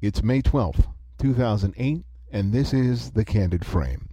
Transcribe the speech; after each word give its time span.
It's 0.00 0.22
May 0.22 0.42
12th, 0.42 0.86
2008, 1.18 2.04
and 2.30 2.52
this 2.52 2.72
is 2.72 3.10
The 3.10 3.24
Candid 3.24 3.66
Frame. 3.66 4.08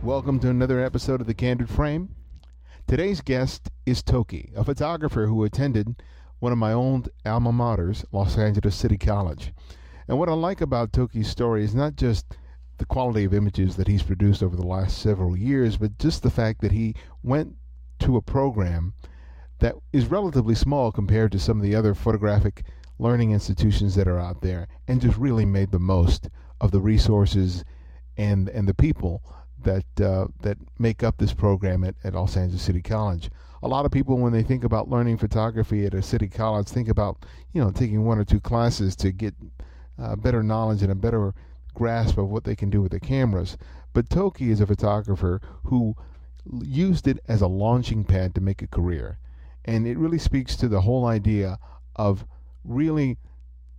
Welcome 0.00 0.38
to 0.38 0.48
another 0.48 0.80
episode 0.80 1.20
of 1.20 1.26
The 1.26 1.34
Candid 1.34 1.68
Frame. 1.68 2.15
Today's 2.88 3.20
guest 3.20 3.68
is 3.84 4.00
Toky, 4.00 4.56
a 4.56 4.62
photographer 4.62 5.26
who 5.26 5.42
attended 5.42 6.00
one 6.38 6.52
of 6.52 6.58
my 6.58 6.72
old 6.72 7.08
alma 7.24 7.50
maters, 7.50 8.04
Los 8.12 8.38
Angeles 8.38 8.76
City 8.76 8.96
College. 8.96 9.52
And 10.06 10.20
what 10.20 10.28
I 10.28 10.34
like 10.34 10.60
about 10.60 10.92
Toky's 10.92 11.28
story 11.28 11.64
is 11.64 11.74
not 11.74 11.96
just 11.96 12.36
the 12.78 12.86
quality 12.86 13.24
of 13.24 13.34
images 13.34 13.74
that 13.74 13.88
he's 13.88 14.04
produced 14.04 14.40
over 14.40 14.54
the 14.54 14.64
last 14.64 14.98
several 14.98 15.36
years, 15.36 15.76
but 15.76 15.98
just 15.98 16.22
the 16.22 16.30
fact 16.30 16.60
that 16.60 16.70
he 16.70 16.94
went 17.24 17.56
to 17.98 18.16
a 18.16 18.22
program 18.22 18.94
that 19.58 19.74
is 19.92 20.06
relatively 20.06 20.54
small 20.54 20.92
compared 20.92 21.32
to 21.32 21.40
some 21.40 21.56
of 21.56 21.64
the 21.64 21.74
other 21.74 21.92
photographic 21.92 22.64
learning 23.00 23.32
institutions 23.32 23.96
that 23.96 24.06
are 24.06 24.20
out 24.20 24.42
there 24.42 24.68
and 24.86 25.00
just 25.00 25.18
really 25.18 25.44
made 25.44 25.72
the 25.72 25.80
most 25.80 26.30
of 26.60 26.70
the 26.70 26.80
resources 26.80 27.64
and 28.16 28.48
and 28.50 28.68
the 28.68 28.74
people 28.74 29.22
that 29.62 30.00
uh, 30.00 30.26
that 30.40 30.58
make 30.78 31.02
up 31.02 31.18
this 31.18 31.32
program 31.32 31.84
at, 31.84 31.94
at 32.04 32.14
Los 32.14 32.36
Angeles 32.36 32.62
City 32.62 32.82
College. 32.82 33.30
A 33.62 33.68
lot 33.68 33.84
of 33.84 33.90
people, 33.90 34.18
when 34.18 34.32
they 34.32 34.42
think 34.42 34.64
about 34.64 34.90
learning 34.90 35.18
photography 35.18 35.86
at 35.86 35.94
a 35.94 36.02
city 36.02 36.28
college, 36.28 36.68
think 36.68 36.88
about 36.88 37.24
you 37.52 37.62
know 37.62 37.70
taking 37.70 38.04
one 38.04 38.18
or 38.18 38.24
two 38.24 38.40
classes 38.40 38.94
to 38.96 39.12
get 39.12 39.34
uh, 39.98 40.16
better 40.16 40.42
knowledge 40.42 40.82
and 40.82 40.92
a 40.92 40.96
better 40.96 41.34
grasp 41.74 42.18
of 42.18 42.28
what 42.28 42.44
they 42.44 42.54
can 42.54 42.70
do 42.70 42.82
with 42.82 42.92
the 42.92 43.00
cameras. 43.00 43.56
But 43.92 44.08
Toky 44.08 44.50
is 44.50 44.60
a 44.60 44.66
photographer 44.66 45.40
who 45.64 45.96
used 46.62 47.08
it 47.08 47.18
as 47.28 47.40
a 47.40 47.46
launching 47.46 48.04
pad 48.04 48.34
to 48.34 48.40
make 48.40 48.62
a 48.62 48.68
career, 48.68 49.18
and 49.64 49.86
it 49.86 49.98
really 49.98 50.18
speaks 50.18 50.54
to 50.56 50.68
the 50.68 50.82
whole 50.82 51.06
idea 51.06 51.58
of 51.96 52.26
really 52.62 53.16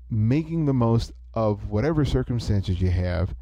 making 0.10 0.66
the 0.66 0.74
most 0.74 1.12
of 1.34 1.70
whatever 1.70 2.04
circumstances 2.04 2.82
you 2.82 2.90
have 2.90 3.36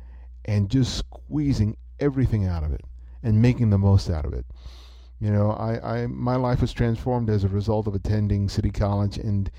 and 0.43 0.69
just 0.69 0.97
squeezing 0.97 1.77
everything 1.99 2.45
out 2.45 2.63
of 2.63 2.71
it 2.71 2.81
and 3.23 3.41
making 3.41 3.69
the 3.69 3.77
most 3.77 4.09
out 4.09 4.25
of 4.25 4.33
it. 4.33 4.45
You 5.19 5.31
know, 5.31 5.51
I, 5.51 6.01
I 6.01 6.07
my 6.07 6.35
life 6.35 6.61
was 6.61 6.73
transformed 6.73 7.29
as 7.29 7.43
a 7.43 7.49
result 7.49 7.87
of 7.87 7.95
attending 7.95 8.49
City 8.49 8.71
College 8.71 9.17
and 9.17 9.49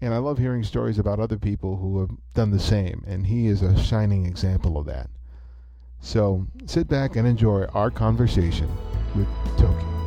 and 0.00 0.14
I 0.14 0.18
love 0.18 0.38
hearing 0.38 0.62
stories 0.62 0.98
about 0.98 1.18
other 1.18 1.38
people 1.38 1.76
who 1.76 2.00
have 2.00 2.10
done 2.34 2.50
the 2.50 2.58
same 2.58 3.04
and 3.06 3.26
he 3.26 3.46
is 3.46 3.62
a 3.62 3.78
shining 3.78 4.26
example 4.26 4.76
of 4.76 4.86
that. 4.86 5.10
So 6.00 6.46
sit 6.66 6.88
back 6.88 7.16
and 7.16 7.26
enjoy 7.26 7.64
our 7.74 7.90
conversation 7.90 8.68
with 9.14 9.28
Toky. 9.56 9.98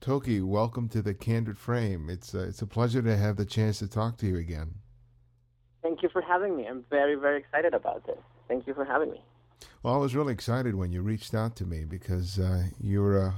Toky, 0.00 0.42
welcome 0.42 0.88
to 0.90 1.00
the 1.00 1.14
Candid 1.14 1.58
Frame. 1.58 2.10
It's 2.10 2.34
a, 2.34 2.40
it's 2.40 2.60
a 2.60 2.66
pleasure 2.66 3.00
to 3.00 3.16
have 3.16 3.36
the 3.36 3.46
chance 3.46 3.78
to 3.78 3.88
talk 3.88 4.18
to 4.18 4.26
you 4.26 4.36
again. 4.36 4.74
Thank 5.82 6.02
you 6.02 6.10
for 6.10 6.20
having 6.22 6.56
me. 6.56 6.66
I'm 6.66 6.84
very, 6.90 7.14
very 7.14 7.38
excited 7.38 7.72
about 7.74 8.06
this. 8.06 8.18
Thank 8.48 8.66
you 8.66 8.74
for 8.74 8.84
having 8.84 9.10
me. 9.10 9.22
Well, 9.82 9.94
I 9.94 9.98
was 9.98 10.14
really 10.14 10.32
excited 10.32 10.74
when 10.74 10.92
you 10.92 11.02
reached 11.02 11.34
out 11.34 11.56
to 11.56 11.66
me 11.66 11.84
because 11.84 12.38
uh, 12.38 12.64
you're 12.80 13.28
uh, 13.28 13.32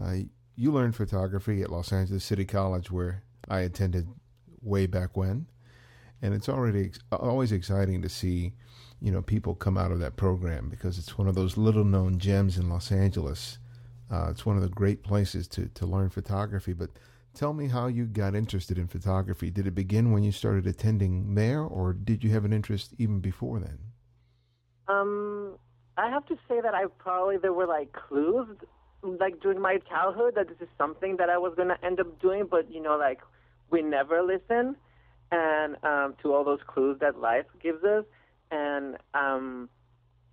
uh, 0.00 0.14
you 0.54 0.70
learned 0.70 0.96
photography 0.96 1.62
at 1.62 1.70
Los 1.70 1.92
Angeles 1.92 2.24
City 2.24 2.44
College, 2.44 2.90
where 2.90 3.22
I 3.48 3.60
attended 3.60 4.08
way 4.60 4.86
back 4.86 5.16
when, 5.16 5.46
and 6.20 6.34
it's 6.34 6.48
already 6.48 6.86
ex- 6.86 7.00
always 7.10 7.52
exciting 7.52 8.02
to 8.02 8.08
see 8.08 8.52
you 9.00 9.10
know 9.10 9.22
people 9.22 9.54
come 9.54 9.78
out 9.78 9.92
of 9.92 9.98
that 10.00 10.16
program 10.16 10.68
because 10.68 10.98
it's 10.98 11.18
one 11.18 11.26
of 11.26 11.34
those 11.34 11.56
little 11.56 11.84
known 11.84 12.18
gems 12.18 12.58
in 12.58 12.68
Los 12.68 12.92
Angeles. 12.92 13.58
Uh, 14.10 14.28
it's 14.30 14.44
one 14.44 14.56
of 14.56 14.62
the 14.62 14.68
great 14.68 15.02
places 15.02 15.48
to 15.48 15.68
to 15.68 15.86
learn 15.86 16.10
photography. 16.10 16.72
But 16.72 16.90
tell 17.34 17.54
me 17.54 17.68
how 17.68 17.86
you 17.86 18.04
got 18.04 18.34
interested 18.34 18.78
in 18.78 18.88
photography. 18.88 19.50
Did 19.50 19.66
it 19.66 19.74
begin 19.74 20.12
when 20.12 20.22
you 20.22 20.32
started 20.32 20.66
attending 20.66 21.34
there, 21.34 21.62
or 21.62 21.92
did 21.92 22.22
you 22.22 22.30
have 22.30 22.44
an 22.44 22.52
interest 22.52 22.92
even 22.98 23.20
before 23.20 23.58
then? 23.58 23.78
Um, 24.88 25.58
I 25.96 26.10
have 26.10 26.26
to 26.26 26.36
say 26.48 26.60
that 26.60 26.74
I 26.74 26.86
probably 26.98 27.36
there 27.36 27.52
were 27.52 27.66
like 27.66 27.92
clues 27.92 28.48
like 29.02 29.40
during 29.40 29.60
my 29.60 29.78
childhood 29.88 30.34
that 30.36 30.48
this 30.48 30.56
is 30.60 30.68
something 30.78 31.16
that 31.16 31.28
I 31.28 31.38
was 31.38 31.54
gonna 31.56 31.78
end 31.82 32.00
up 32.00 32.20
doing, 32.20 32.46
but 32.50 32.70
you 32.70 32.80
know, 32.80 32.96
like 32.96 33.20
we 33.70 33.82
never 33.82 34.22
listen 34.22 34.76
and 35.30 35.76
um, 35.82 36.14
to 36.22 36.32
all 36.32 36.44
those 36.44 36.60
clues 36.66 36.98
that 37.00 37.18
life 37.18 37.46
gives 37.60 37.82
us. 37.84 38.04
And 38.50 38.98
um, 39.14 39.68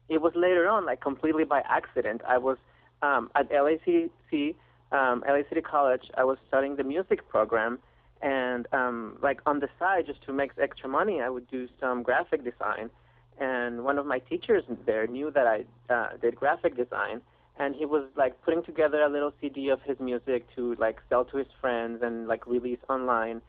it 0.10 0.22
was 0.22 0.34
later 0.36 0.68
on, 0.68 0.86
like 0.86 1.02
completely 1.02 1.46
by 1.46 1.62
accident. 1.62 2.22
I 2.28 2.38
was 2.38 2.58
um, 3.02 3.32
at 3.36 3.50
LACC, 3.50 4.56
um, 4.92 5.24
LA 5.28 5.42
City 5.48 5.62
College. 5.62 6.12
I 6.18 6.26
was 6.26 6.38
studying 6.48 6.76
the 6.76 6.84
music 6.84 7.28
program, 7.30 7.80
and 8.22 8.68
um, 8.74 9.18
like 9.24 9.40
on 9.46 9.62
the 9.62 9.70
side, 9.80 10.06
just 10.06 10.22
to 10.24 10.34
make 10.34 10.52
extra 10.62 10.90
money, 10.90 11.22
I 11.22 11.30
would 11.30 11.50
do 11.50 11.70
some 11.80 12.04
graphic 12.04 12.44
design 12.44 12.90
and 13.40 13.84
one 13.84 13.98
of 13.98 14.06
my 14.06 14.20
teachers 14.20 14.64
there 14.86 15.08
knew 15.08 15.32
that 15.32 15.48
I 15.48 15.94
uh, 15.94 16.10
did 16.22 16.36
graphic 16.36 16.76
design, 16.76 17.22
and 17.58 17.74
he 17.74 17.86
was 17.86 18.06
like 18.18 18.42
putting 18.42 18.64
together 18.64 19.02
a 19.02 19.10
little 19.10 19.32
CD 19.40 19.70
of 19.70 19.82
his 19.84 19.98
music 20.00 20.46
to 20.56 20.76
like 20.76 20.98
sell 21.10 21.24
to 21.26 21.38
his 21.38 21.48
friends 21.62 22.02
and 22.04 22.28
like 22.28 22.46
release 22.46 22.80
online. 22.90 23.42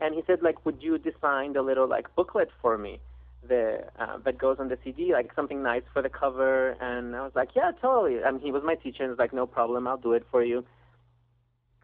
And 0.00 0.14
he 0.14 0.22
said 0.26 0.42
like, 0.42 0.64
would 0.66 0.82
you 0.82 0.98
design 0.98 1.54
the 1.54 1.62
little 1.62 1.88
like 1.88 2.14
booklet 2.14 2.50
for 2.60 2.76
me, 2.76 3.00
the 3.46 3.84
uh, 3.98 4.18
that 4.24 4.38
goes 4.38 4.58
on 4.58 4.68
the 4.68 4.78
CD, 4.84 5.12
like 5.12 5.30
something 5.34 5.62
nice 5.62 5.82
for 5.92 6.02
the 6.02 6.10
cover? 6.10 6.76
And 6.80 7.16
I 7.16 7.22
was 7.22 7.32
like, 7.34 7.50
yeah, 7.56 7.72
totally. 7.80 8.18
And 8.22 8.40
he 8.40 8.52
was 8.52 8.62
my 8.64 8.74
teacher, 8.74 9.02
and 9.02 9.10
was 9.10 9.18
like, 9.18 9.32
no 9.32 9.46
problem, 9.46 9.88
I'll 9.88 9.96
do 9.96 10.12
it 10.12 10.26
for 10.30 10.44
you. 10.44 10.64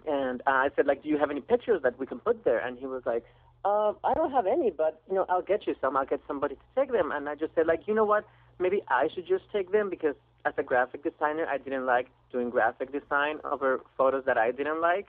And 0.07 0.43
uh, 0.47 0.51
I 0.51 0.69
said 0.77 0.87
like, 0.87 1.03
do 1.03 1.09
you 1.09 1.17
have 1.17 1.31
any 1.31 1.41
pictures 1.41 1.81
that 1.83 1.99
we 1.99 2.05
can 2.05 2.19
put 2.19 2.45
there? 2.45 2.59
And 2.59 2.79
he 2.79 2.85
was 2.85 3.03
like, 3.07 3.25
uh, 3.65 3.93
I 4.05 4.15
don't 4.15 4.31
have 4.33 4.47
any, 4.47 4.71
but 4.71 5.01
you 5.09 5.15
know, 5.15 5.27
I'll 5.29 5.43
get 5.43 5.67
you 5.67 5.75
some. 5.81 5.97
I'll 5.97 6.07
get 6.07 6.21
somebody 6.27 6.57
to 6.57 6.61
take 6.77 6.93
them. 6.93 7.11
And 7.13 7.29
I 7.29 7.35
just 7.35 7.55
said, 7.55 7.67
like, 7.67 7.83
you 7.87 7.95
know 7.95 8.05
what? 8.05 8.27
Maybe 8.59 8.83
I 8.89 9.09
should 9.15 9.27
just 9.27 9.45
take 9.53 9.73
them 9.73 9.91
because 9.91 10.15
as 10.45 10.55
a 10.59 10.63
graphic 10.63 11.03
designer, 11.03 11.47
I 11.47 11.59
didn't 11.59 11.87
like 11.87 12.09
doing 12.31 12.51
graphic 12.51 12.93
design 12.93 13.39
over 13.45 13.81
photos 13.97 14.25
that 14.27 14.37
I 14.37 14.51
didn't 14.51 14.81
like. 14.81 15.09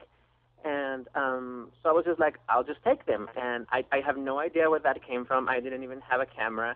And 0.64 1.08
um, 1.14 1.72
so 1.84 1.90
I 1.90 1.92
was 1.92 2.06
just 2.06 2.20
like, 2.20 2.38
I'll 2.50 2.64
just 2.64 2.84
take 2.84 3.06
them. 3.06 3.28
And 3.36 3.68
I, 3.72 3.86
I 3.92 4.00
have 4.06 4.18
no 4.18 4.40
idea 4.40 4.70
where 4.70 4.80
that 4.80 5.06
came 5.06 5.26
from. 5.26 5.48
I 5.48 5.60
didn't 5.60 5.84
even 5.84 6.02
have 6.02 6.22
a 6.22 6.26
camera. 6.26 6.76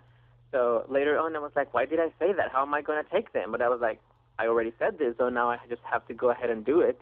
So 0.52 0.86
later 0.90 1.18
on, 1.18 1.36
I 1.36 1.40
was 1.40 1.52
like, 1.56 1.74
why 1.74 1.86
did 1.86 2.00
I 2.00 2.10
say 2.20 2.34
that? 2.34 2.52
How 2.52 2.62
am 2.62 2.74
I 2.74 2.82
going 2.82 3.04
to 3.04 3.10
take 3.10 3.34
them? 3.34 3.52
But 3.52 3.62
I 3.62 3.70
was 3.70 3.80
like, 3.82 4.00
I 4.38 4.48
already 4.48 4.74
said 4.80 4.98
this, 4.98 5.16
so 5.18 5.30
now 5.30 5.50
I 5.50 5.58
just 5.68 5.82
have 5.84 6.08
to 6.08 6.14
go 6.14 6.30
ahead 6.30 6.50
and 6.50 6.66
do 6.66 6.80
it. 6.82 7.00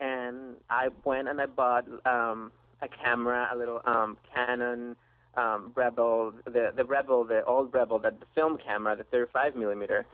And 0.00 0.56
I 0.70 0.88
went 1.04 1.28
and 1.28 1.40
I 1.40 1.46
bought 1.46 1.84
um, 2.06 2.52
a 2.82 2.88
camera, 2.88 3.48
a 3.52 3.56
little 3.56 3.80
um, 3.84 4.16
Canon 4.34 4.96
um, 5.36 5.72
Rebel, 5.74 6.32
the 6.44 6.72
the 6.76 6.84
Rebel, 6.84 7.24
the 7.24 7.44
old 7.44 7.72
Rebel, 7.72 7.98
that 8.00 8.20
the 8.20 8.26
film 8.34 8.58
camera, 8.58 8.96
the 8.96 9.04
35 9.04 9.54
millimeter, 9.54 10.06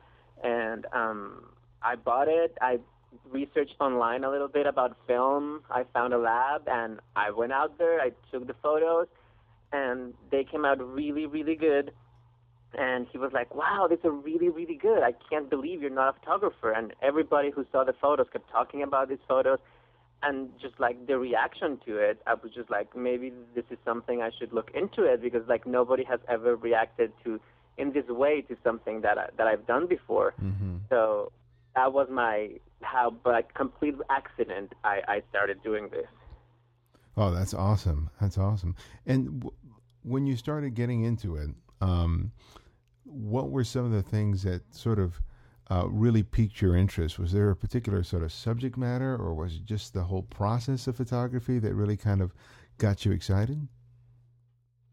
and 0.43 0.87
um, 0.93 1.45
I 1.83 1.97
bought 1.97 2.29
it. 2.29 2.57
I 2.61 2.79
researched 3.31 3.77
online 3.81 4.25
a 4.25 4.31
little 4.31 4.49
bit 4.49 4.67
about 4.67 4.97
film. 5.07 5.63
I 5.71 5.85
found 5.95 6.13
a 6.13 6.19
lab, 6.19 6.63
and 6.67 7.01
I 7.15 7.31
went 7.31 7.53
out 7.53 7.79
there. 7.79 8.01
I 8.01 8.11
took 8.31 8.47
the 8.47 8.55
photos, 8.63 9.07
and 9.73 10.15
they 10.31 10.45
came 10.45 10.65
out 10.65 10.79
really, 10.81 11.27
really 11.27 11.57
good. 11.57 11.93
And 12.79 13.07
he 13.11 13.17
was 13.17 13.33
like, 13.33 13.55
"Wow, 13.55 13.87
these 13.89 14.05
are 14.05 14.11
really, 14.11 14.51
really 14.51 14.75
good. 14.75 15.03
I 15.03 15.13
can't 15.31 15.49
believe 15.49 15.81
you're 15.81 15.91
not 15.91 16.17
a 16.17 16.21
photographer." 16.21 16.73
And 16.73 16.93
everybody 17.01 17.51
who 17.51 17.65
saw 17.73 17.85
the 17.85 17.95
photos 17.95 18.27
kept 18.31 18.51
talking 18.51 18.83
about 18.83 19.09
these 19.09 19.25
photos 19.27 19.61
and 20.23 20.49
just 20.61 20.79
like 20.81 21.07
the 21.07 21.19
reaction 21.19 21.79
to 21.87 21.99
it, 21.99 22.21
I 22.27 22.35
was 22.35 22.53
just 22.55 22.71
like, 22.71 22.97
maybe 22.97 23.33
this 23.55 23.65
is 23.71 23.79
something 23.85 24.23
I 24.23 24.31
should 24.39 24.53
look 24.53 24.71
into 24.75 25.05
it 25.05 25.23
because 25.23 25.43
like 25.49 25.67
nobody 25.67 26.05
has 26.05 26.21
ever 26.29 26.57
reacted 26.57 27.13
to 27.25 27.41
in 27.79 27.93
this 27.93 28.07
way 28.09 28.41
to 28.43 28.57
something 28.65 29.03
that 29.03 29.19
I, 29.19 29.27
that 29.37 29.47
I've 29.47 29.67
done 29.67 29.87
before. 29.87 30.35
Mm-hmm. 30.43 30.79
So 30.89 31.33
that 31.75 31.93
was 31.93 32.09
my 32.11 32.51
how 32.83 33.11
by 33.11 33.43
complete 33.55 33.95
accident 34.11 34.73
I, 34.85 35.01
I 35.07 35.23
started 35.31 35.63
doing 35.63 35.89
this. 35.91 36.07
Oh, 37.17 37.31
that's 37.31 37.55
awesome! 37.55 38.11
That's 38.21 38.37
awesome. 38.37 38.77
And 39.07 39.41
w- 39.41 39.57
when 40.03 40.27
you 40.27 40.37
started 40.37 40.75
getting 40.75 41.03
into 41.05 41.37
it, 41.37 41.51
um, 41.81 42.33
what 43.05 43.51
were 43.51 43.65
some 43.65 43.85
of 43.85 43.93
the 43.93 44.03
things 44.03 44.43
that 44.43 44.63
sort 44.75 44.99
of 44.99 45.21
uh, 45.71 45.89
really 45.89 46.23
piqued 46.23 46.61
your 46.61 46.77
interest? 46.77 47.19
Was 47.19 47.33
there 47.33 47.51
a 47.51 47.57
particular 47.57 48.03
sort 48.03 48.23
of 48.23 48.33
subject 48.33 48.77
matter, 48.77 49.17
or 49.17 49.35
was 49.35 49.55
it 49.55 49.65
just 49.65 49.95
the 49.95 50.05
whole 50.05 50.23
process 50.23 50.87
of 50.87 50.97
photography 50.97 51.59
that 51.59 51.75
really 51.75 51.97
kind 51.97 52.21
of 52.21 52.33
got 52.79 53.05
you 53.05 53.13
excited? 53.13 53.67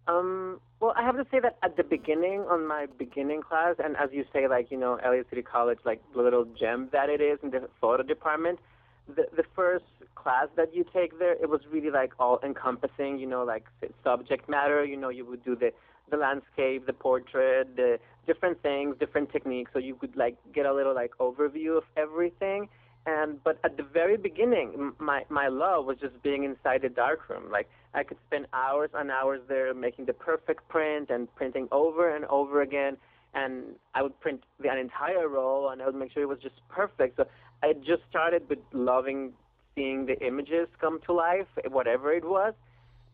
Um, 0.08 0.60
well, 0.80 0.94
I 0.98 1.04
have 1.04 1.16
to 1.16 1.26
say 1.32 1.40
that 1.40 1.58
at 1.64 1.78
the 1.78 1.84
beginning, 1.84 2.42
on 2.42 2.68
my 2.68 2.88
beginning 2.98 3.42
class, 3.42 3.76
and 3.84 3.96
as 3.96 4.10
you 4.12 4.26
say, 4.34 4.48
like 4.48 4.70
you 4.72 4.78
know, 4.78 5.00
LA 5.04 5.22
City 5.30 5.42
College, 5.42 5.80
like 5.86 6.02
the 6.14 6.22
little 6.22 6.46
gem 6.60 6.90
that 6.92 7.10
it 7.10 7.22
is 7.22 7.40
in 7.42 7.52
the 7.52 7.70
photo 7.80 8.04
department, 8.04 8.60
the 9.08 9.28
the 9.36 9.44
first 9.56 9.86
class 10.16 10.48
that 10.56 10.76
you 10.76 10.86
take 10.94 11.20
there, 11.20 11.34
it 11.34 11.50
was 11.50 11.62
really 11.72 11.90
like 11.90 12.12
all 12.20 12.40
encompassing. 12.44 13.18
You 13.18 13.28
know, 13.28 13.44
like 13.44 13.66
subject 14.04 14.50
matter. 14.50 14.84
You 14.84 14.98
know, 14.98 15.10
you 15.10 15.26
would 15.26 15.46
do 15.46 15.56
the 15.56 15.72
the 16.10 16.18
landscape, 16.18 16.86
the 16.86 16.94
portrait, 16.94 17.76
the 17.76 18.00
different 18.28 18.62
things, 18.62 18.96
different 19.00 19.32
techniques, 19.32 19.72
so 19.74 19.80
you 19.80 19.96
could 19.96 20.16
like 20.16 20.38
get 20.54 20.66
a 20.66 20.74
little 20.74 20.96
like 20.96 21.12
overview 21.20 21.78
of 21.78 21.84
everything. 21.98 22.70
And 23.06 23.44
but 23.44 23.60
at 23.64 23.76
the 23.76 23.84
very 23.84 24.18
beginning, 24.18 24.94
my 25.00 25.24
my 25.30 25.48
love 25.48 25.86
was 25.86 25.98
just 26.00 26.22
being 26.24 26.44
inside 26.44 26.84
the 26.84 26.90
darkroom. 26.90 27.52
Like 27.52 27.70
I 27.94 28.04
could 28.04 28.18
spend 28.28 28.48
hours 28.54 28.92
and 28.94 29.12
hours 29.12 29.42
there 29.48 29.74
making 29.74 30.06
the 30.06 30.14
perfect 30.14 30.68
print 30.70 31.10
and 31.10 31.34
printing 31.36 31.68
over 31.72 32.16
and 32.16 32.26
over 32.26 32.62
again. 32.62 32.98
And 33.34 33.76
I 33.96 34.04
would 34.04 34.18
print 34.20 34.44
the, 34.60 34.70
an 34.70 34.78
entire 34.78 35.28
roll, 35.28 35.70
and 35.70 35.82
I 35.82 35.88
would 35.88 35.96
make 35.96 36.12
sure 36.12 36.22
it 36.22 36.28
was 36.28 36.40
just 36.40 36.56
perfect. 36.70 37.18
So 37.18 37.26
I 37.64 37.74
just 37.74 38.04
started 38.10 38.48
with 38.48 38.60
loving 38.72 39.34
seeing 39.76 40.06
the 40.06 40.20
images 40.26 40.68
come 40.80 41.00
to 41.08 41.14
life, 41.14 41.48
whatever 41.70 42.14
it 42.14 42.24
was. 42.24 42.54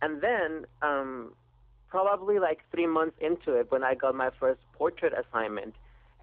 And 0.01 0.21
then 0.21 0.65
um, 0.81 1.33
probably 1.89 2.39
like 2.39 2.59
three 2.71 2.87
months 2.87 3.15
into 3.19 3.53
it 3.53 3.71
when 3.71 3.83
I 3.83 3.95
got 3.95 4.15
my 4.15 4.29
first 4.39 4.59
portrait 4.73 5.13
assignment. 5.13 5.75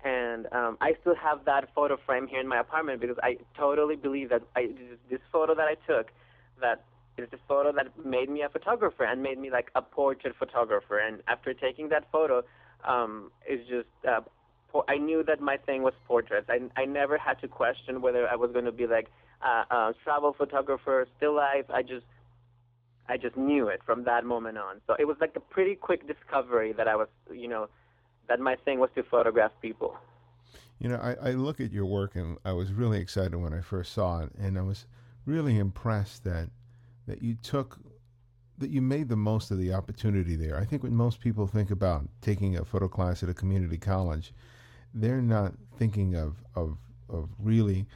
And 0.04 0.46
um, 0.52 0.78
I 0.80 0.94
still 1.00 1.16
have 1.16 1.44
that 1.46 1.68
photo 1.74 1.96
frame 2.06 2.28
here 2.28 2.40
in 2.40 2.46
my 2.46 2.60
apartment 2.60 3.00
because 3.00 3.16
I 3.22 3.38
totally 3.56 3.96
believe 3.96 4.28
that 4.28 4.42
I, 4.54 4.68
this 5.10 5.20
photo 5.32 5.54
that 5.54 5.66
I 5.66 5.74
took, 5.86 6.12
that 6.60 6.84
is 7.18 7.28
the 7.30 7.38
photo 7.48 7.72
that 7.72 7.88
made 8.04 8.28
me 8.28 8.42
a 8.42 8.48
photographer 8.48 9.04
and 9.04 9.22
made 9.22 9.38
me 9.38 9.50
like 9.50 9.70
a 9.74 9.82
portrait 9.82 10.34
photographer. 10.38 10.98
And 10.98 11.22
after 11.26 11.54
taking 11.54 11.88
that 11.88 12.04
photo, 12.12 12.44
um, 12.84 13.32
it's 13.46 13.68
just 13.68 13.88
uh, 14.08 14.20
I 14.88 14.98
knew 14.98 15.24
that 15.24 15.40
my 15.40 15.56
thing 15.56 15.82
was 15.82 15.94
portraits. 16.06 16.48
I 16.48 16.60
I 16.80 16.84
never 16.84 17.18
had 17.18 17.40
to 17.40 17.48
question 17.48 18.00
whether 18.00 18.28
I 18.28 18.36
was 18.36 18.52
going 18.52 18.66
to 18.66 18.72
be 18.72 18.86
like 18.86 19.08
a, 19.42 19.74
a 19.74 19.94
travel 20.04 20.34
photographer, 20.36 21.06
still 21.16 21.34
life. 21.34 21.64
I 21.72 21.82
just 21.82 22.04
I 23.08 23.16
just 23.16 23.36
knew 23.36 23.68
it 23.68 23.80
from 23.84 24.04
that 24.04 24.24
moment 24.24 24.58
on. 24.58 24.80
So 24.86 24.96
it 24.98 25.06
was 25.06 25.16
like 25.20 25.32
a 25.36 25.40
pretty 25.40 25.74
quick 25.74 26.06
discovery 26.06 26.72
that 26.72 26.88
I 26.88 26.96
was, 26.96 27.08
you 27.32 27.48
know, 27.48 27.68
that 28.28 28.40
my 28.40 28.56
thing 28.56 28.80
was 28.80 28.90
to 28.96 29.02
photograph 29.04 29.52
people. 29.62 29.96
You 30.78 30.90
know, 30.90 30.96
I, 30.96 31.30
I 31.30 31.32
look 31.32 31.60
at 31.60 31.72
your 31.72 31.86
work 31.86 32.16
and 32.16 32.38
I 32.44 32.52
was 32.52 32.72
really 32.72 32.98
excited 32.98 33.36
when 33.36 33.54
I 33.54 33.60
first 33.60 33.92
saw 33.92 34.22
it, 34.22 34.30
and 34.38 34.58
I 34.58 34.62
was 34.62 34.86
really 35.24 35.58
impressed 35.58 36.24
that 36.24 36.50
that 37.06 37.22
you 37.22 37.34
took 37.34 37.78
that 38.58 38.70
you 38.70 38.82
made 38.82 39.08
the 39.08 39.16
most 39.16 39.50
of 39.50 39.58
the 39.58 39.72
opportunity 39.72 40.34
there. 40.34 40.58
I 40.58 40.64
think 40.64 40.82
when 40.82 40.94
most 40.94 41.20
people 41.20 41.46
think 41.46 41.70
about 41.70 42.08
taking 42.20 42.56
a 42.56 42.64
photo 42.64 42.88
class 42.88 43.22
at 43.22 43.28
a 43.28 43.34
community 43.34 43.76
college, 43.76 44.32
they're 44.94 45.22
not 45.22 45.52
thinking 45.78 46.14
of 46.14 46.36
of 46.54 46.78
of 47.08 47.30
really 47.38 47.86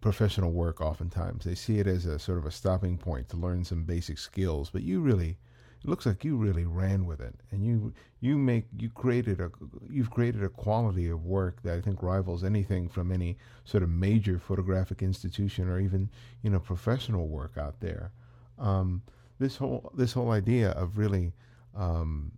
professional 0.00 0.52
work 0.52 0.80
oftentimes. 0.80 1.44
They 1.44 1.54
see 1.54 1.78
it 1.78 1.86
as 1.86 2.06
a 2.06 2.18
sort 2.18 2.38
of 2.38 2.46
a 2.46 2.50
stopping 2.50 2.98
point 2.98 3.28
to 3.30 3.36
learn 3.36 3.64
some 3.64 3.84
basic 3.84 4.18
skills, 4.18 4.70
but 4.70 4.82
you 4.82 5.00
really 5.00 5.38
it 5.82 5.88
looks 5.88 6.06
like 6.06 6.24
you 6.24 6.36
really 6.36 6.64
ran 6.64 7.06
with 7.06 7.20
it 7.20 7.36
and 7.52 7.64
you 7.64 7.92
you 8.20 8.36
make 8.36 8.64
you 8.76 8.90
created 8.90 9.40
a 9.40 9.50
you've 9.88 10.10
created 10.10 10.42
a 10.42 10.48
quality 10.48 11.08
of 11.08 11.24
work 11.24 11.62
that 11.62 11.78
I 11.78 11.80
think 11.80 12.02
rivals 12.02 12.42
anything 12.42 12.88
from 12.88 13.12
any 13.12 13.36
sort 13.64 13.84
of 13.84 13.90
major 13.90 14.38
photographic 14.38 15.02
institution 15.02 15.68
or 15.68 15.78
even 15.78 16.10
you 16.42 16.50
know 16.50 16.58
professional 16.58 17.28
work 17.28 17.56
out 17.56 17.80
there. 17.80 18.12
Um, 18.58 19.02
this 19.38 19.56
whole 19.56 19.92
this 19.94 20.12
whole 20.12 20.30
idea 20.30 20.70
of 20.70 20.98
really 20.98 21.32
um, 21.76 22.32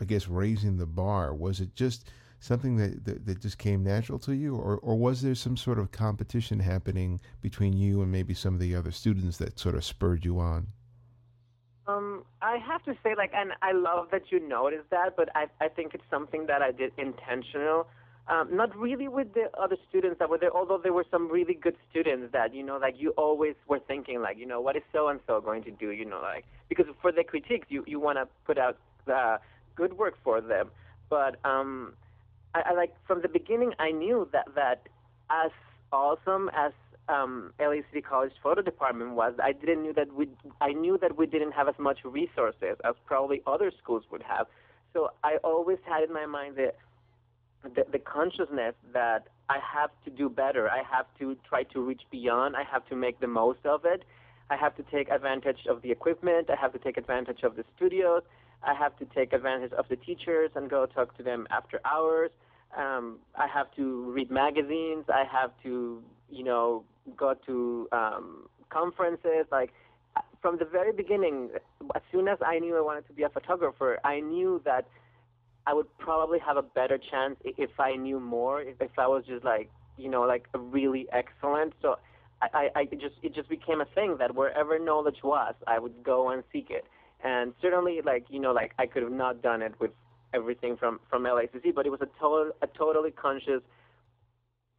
I 0.00 0.04
guess 0.04 0.28
raising 0.28 0.76
the 0.76 0.86
bar 0.86 1.34
was 1.34 1.60
it 1.60 1.74
just 1.74 2.08
something 2.42 2.76
that, 2.76 3.04
that, 3.04 3.24
that, 3.24 3.40
just 3.40 3.56
came 3.56 3.84
natural 3.84 4.18
to 4.18 4.34
you, 4.34 4.56
or, 4.56 4.76
or 4.78 4.96
was 4.96 5.22
there 5.22 5.34
some 5.34 5.56
sort 5.56 5.78
of 5.78 5.92
competition 5.92 6.58
happening 6.58 7.20
between 7.40 7.72
you 7.72 8.02
and 8.02 8.10
maybe 8.10 8.34
some 8.34 8.52
of 8.52 8.58
the 8.58 8.74
other 8.74 8.90
students 8.90 9.36
that 9.38 9.60
sort 9.60 9.76
of 9.76 9.84
spurred 9.84 10.24
you 10.24 10.40
on? 10.40 10.66
Um, 11.86 12.24
I 12.40 12.58
have 12.58 12.82
to 12.84 12.94
say, 13.04 13.14
like, 13.16 13.30
and 13.32 13.52
I 13.62 13.70
love 13.70 14.08
that 14.10 14.30
you 14.30 14.40
noticed 14.40 14.90
that, 14.90 15.16
but 15.16 15.28
I, 15.36 15.46
I 15.60 15.68
think 15.68 15.94
it's 15.94 16.04
something 16.10 16.46
that 16.46 16.62
I 16.62 16.72
did 16.72 16.92
intentional. 16.98 17.86
Um, 18.26 18.48
not 18.56 18.76
really 18.76 19.06
with 19.06 19.34
the 19.34 19.50
other 19.60 19.76
students 19.88 20.18
that 20.18 20.28
were 20.28 20.38
there, 20.38 20.54
although 20.54 20.78
there 20.78 20.92
were 20.92 21.06
some 21.10 21.30
really 21.30 21.54
good 21.54 21.76
students 21.90 22.32
that, 22.32 22.54
you 22.54 22.64
know, 22.64 22.76
like 22.76 22.94
you 22.98 23.10
always 23.10 23.54
were 23.68 23.80
thinking, 23.80 24.20
like, 24.20 24.36
you 24.36 24.46
know, 24.46 24.60
what 24.60 24.76
is 24.76 24.82
so 24.92 25.08
and 25.08 25.20
so 25.28 25.40
going 25.40 25.62
to 25.64 25.70
do, 25.70 25.90
you 25.90 26.04
know, 26.04 26.20
like, 26.20 26.44
because 26.68 26.86
for 27.00 27.12
the 27.12 27.22
critiques, 27.22 27.66
you, 27.68 27.84
you 27.86 28.00
want 28.00 28.18
to 28.18 28.26
put 28.44 28.58
out 28.58 28.78
the 29.06 29.38
good 29.76 29.96
work 29.96 30.14
for 30.24 30.40
them. 30.40 30.70
But 31.08 31.36
um, 31.44 31.94
I, 32.54 32.62
I 32.66 32.72
like 32.74 32.94
from 33.06 33.22
the 33.22 33.28
beginning 33.28 33.72
I 33.78 33.90
knew 33.90 34.28
that 34.32 34.46
that 34.54 34.88
as 35.30 35.50
awesome 35.92 36.50
as 36.54 36.72
um, 37.08 37.52
LA 37.60 37.80
City 37.90 38.00
College 38.00 38.32
photo 38.42 38.62
department 38.62 39.12
was, 39.12 39.34
I 39.42 39.52
didn't 39.52 39.82
knew 39.82 39.92
that 39.94 40.12
we 40.14 40.28
I 40.60 40.72
knew 40.72 40.98
that 40.98 41.16
we 41.16 41.26
didn't 41.26 41.52
have 41.52 41.68
as 41.68 41.74
much 41.78 41.98
resources 42.04 42.76
as 42.84 42.94
probably 43.06 43.42
other 43.46 43.72
schools 43.82 44.04
would 44.10 44.22
have. 44.22 44.46
So 44.92 45.10
I 45.24 45.36
always 45.42 45.78
had 45.86 46.04
in 46.04 46.12
my 46.12 46.26
mind 46.26 46.56
the, 46.56 46.72
the 47.64 47.84
the 47.90 47.98
consciousness 47.98 48.74
that 48.92 49.28
I 49.48 49.58
have 49.58 49.90
to 50.04 50.10
do 50.10 50.28
better. 50.28 50.70
I 50.70 50.82
have 50.90 51.06
to 51.18 51.36
try 51.48 51.64
to 51.64 51.80
reach 51.80 52.02
beyond. 52.10 52.56
I 52.56 52.62
have 52.70 52.86
to 52.88 52.96
make 52.96 53.20
the 53.20 53.26
most 53.26 53.64
of 53.64 53.84
it. 53.84 54.04
I 54.50 54.56
have 54.56 54.76
to 54.76 54.82
take 54.82 55.10
advantage 55.10 55.66
of 55.68 55.82
the 55.82 55.90
equipment. 55.90 56.50
I 56.50 56.56
have 56.60 56.72
to 56.72 56.78
take 56.78 56.96
advantage 56.96 57.42
of 57.42 57.56
the 57.56 57.64
studios. 57.76 58.22
I 58.64 58.74
have 58.74 58.96
to 58.98 59.04
take 59.06 59.32
advantage 59.32 59.72
of 59.72 59.86
the 59.88 59.96
teachers 59.96 60.50
and 60.54 60.70
go 60.70 60.86
talk 60.86 61.16
to 61.16 61.22
them 61.22 61.46
after 61.50 61.80
hours. 61.84 62.30
Um, 62.76 63.18
I 63.36 63.46
have 63.46 63.74
to 63.76 64.10
read 64.12 64.30
magazines. 64.30 65.04
I 65.08 65.24
have 65.30 65.50
to, 65.62 66.02
you 66.30 66.44
know, 66.44 66.84
go 67.16 67.34
to 67.46 67.88
um, 67.92 68.48
conferences. 68.70 69.46
Like 69.50 69.70
from 70.40 70.58
the 70.58 70.64
very 70.64 70.92
beginning, 70.92 71.50
as 71.94 72.02
soon 72.10 72.28
as 72.28 72.38
I 72.44 72.58
knew 72.58 72.76
I 72.76 72.80
wanted 72.80 73.06
to 73.08 73.12
be 73.12 73.24
a 73.24 73.28
photographer, 73.28 73.98
I 74.04 74.20
knew 74.20 74.60
that 74.64 74.86
I 75.66 75.74
would 75.74 75.86
probably 75.98 76.38
have 76.40 76.56
a 76.56 76.62
better 76.62 76.98
chance 76.98 77.36
if 77.44 77.78
I 77.78 77.96
knew 77.96 78.18
more. 78.18 78.62
If, 78.62 78.76
I 78.98 79.06
was 79.06 79.24
just 79.26 79.44
like, 79.44 79.70
you 79.96 80.08
know, 80.08 80.22
like 80.22 80.46
really 80.54 81.06
excellent. 81.12 81.74
So 81.82 81.96
I, 82.40 82.70
I, 82.74 82.80
I 82.80 82.84
just 82.84 83.16
it 83.22 83.34
just 83.34 83.48
became 83.48 83.80
a 83.80 83.86
thing 83.86 84.16
that 84.18 84.34
wherever 84.34 84.78
knowledge 84.78 85.22
was, 85.22 85.54
I 85.66 85.78
would 85.78 86.02
go 86.02 86.30
and 86.30 86.42
seek 86.52 86.68
it 86.70 86.86
and 87.22 87.52
certainly 87.60 88.00
like 88.04 88.26
you 88.28 88.40
know 88.40 88.52
like 88.52 88.72
I 88.78 88.86
could 88.86 89.02
have 89.02 89.12
not 89.12 89.42
done 89.42 89.62
it 89.62 89.74
with 89.80 89.90
everything 90.34 90.76
from 90.76 91.00
from 91.08 91.24
LACC, 91.24 91.74
but 91.74 91.86
it 91.86 91.90
was 91.90 92.00
a 92.00 92.08
total 92.20 92.52
a 92.62 92.66
totally 92.66 93.10
conscious 93.10 93.62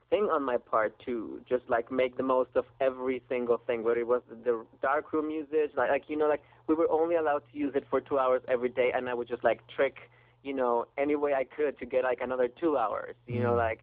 thing 0.09 0.29
on 0.31 0.43
my 0.43 0.57
part 0.57 0.93
to 1.05 1.41
just 1.49 1.63
like 1.69 1.91
make 1.91 2.17
the 2.17 2.23
most 2.23 2.51
of 2.55 2.65
every 2.79 3.21
single 3.29 3.59
thing, 3.65 3.83
whether 3.83 3.99
it 3.99 4.07
was 4.07 4.21
the 4.43 4.65
dark 4.81 5.11
room 5.13 5.29
usage, 5.29 5.71
like 5.75 5.89
like 5.89 6.03
you 6.07 6.17
know 6.17 6.27
like 6.27 6.43
we 6.67 6.75
were 6.75 6.89
only 6.91 7.15
allowed 7.15 7.43
to 7.51 7.57
use 7.57 7.73
it 7.75 7.85
for 7.89 7.99
two 8.01 8.19
hours 8.19 8.41
every 8.47 8.69
day, 8.69 8.91
and 8.93 9.09
I 9.09 9.13
would 9.13 9.27
just 9.27 9.43
like 9.43 9.61
trick 9.75 9.95
you 10.43 10.53
know 10.53 10.85
any 10.97 11.15
way 11.15 11.33
I 11.33 11.45
could 11.45 11.79
to 11.79 11.85
get 11.85 12.03
like 12.03 12.19
another 12.21 12.47
two 12.47 12.77
hours, 12.77 13.15
you 13.27 13.39
know 13.39 13.49
mm-hmm. 13.49 13.69
like 13.69 13.79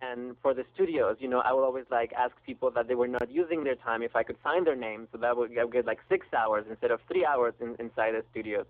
and 0.00 0.36
for 0.42 0.54
the 0.54 0.64
studios, 0.74 1.16
you 1.20 1.28
know, 1.28 1.40
I 1.40 1.52
would 1.52 1.64
always 1.64 1.84
like 1.90 2.12
ask 2.12 2.34
people 2.44 2.70
that 2.72 2.88
they 2.88 2.94
were 2.94 3.08
not 3.08 3.30
using 3.30 3.64
their 3.64 3.76
time 3.76 4.02
if 4.02 4.14
I 4.16 4.22
could 4.22 4.36
find 4.42 4.66
their 4.66 4.76
names, 4.76 5.08
so 5.12 5.18
that 5.18 5.36
would 5.36 5.56
I 5.58 5.64
would 5.64 5.72
get 5.72 5.86
like 5.86 6.00
six 6.08 6.26
hours 6.36 6.66
instead 6.68 6.90
of 6.90 7.00
three 7.08 7.24
hours 7.24 7.54
in, 7.60 7.76
inside 7.78 8.12
the 8.12 8.24
studios. 8.30 8.66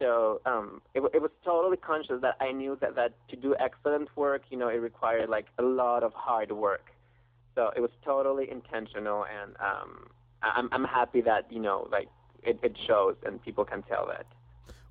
So 0.00 0.40
um, 0.46 0.82
it, 0.94 1.02
it 1.14 1.22
was 1.22 1.30
totally 1.44 1.76
conscious 1.76 2.20
that 2.22 2.36
I 2.40 2.52
knew 2.52 2.76
that 2.80 2.96
that 2.96 3.12
to 3.28 3.36
do 3.36 3.54
excellent 3.60 4.08
work, 4.16 4.42
you 4.50 4.56
know, 4.58 4.68
it 4.68 4.80
required 4.80 5.28
like 5.28 5.46
a 5.58 5.62
lot 5.62 6.02
of 6.02 6.12
hard 6.14 6.50
work. 6.50 6.86
So 7.54 7.70
it 7.76 7.80
was 7.80 7.90
totally 8.04 8.50
intentional, 8.50 9.24
and 9.24 9.54
um, 9.60 10.08
I'm 10.42 10.68
I'm 10.72 10.84
happy 10.84 11.20
that 11.22 11.52
you 11.52 11.60
know 11.60 11.88
like 11.92 12.08
it, 12.42 12.58
it 12.62 12.76
shows 12.86 13.16
and 13.24 13.40
people 13.42 13.64
can 13.64 13.82
tell 13.82 14.06
that 14.06 14.26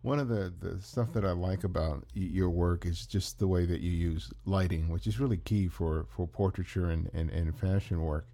one 0.01 0.19
of 0.19 0.27
the, 0.27 0.51
the 0.59 0.81
stuff 0.81 1.13
that 1.13 1.25
I 1.25 1.31
like 1.31 1.63
about 1.63 2.05
your 2.13 2.49
work 2.49 2.85
is 2.85 3.05
just 3.05 3.37
the 3.37 3.47
way 3.47 3.65
that 3.65 3.81
you 3.81 3.91
use 3.91 4.31
lighting, 4.45 4.89
which 4.89 5.05
is 5.05 5.19
really 5.19 5.37
key 5.37 5.67
for, 5.67 6.07
for 6.09 6.27
portraiture 6.27 6.89
and, 6.89 7.09
and, 7.13 7.29
and 7.29 7.55
fashion 7.57 8.01
work. 8.01 8.27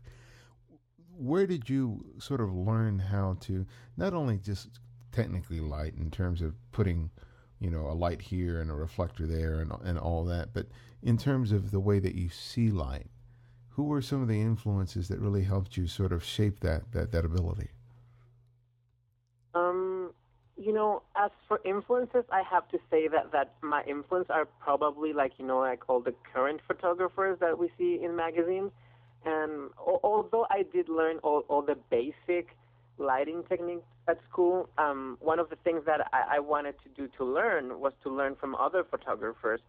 Where 1.18 1.46
did 1.46 1.70
you 1.70 2.06
sort 2.20 2.40
of 2.40 2.54
learn 2.54 3.00
how 3.00 3.38
to 3.42 3.66
not 3.98 4.14
only 4.14 4.38
just 4.38 4.80
technically 5.12 5.60
light 5.60 5.96
in 5.98 6.10
terms 6.10 6.42
of 6.42 6.56
putting, 6.72 7.10
you 7.60 7.70
know, 7.70 7.88
a 7.88 7.94
light 7.94 8.22
here 8.22 8.62
and 8.62 8.72
a 8.72 8.76
reflector 8.76 9.26
there 9.26 9.60
and, 9.60 9.74
and 9.84 10.00
all 10.00 10.24
that, 10.26 10.54
but 10.54 10.68
in 11.04 11.18
terms 11.18 11.52
of 11.52 11.72
the 11.72 11.80
way 11.80 12.00
that 12.00 12.16
you 12.16 12.30
see 12.30 12.72
light? 12.72 13.08
Who 13.70 13.84
were 13.84 14.02
some 14.02 14.22
of 14.24 14.28
the 14.28 14.42
influences 14.42 15.08
that 15.10 15.20
really 15.20 15.44
helped 15.44 15.78
you 15.78 15.86
sort 15.86 16.12
of 16.12 16.24
shape 16.24 16.62
that, 16.62 16.92
that, 16.94 17.12
that 17.12 17.26
ability? 17.26 17.70
You 20.68 20.74
know, 20.74 21.02
as 21.16 21.32
for 21.48 21.62
influences, 21.64 22.26
I 22.30 22.42
have 22.44 22.68
to 22.72 22.78
say 22.92 23.08
that 23.08 23.32
that 23.32 23.54
my 23.62 23.84
influence 23.88 24.28
are 24.30 24.46
probably 24.60 25.14
like 25.14 25.32
you 25.38 25.46
know 25.46 25.60
like 25.60 25.88
all 25.88 26.02
the 26.02 26.14
current 26.34 26.60
photographers 26.68 27.40
that 27.40 27.58
we 27.58 27.72
see 27.78 28.02
in 28.04 28.18
magazines. 28.18 28.72
And 29.26 29.70
although 29.80 30.46
I 30.50 30.64
did 30.74 30.90
learn 30.90 31.20
all, 31.20 31.46
all 31.48 31.62
the 31.62 31.78
basic 31.90 32.50
lighting 32.98 33.44
techniques 33.48 33.88
at 34.10 34.20
school, 34.30 34.70
um, 34.78 35.18
one 35.22 35.40
of 35.40 35.50
the 35.50 35.56
things 35.64 35.84
that 35.86 36.02
I, 36.12 36.36
I 36.36 36.40
wanted 36.40 36.76
to 36.84 36.90
do 36.90 37.10
to 37.18 37.24
learn 37.24 37.80
was 37.80 37.94
to 38.04 38.10
learn 38.10 38.36
from 38.36 38.54
other 38.56 38.84
photographers. 38.84 39.62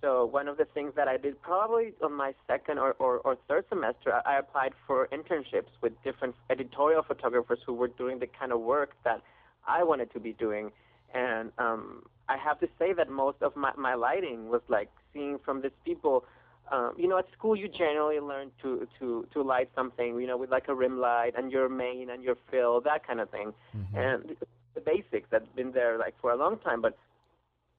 So 0.00 0.24
one 0.24 0.48
of 0.48 0.56
the 0.56 0.66
things 0.66 0.92
that 0.96 1.06
I 1.06 1.18
did 1.18 1.40
probably 1.42 1.92
on 2.02 2.14
my 2.14 2.32
second 2.46 2.78
or, 2.78 2.94
or, 2.98 3.18
or 3.18 3.36
third 3.48 3.64
semester, 3.68 4.12
I, 4.12 4.36
I 4.36 4.38
applied 4.38 4.72
for 4.86 5.08
internships 5.08 5.72
with 5.82 5.92
different 6.02 6.34
editorial 6.50 7.02
photographers 7.02 7.58
who 7.66 7.74
were 7.74 7.88
doing 7.88 8.18
the 8.18 8.26
kind 8.26 8.52
of 8.52 8.60
work 8.60 8.92
that 9.04 9.22
I 9.66 9.82
wanted 9.82 10.12
to 10.12 10.20
be 10.20 10.32
doing. 10.32 10.72
And 11.14 11.52
um, 11.58 12.04
I 12.28 12.36
have 12.36 12.58
to 12.60 12.68
say 12.78 12.92
that 12.92 13.10
most 13.10 13.38
of 13.42 13.56
my, 13.56 13.72
my 13.76 13.94
lighting 13.94 14.48
was 14.48 14.62
like 14.68 14.90
seeing 15.12 15.38
from 15.44 15.62
these 15.62 15.76
people. 15.84 16.24
Um, 16.70 16.94
you 16.96 17.06
know, 17.06 17.18
at 17.18 17.26
school 17.32 17.54
you 17.54 17.68
generally 17.68 18.18
learn 18.18 18.50
to, 18.62 18.88
to, 18.98 19.26
to 19.32 19.42
light 19.42 19.70
something, 19.76 20.20
you 20.20 20.26
know, 20.26 20.36
with 20.36 20.50
like 20.50 20.66
a 20.68 20.74
rim 20.74 20.98
light 20.98 21.32
and 21.36 21.52
your 21.52 21.68
main 21.68 22.10
and 22.10 22.24
your 22.24 22.36
fill, 22.50 22.80
that 22.80 23.06
kind 23.06 23.20
of 23.20 23.30
thing. 23.30 23.52
Mm-hmm. 23.76 23.96
And 23.96 24.36
the 24.74 24.80
basics 24.80 25.28
that's 25.30 25.48
been 25.54 25.72
there 25.72 25.96
like 25.96 26.14
for 26.20 26.32
a 26.32 26.36
long 26.36 26.58
time. 26.58 26.80
But 26.82 26.98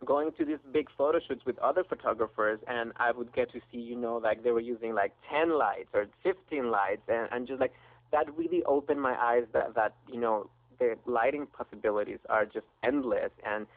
going 0.05 0.31
to 0.37 0.45
these 0.45 0.59
big 0.71 0.87
photo 0.97 1.19
shoots 1.27 1.45
with 1.45 1.57
other 1.59 1.83
photographers 1.83 2.59
and 2.67 2.93
I 2.97 3.11
would 3.11 3.33
get 3.33 3.51
to 3.53 3.59
see, 3.71 3.79
you 3.79 3.95
know, 3.95 4.17
like 4.17 4.43
they 4.43 4.51
were 4.51 4.59
using 4.59 4.93
like 4.93 5.13
10 5.29 5.57
lights 5.57 5.89
or 5.93 6.07
15 6.23 6.69
lights 6.69 7.01
and, 7.07 7.27
and 7.31 7.47
just 7.47 7.59
like 7.59 7.73
that 8.11 8.25
really 8.37 8.63
opened 8.63 9.01
my 9.01 9.15
eyes 9.19 9.43
that, 9.53 9.75
that, 9.75 9.95
you 10.07 10.19
know, 10.19 10.49
the 10.79 10.95
lighting 11.05 11.47
possibilities 11.47 12.19
are 12.29 12.45
just 12.45 12.65
endless 12.83 13.31
and 13.45 13.67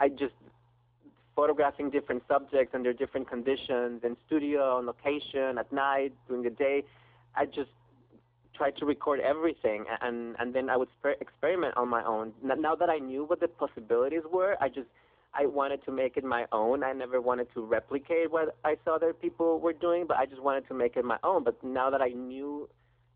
I 0.00 0.08
just 0.08 0.34
photographing 1.36 1.90
different 1.90 2.22
subjects 2.28 2.74
under 2.74 2.92
different 2.92 3.28
conditions 3.28 4.02
in 4.04 4.16
studio, 4.26 4.76
on 4.76 4.86
location, 4.86 5.58
at 5.58 5.72
night, 5.72 6.12
during 6.26 6.42
the 6.42 6.50
day. 6.50 6.84
I 7.34 7.46
just 7.46 7.70
tried 8.54 8.76
to 8.76 8.84
record 8.84 9.20
everything 9.20 9.84
and 10.02 10.36
and 10.38 10.52
then 10.54 10.68
I 10.68 10.76
would 10.76 10.88
experiment 11.20 11.76
on 11.76 11.88
my 11.88 12.04
own. 12.04 12.32
Now 12.42 12.74
that 12.74 12.90
I 12.90 12.98
knew 12.98 13.24
what 13.24 13.40
the 13.40 13.48
possibilities 13.48 14.22
were, 14.30 14.56
I 14.60 14.68
just 14.68 14.88
I 15.32 15.46
wanted 15.46 15.84
to 15.84 15.92
make 15.92 16.16
it 16.16 16.24
my 16.24 16.46
own. 16.50 16.82
I 16.82 16.92
never 16.92 17.20
wanted 17.20 17.48
to 17.54 17.64
replicate 17.64 18.30
what 18.30 18.56
I 18.64 18.76
saw 18.84 18.96
other 18.96 19.12
people 19.12 19.60
were 19.60 19.72
doing, 19.72 20.06
but 20.06 20.16
I 20.16 20.26
just 20.26 20.42
wanted 20.42 20.66
to 20.68 20.74
make 20.74 20.96
it 20.96 21.04
my 21.04 21.18
own. 21.22 21.44
But 21.44 21.62
now 21.62 21.88
that 21.90 22.02
I 22.02 22.08
knew 22.08 22.68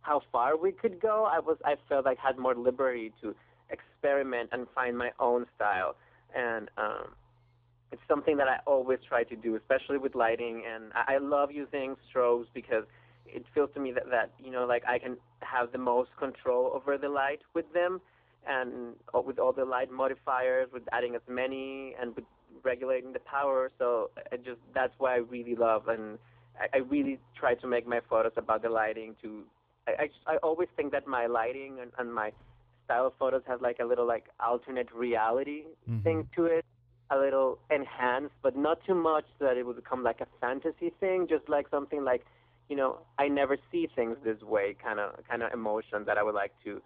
how 0.05 0.21
far 0.31 0.57
we 0.57 0.71
could 0.71 1.01
go, 1.01 1.29
I 1.31 1.41
was 1.41 1.57
I 1.65 1.75
felt 1.89 2.05
like 2.05 2.19
I 2.23 2.29
had 2.29 2.39
more 2.39 2.55
liberty 2.55 3.13
to 3.23 3.35
experiment 3.71 4.51
and 4.53 4.67
find 4.75 4.97
my 4.97 5.11
own 5.19 5.47
style. 5.57 5.97
And 6.37 6.69
um, 6.77 7.15
it's 7.91 8.03
something 8.07 8.37
that 8.37 8.49
I 8.49 8.59
always 8.67 8.99
try 9.09 9.25
to 9.25 9.37
do, 9.37 9.57
especially 9.57 9.99
with 9.99 10.15
lighting. 10.15 10.63
And 10.73 10.93
I, 10.95 11.15
I 11.15 11.19
love 11.19 11.51
using 11.51 11.97
strobes 12.09 12.47
because 12.53 12.85
it 13.27 13.45
feels 13.55 13.71
to 13.75 13.81
me 13.81 13.93
that 13.93 14.11
that 14.11 14.31
you 14.39 14.51
know 14.51 14.67
like 14.67 14.83
I 14.87 14.99
can 14.99 15.17
have 15.41 15.73
the 15.73 15.79
most 15.79 16.11
control 16.19 16.71
over 16.75 16.99
the 16.99 17.09
light 17.09 17.41
with 17.55 17.73
them 17.73 18.01
and 18.47 18.95
with 19.25 19.39
all 19.39 19.53
the 19.55 19.65
light 19.65 19.91
modifiers, 19.91 20.69
with 20.71 20.83
adding 20.93 21.15
as 21.15 21.23
many 21.27 21.95
and 21.99 22.15
with 22.15 22.27
regulating 22.63 23.15
the 23.15 23.21
power. 23.21 23.71
So 23.79 24.11
I 24.31 24.37
just 24.37 24.61
that's 24.75 24.93
why 24.99 25.15
I 25.15 25.19
really 25.19 25.55
love 25.55 25.89
and 25.89 26.19
I, 26.61 26.77
I 26.77 26.81
really 26.81 27.19
try 27.35 27.55
to 27.55 27.67
make 27.67 27.87
my 27.87 28.01
photos 28.11 28.33
about 28.37 28.61
the 28.63 28.69
lighting. 28.69 29.17
To 29.23 29.45
I 29.87 30.09
I, 30.27 30.35
I 30.35 30.37
always 30.39 30.69
think 30.77 30.93
that 30.93 31.07
my 31.07 31.27
lighting 31.27 31.79
and, 31.81 31.91
and 31.99 32.15
my 32.15 32.33
style 32.85 33.07
of 33.07 33.13
photos 33.19 33.43
has 33.47 33.61
like 33.61 33.79
a 33.81 33.85
little 33.85 34.07
like 34.07 34.27
alternate 34.41 34.93
reality 34.93 35.65
mm-hmm. 35.89 36.03
thing 36.03 36.29
to 36.37 36.45
it, 36.47 36.65
a 37.11 37.19
little 37.19 37.59
enhanced, 37.71 38.35
but 38.43 38.57
not 38.57 38.79
too 38.87 38.95
much 38.95 39.25
so 39.39 39.47
that 39.47 39.57
it 39.57 39.67
would 39.67 39.77
become 39.77 40.03
like 40.03 40.21
a 40.21 40.27
fantasy 40.41 40.93
thing. 41.01 41.27
Just 41.29 41.49
like 41.49 41.69
something 41.71 42.05
like 42.05 42.25
you 42.69 42.77
know 42.77 42.99
I 43.19 43.29
never 43.29 43.57
see 43.71 43.89
things 43.95 44.17
this 44.25 44.41
way 44.43 44.77
kind 44.83 45.01
of 45.01 45.13
kind 45.29 45.43
of 45.43 45.53
emotion 45.53 46.05
that 46.07 46.19
I 46.19 46.23
would 46.23 46.35
like 46.35 46.53
to 46.65 46.81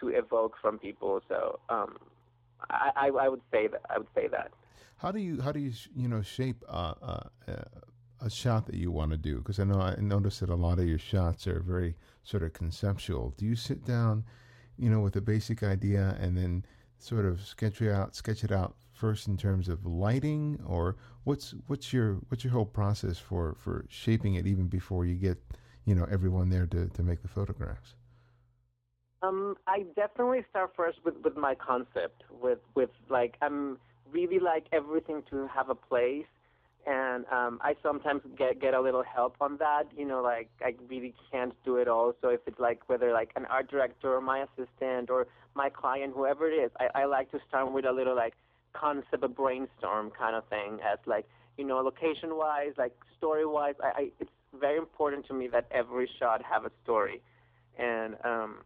to 0.00 0.08
evoke 0.08 0.56
from 0.60 0.78
people. 0.78 1.20
So 1.28 1.60
um, 1.68 1.96
I, 2.68 2.90
I, 2.96 3.06
I, 3.08 3.28
would 3.28 3.40
say 3.52 3.68
that 3.68 3.82
I 3.88 3.98
would 3.98 4.08
say 4.14 4.26
that. 4.28 4.50
How 4.96 5.12
do 5.12 5.20
you 5.20 5.40
how 5.40 5.52
do 5.52 5.60
you 5.60 5.72
you 5.96 6.08
know 6.08 6.22
shape 6.22 6.62
uh, 6.68 6.94
uh, 7.02 7.20
a 8.22 8.30
shot 8.30 8.66
that 8.66 8.76
you 8.76 8.90
want 8.90 9.10
to 9.10 9.16
do? 9.16 9.38
Because 9.38 9.58
I 9.58 9.64
know 9.64 9.80
I 9.80 9.96
noticed 9.96 10.40
that 10.40 10.50
a 10.50 10.54
lot 10.54 10.78
of 10.78 10.86
your 10.86 10.98
shots 10.98 11.46
are 11.46 11.60
very 11.60 11.96
sort 12.22 12.42
of 12.42 12.52
conceptual. 12.52 13.34
Do 13.36 13.44
you 13.44 13.56
sit 13.56 13.84
down, 13.84 14.24
you 14.78 14.88
know, 14.88 15.00
with 15.00 15.16
a 15.16 15.20
basic 15.20 15.62
idea 15.62 16.16
and 16.20 16.36
then 16.36 16.64
sort 16.98 17.26
of 17.26 17.40
sketch 17.40 17.82
it 17.82 17.90
out, 17.90 18.14
sketch 18.14 18.44
it 18.44 18.52
out 18.52 18.76
first 18.92 19.26
in 19.26 19.36
terms 19.36 19.68
of 19.68 19.84
lighting, 19.84 20.60
or 20.66 20.96
what's 21.24 21.54
what's 21.66 21.92
your 21.92 22.14
what's 22.28 22.44
your 22.44 22.52
whole 22.52 22.66
process 22.66 23.18
for 23.18 23.56
for 23.58 23.84
shaping 23.88 24.34
it 24.36 24.46
even 24.46 24.68
before 24.68 25.04
you 25.04 25.16
get 25.16 25.38
you 25.84 25.94
know 25.94 26.06
everyone 26.10 26.48
there 26.50 26.66
to 26.66 26.88
to 26.88 27.02
make 27.02 27.22
the 27.22 27.28
photographs? 27.28 27.94
Um, 29.22 29.56
I 29.68 29.84
definitely 29.94 30.44
start 30.50 30.72
first 30.76 30.98
with, 31.04 31.14
with 31.22 31.36
my 31.36 31.54
concept, 31.54 32.24
with 32.30 32.58
with 32.74 32.90
like 33.08 33.36
I'm 33.42 33.78
really 34.10 34.38
like 34.38 34.66
everything 34.72 35.22
to 35.30 35.48
have 35.48 35.70
a 35.70 35.74
place, 35.74 36.31
and 36.86 37.24
um, 37.26 37.58
I 37.62 37.74
sometimes 37.82 38.22
get 38.36 38.60
get 38.60 38.74
a 38.74 38.80
little 38.80 39.02
help 39.02 39.36
on 39.40 39.56
that. 39.58 39.84
You 39.96 40.04
know, 40.04 40.22
like 40.22 40.50
I 40.60 40.74
really 40.88 41.14
can't 41.30 41.54
do 41.64 41.76
it 41.76 41.88
all. 41.88 42.14
So 42.20 42.28
if 42.28 42.40
it's 42.46 42.58
like 42.58 42.88
whether 42.88 43.12
like 43.12 43.30
an 43.36 43.46
art 43.46 43.70
director 43.70 44.14
or 44.14 44.20
my 44.20 44.44
assistant 44.44 45.10
or 45.10 45.26
my 45.54 45.68
client, 45.68 46.14
whoever 46.14 46.50
it 46.50 46.54
is, 46.54 46.70
I, 46.80 47.02
I 47.02 47.04
like 47.04 47.30
to 47.32 47.38
start 47.48 47.72
with 47.72 47.84
a 47.84 47.92
little 47.92 48.16
like 48.16 48.34
concept, 48.72 49.22
a 49.22 49.28
brainstorm 49.28 50.10
kind 50.10 50.34
of 50.34 50.46
thing, 50.48 50.78
as 50.84 50.98
like 51.06 51.26
you 51.56 51.64
know, 51.64 51.78
location 51.78 52.36
wise, 52.36 52.72
like 52.78 52.94
story 53.18 53.46
wise. 53.46 53.74
I, 53.82 53.86
I 53.86 54.10
it's 54.18 54.30
very 54.58 54.78
important 54.78 55.26
to 55.28 55.34
me 55.34 55.48
that 55.48 55.66
every 55.70 56.08
shot 56.18 56.42
have 56.42 56.64
a 56.64 56.70
story, 56.82 57.22
and 57.78 58.16
um, 58.24 58.56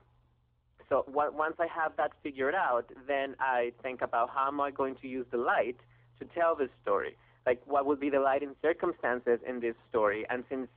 so 0.88 1.04
once 1.08 1.56
I 1.58 1.66
have 1.66 1.92
that 1.96 2.12
figured 2.22 2.54
out, 2.54 2.90
then 3.08 3.34
I 3.40 3.72
think 3.82 4.02
about 4.02 4.30
how 4.30 4.46
am 4.48 4.60
I 4.60 4.70
going 4.70 4.94
to 5.02 5.08
use 5.08 5.26
the 5.30 5.38
light 5.38 5.76
to 6.20 6.24
tell 6.26 6.54
this 6.54 6.70
story? 6.82 7.16
Like 7.46 7.62
what 7.66 7.86
would 7.86 8.00
be 8.00 8.10
the 8.10 8.20
lighting 8.20 8.54
circumstances 8.60 9.38
in 9.48 9.60
this 9.60 9.74
story? 9.88 10.26
And 10.28 10.44
since 10.48 10.68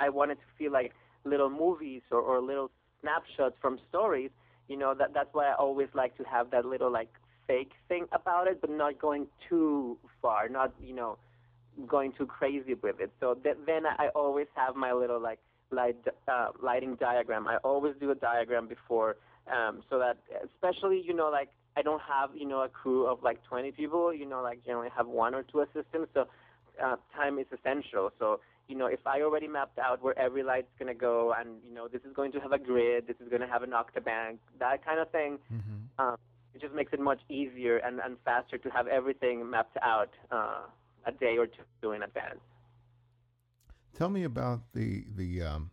I 0.00 0.08
wanted 0.08 0.36
to 0.36 0.46
feel 0.58 0.72
like 0.72 0.92
little 1.24 1.50
movies 1.50 2.02
or, 2.10 2.20
or 2.20 2.40
little 2.40 2.70
snapshots 3.00 3.56
from 3.60 3.78
stories, 3.88 4.30
you 4.68 4.76
know, 4.76 4.94
that 4.94 5.14
that's 5.14 5.28
why 5.32 5.50
I 5.50 5.54
always 5.54 5.88
like 5.94 6.16
to 6.16 6.24
have 6.24 6.50
that 6.50 6.64
little 6.64 6.90
like 6.90 7.10
fake 7.46 7.72
thing 7.88 8.06
about 8.12 8.46
it, 8.46 8.60
but 8.60 8.70
not 8.70 8.98
going 8.98 9.26
too 9.48 9.98
far, 10.20 10.48
not 10.48 10.72
you 10.82 10.94
know, 10.94 11.18
going 11.86 12.12
too 12.12 12.26
crazy 12.26 12.74
with 12.74 13.00
it. 13.00 13.12
So 13.20 13.34
th- 13.34 13.56
then 13.66 13.86
I 13.86 14.08
always 14.14 14.46
have 14.54 14.76
my 14.76 14.92
little 14.92 15.20
like 15.20 15.38
light 15.70 15.96
uh, 16.26 16.48
lighting 16.62 16.96
diagram. 16.96 17.46
I 17.46 17.56
always 17.58 17.94
do 18.00 18.10
a 18.10 18.14
diagram 18.14 18.66
before 18.66 19.16
um, 19.52 19.82
so 19.88 19.98
that 19.98 20.18
especially 20.44 21.02
you 21.04 21.14
know 21.14 21.30
like 21.30 21.48
I 21.78 21.82
don't 21.82 22.02
have 22.02 22.30
you 22.34 22.46
know 22.46 22.62
a 22.62 22.68
crew 22.68 23.06
of 23.06 23.22
like 23.22 23.42
20 23.44 23.70
people. 23.72 24.12
You 24.12 24.26
know 24.26 24.42
like 24.42 24.64
generally 24.64 24.90
have 24.96 25.06
one 25.06 25.34
or 25.34 25.44
two 25.44 25.60
assistants. 25.60 26.10
So 26.12 26.26
uh, 26.84 26.96
time 27.14 27.38
is 27.38 27.46
essential. 27.56 28.10
So 28.18 28.40
you 28.68 28.76
know 28.76 28.86
if 28.86 29.06
I 29.06 29.22
already 29.22 29.46
mapped 29.46 29.78
out 29.78 30.02
where 30.02 30.18
every 30.18 30.42
light's 30.42 30.72
gonna 30.78 30.94
go, 30.94 31.34
and 31.38 31.48
you 31.66 31.72
know 31.72 31.86
this 31.86 32.02
is 32.02 32.12
going 32.14 32.32
to 32.32 32.40
have 32.40 32.52
a 32.52 32.58
grid, 32.58 33.06
this 33.06 33.16
is 33.20 33.28
gonna 33.30 33.46
have 33.46 33.62
an 33.62 33.70
octabank, 33.70 34.38
that 34.58 34.84
kind 34.84 34.98
of 34.98 35.10
thing. 35.10 35.38
Mm-hmm. 35.52 36.04
Um, 36.04 36.16
it 36.54 36.60
just 36.60 36.74
makes 36.74 36.92
it 36.92 37.00
much 37.00 37.20
easier 37.28 37.76
and, 37.76 38.00
and 38.00 38.16
faster 38.24 38.58
to 38.58 38.68
have 38.70 38.88
everything 38.88 39.48
mapped 39.48 39.76
out 39.80 40.10
uh, 40.32 40.62
a 41.06 41.12
day 41.12 41.36
or 41.38 41.46
two 41.46 41.92
in 41.92 42.02
advance. 42.02 42.40
Tell 43.94 44.08
me 44.08 44.24
about 44.24 44.60
the 44.74 45.04
the 45.16 45.42
um, 45.42 45.70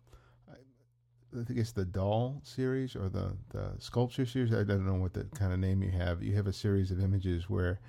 I 1.40 1.44
think 1.44 1.60
it's 1.60 1.72
the 1.72 1.86
doll 1.86 2.42
series 2.44 2.96
or 2.96 3.10
the, 3.10 3.34
the 3.50 3.72
sculpture 3.80 4.26
series. 4.26 4.54
I 4.54 4.64
don't 4.64 4.86
know 4.86 4.96
what 4.96 5.14
the 5.14 5.26
kind 5.36 5.52
of 5.52 5.60
name 5.60 5.84
you 5.84 5.92
have. 5.92 6.24
You 6.24 6.34
have 6.36 6.48
a 6.48 6.54
series 6.54 6.92
of 6.92 7.02
images 7.02 7.50
where 7.50 7.80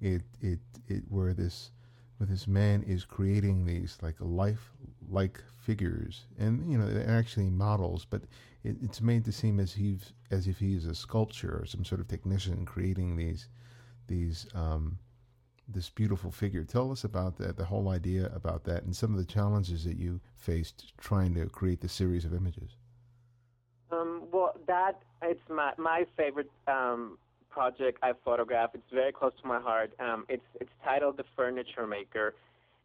it 0.00 0.22
it 0.40 0.58
it 0.88 1.04
where 1.08 1.32
this 1.32 1.70
where 2.18 2.26
this 2.26 2.46
man 2.46 2.82
is 2.82 3.04
creating 3.04 3.64
these 3.64 3.96
like 4.02 4.16
life 4.20 4.72
like 5.08 5.42
figures, 5.56 6.26
and 6.38 6.70
you 6.70 6.76
know 6.76 6.86
they're 6.86 7.08
actually 7.08 7.48
models, 7.48 8.04
but 8.04 8.22
it, 8.64 8.76
it's 8.82 9.00
made 9.00 9.24
to 9.24 9.32
seem 9.32 9.60
as 9.60 9.72
he's 9.72 10.12
as 10.30 10.46
if 10.46 10.58
he's 10.58 10.86
a 10.86 10.94
sculptor 10.94 11.60
or 11.60 11.66
some 11.66 11.84
sort 11.84 12.00
of 12.00 12.08
technician 12.08 12.66
creating 12.66 13.16
these 13.16 13.48
these 14.06 14.46
um, 14.54 14.98
this 15.68 15.88
beautiful 15.88 16.30
figure. 16.30 16.64
Tell 16.64 16.90
us 16.92 17.04
about 17.04 17.36
that, 17.38 17.56
the 17.56 17.64
whole 17.64 17.88
idea 17.88 18.30
about 18.34 18.64
that, 18.64 18.82
and 18.82 18.94
some 18.94 19.12
of 19.12 19.18
the 19.18 19.32
challenges 19.32 19.84
that 19.84 19.96
you 19.96 20.20
faced 20.34 20.92
trying 20.98 21.34
to 21.34 21.46
create 21.46 21.80
the 21.80 21.88
series 21.88 22.24
of 22.24 22.34
images. 22.34 22.76
That 24.70 25.00
it's 25.20 25.40
my 25.48 25.72
my 25.78 26.04
favorite 26.16 26.50
um, 26.68 27.18
project 27.48 27.98
I 28.04 28.12
photographed. 28.24 28.76
It's 28.76 28.92
very 28.92 29.10
close 29.10 29.32
to 29.42 29.48
my 29.48 29.58
heart. 29.58 29.90
Um, 29.98 30.24
it's 30.28 30.44
it's 30.60 30.70
titled 30.84 31.16
The 31.16 31.24
Furniture 31.34 31.88
Maker, 31.88 32.34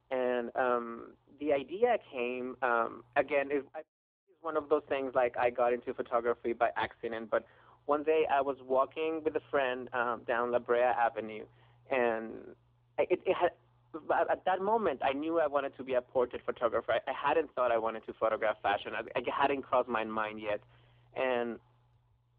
and 0.10 0.50
um, 0.56 1.12
the 1.40 1.54
idea 1.54 1.98
came 2.12 2.58
um, 2.64 3.04
again. 3.16 3.50
It, 3.52 3.66
it's 3.78 4.42
one 4.42 4.58
of 4.58 4.68
those 4.68 4.82
things 4.90 5.12
like 5.14 5.38
I 5.38 5.52
got 5.52 5.74
into 5.74 5.94
photography 5.94 6.54
by 6.54 6.70
accident, 6.76 7.30
but 7.30 7.46
one 7.86 8.02
day 8.02 8.26
I 8.34 8.42
was 8.42 8.58
walking 8.68 9.22
with 9.24 9.36
a 9.36 9.46
friend 9.52 9.88
um, 9.94 10.22
down 10.26 10.52
La 10.52 10.58
Brea 10.58 10.82
Avenue, 10.82 11.46
and 11.92 12.32
it, 12.98 13.22
it 13.28 13.36
had 13.40 13.52
at 14.32 14.44
that 14.46 14.60
moment, 14.60 15.02
I 15.06 15.14
knew 15.14 15.40
I 15.40 15.46
wanted 15.46 15.78
to 15.78 15.84
be 15.84 15.94
a 15.94 16.02
portrait 16.02 16.42
photographer. 16.48 16.94
I, 16.94 17.12
I 17.12 17.14
hadn't 17.14 17.54
thought 17.54 17.72
I 17.72 17.78
wanted 17.78 18.08
to 18.08 18.14
photograph 18.14 18.58
fashion. 18.64 18.94
I, 18.96 19.02
I 19.16 19.22
hadn't 19.32 19.62
crossed 19.62 19.88
my 19.88 20.04
mind 20.04 20.42
yet 20.42 20.62
and 21.16 21.60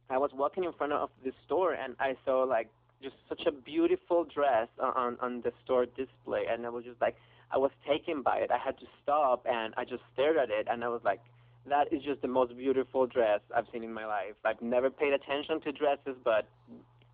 I 0.09 0.19
was 0.19 0.31
walking 0.35 0.65
in 0.65 0.73
front 0.73 0.93
of 0.93 1.11
the 1.25 1.33
store 1.45 1.73
and 1.75 1.97
I 1.99 2.15
saw 2.25 2.45
like 2.45 2.69
just 3.03 3.17
such 3.29 3.43
a 3.47 3.53
beautiful 3.53 4.25
dress 4.25 4.69
on 4.81 5.17
on 5.21 5.43
the 5.43 5.53
store 5.65 5.87
display, 5.87 6.45
and 6.51 6.65
I 6.65 6.71
was 6.71 6.85
just 6.85 7.01
like, 7.01 7.17
I 7.53 7.59
was 7.59 7.71
taken 7.87 8.23
by 8.23 8.39
it. 8.39 8.51
I 8.51 8.59
had 8.59 8.79
to 8.79 8.87
stop 9.03 9.45
and 9.49 9.75
I 9.77 9.85
just 9.85 10.03
stared 10.13 10.37
at 10.37 10.51
it 10.51 10.67
and 10.71 10.83
I 10.83 10.89
was 10.89 11.03
like, 11.05 11.21
that 11.69 11.93
is 11.93 12.03
just 12.03 12.23
the 12.23 12.29
most 12.29 12.57
beautiful 12.57 13.07
dress 13.07 13.41
I've 13.55 13.67
seen 13.73 13.83
in 13.83 13.93
my 13.93 14.07
life. 14.07 14.35
I've 14.45 14.63
never 14.63 14.91
paid 14.91 15.13
attention 15.13 15.61
to 15.63 15.73
dresses, 15.73 16.17
but 16.25 16.49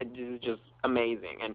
this 0.00 0.11
is 0.18 0.40
just 0.40 0.62
amazing. 0.84 1.38
And 1.42 1.54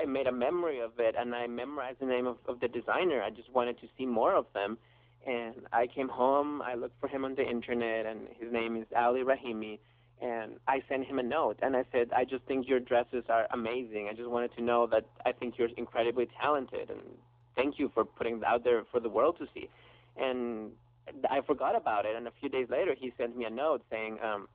I 0.00 0.04
made 0.04 0.26
a 0.26 0.32
memory 0.32 0.80
of 0.80 0.92
it 0.98 1.14
and 1.18 1.34
I 1.34 1.46
memorized 1.46 2.00
the 2.00 2.06
name 2.06 2.26
of, 2.26 2.38
of 2.48 2.60
the 2.60 2.68
designer. 2.68 3.22
I 3.22 3.30
just 3.30 3.52
wanted 3.52 3.80
to 3.80 3.86
see 3.96 4.06
more 4.06 4.34
of 4.34 4.46
them. 4.54 4.78
And 5.26 5.54
I 5.72 5.86
came 5.86 6.08
home, 6.08 6.62
I 6.62 6.74
looked 6.74 6.98
for 7.00 7.08
him 7.08 7.24
on 7.24 7.36
the 7.36 7.48
internet, 7.48 8.06
and 8.06 8.22
his 8.40 8.52
name 8.52 8.76
is 8.76 8.86
Ali 8.96 9.20
Rahimi. 9.20 9.78
And 10.22 10.60
I 10.68 10.82
sent 10.88 11.04
him 11.04 11.18
a 11.18 11.22
note, 11.22 11.58
and 11.62 11.76
I 11.76 11.84
said, 11.90 12.10
I 12.14 12.24
just 12.24 12.44
think 12.44 12.68
your 12.68 12.78
dresses 12.78 13.24
are 13.28 13.48
amazing. 13.52 14.08
I 14.08 14.14
just 14.14 14.30
wanted 14.30 14.54
to 14.54 14.62
know 14.62 14.86
that 14.86 15.04
I 15.26 15.32
think 15.32 15.58
you're 15.58 15.70
incredibly 15.76 16.28
talented, 16.40 16.90
and 16.90 17.00
thank 17.56 17.80
you 17.80 17.90
for 17.92 18.04
putting 18.04 18.36
it 18.36 18.44
out 18.44 18.62
there 18.62 18.84
for 18.92 19.00
the 19.00 19.08
world 19.08 19.36
to 19.40 19.46
see. 19.52 19.68
And 20.16 20.70
I 21.28 21.40
forgot 21.44 21.74
about 21.74 22.06
it, 22.06 22.14
and 22.14 22.28
a 22.28 22.32
few 22.38 22.48
days 22.48 22.68
later, 22.70 22.94
he 22.96 23.12
sent 23.18 23.36
me 23.36 23.46
a 23.46 23.50
note 23.50 23.82
saying, 23.90 24.18
um, 24.22 24.48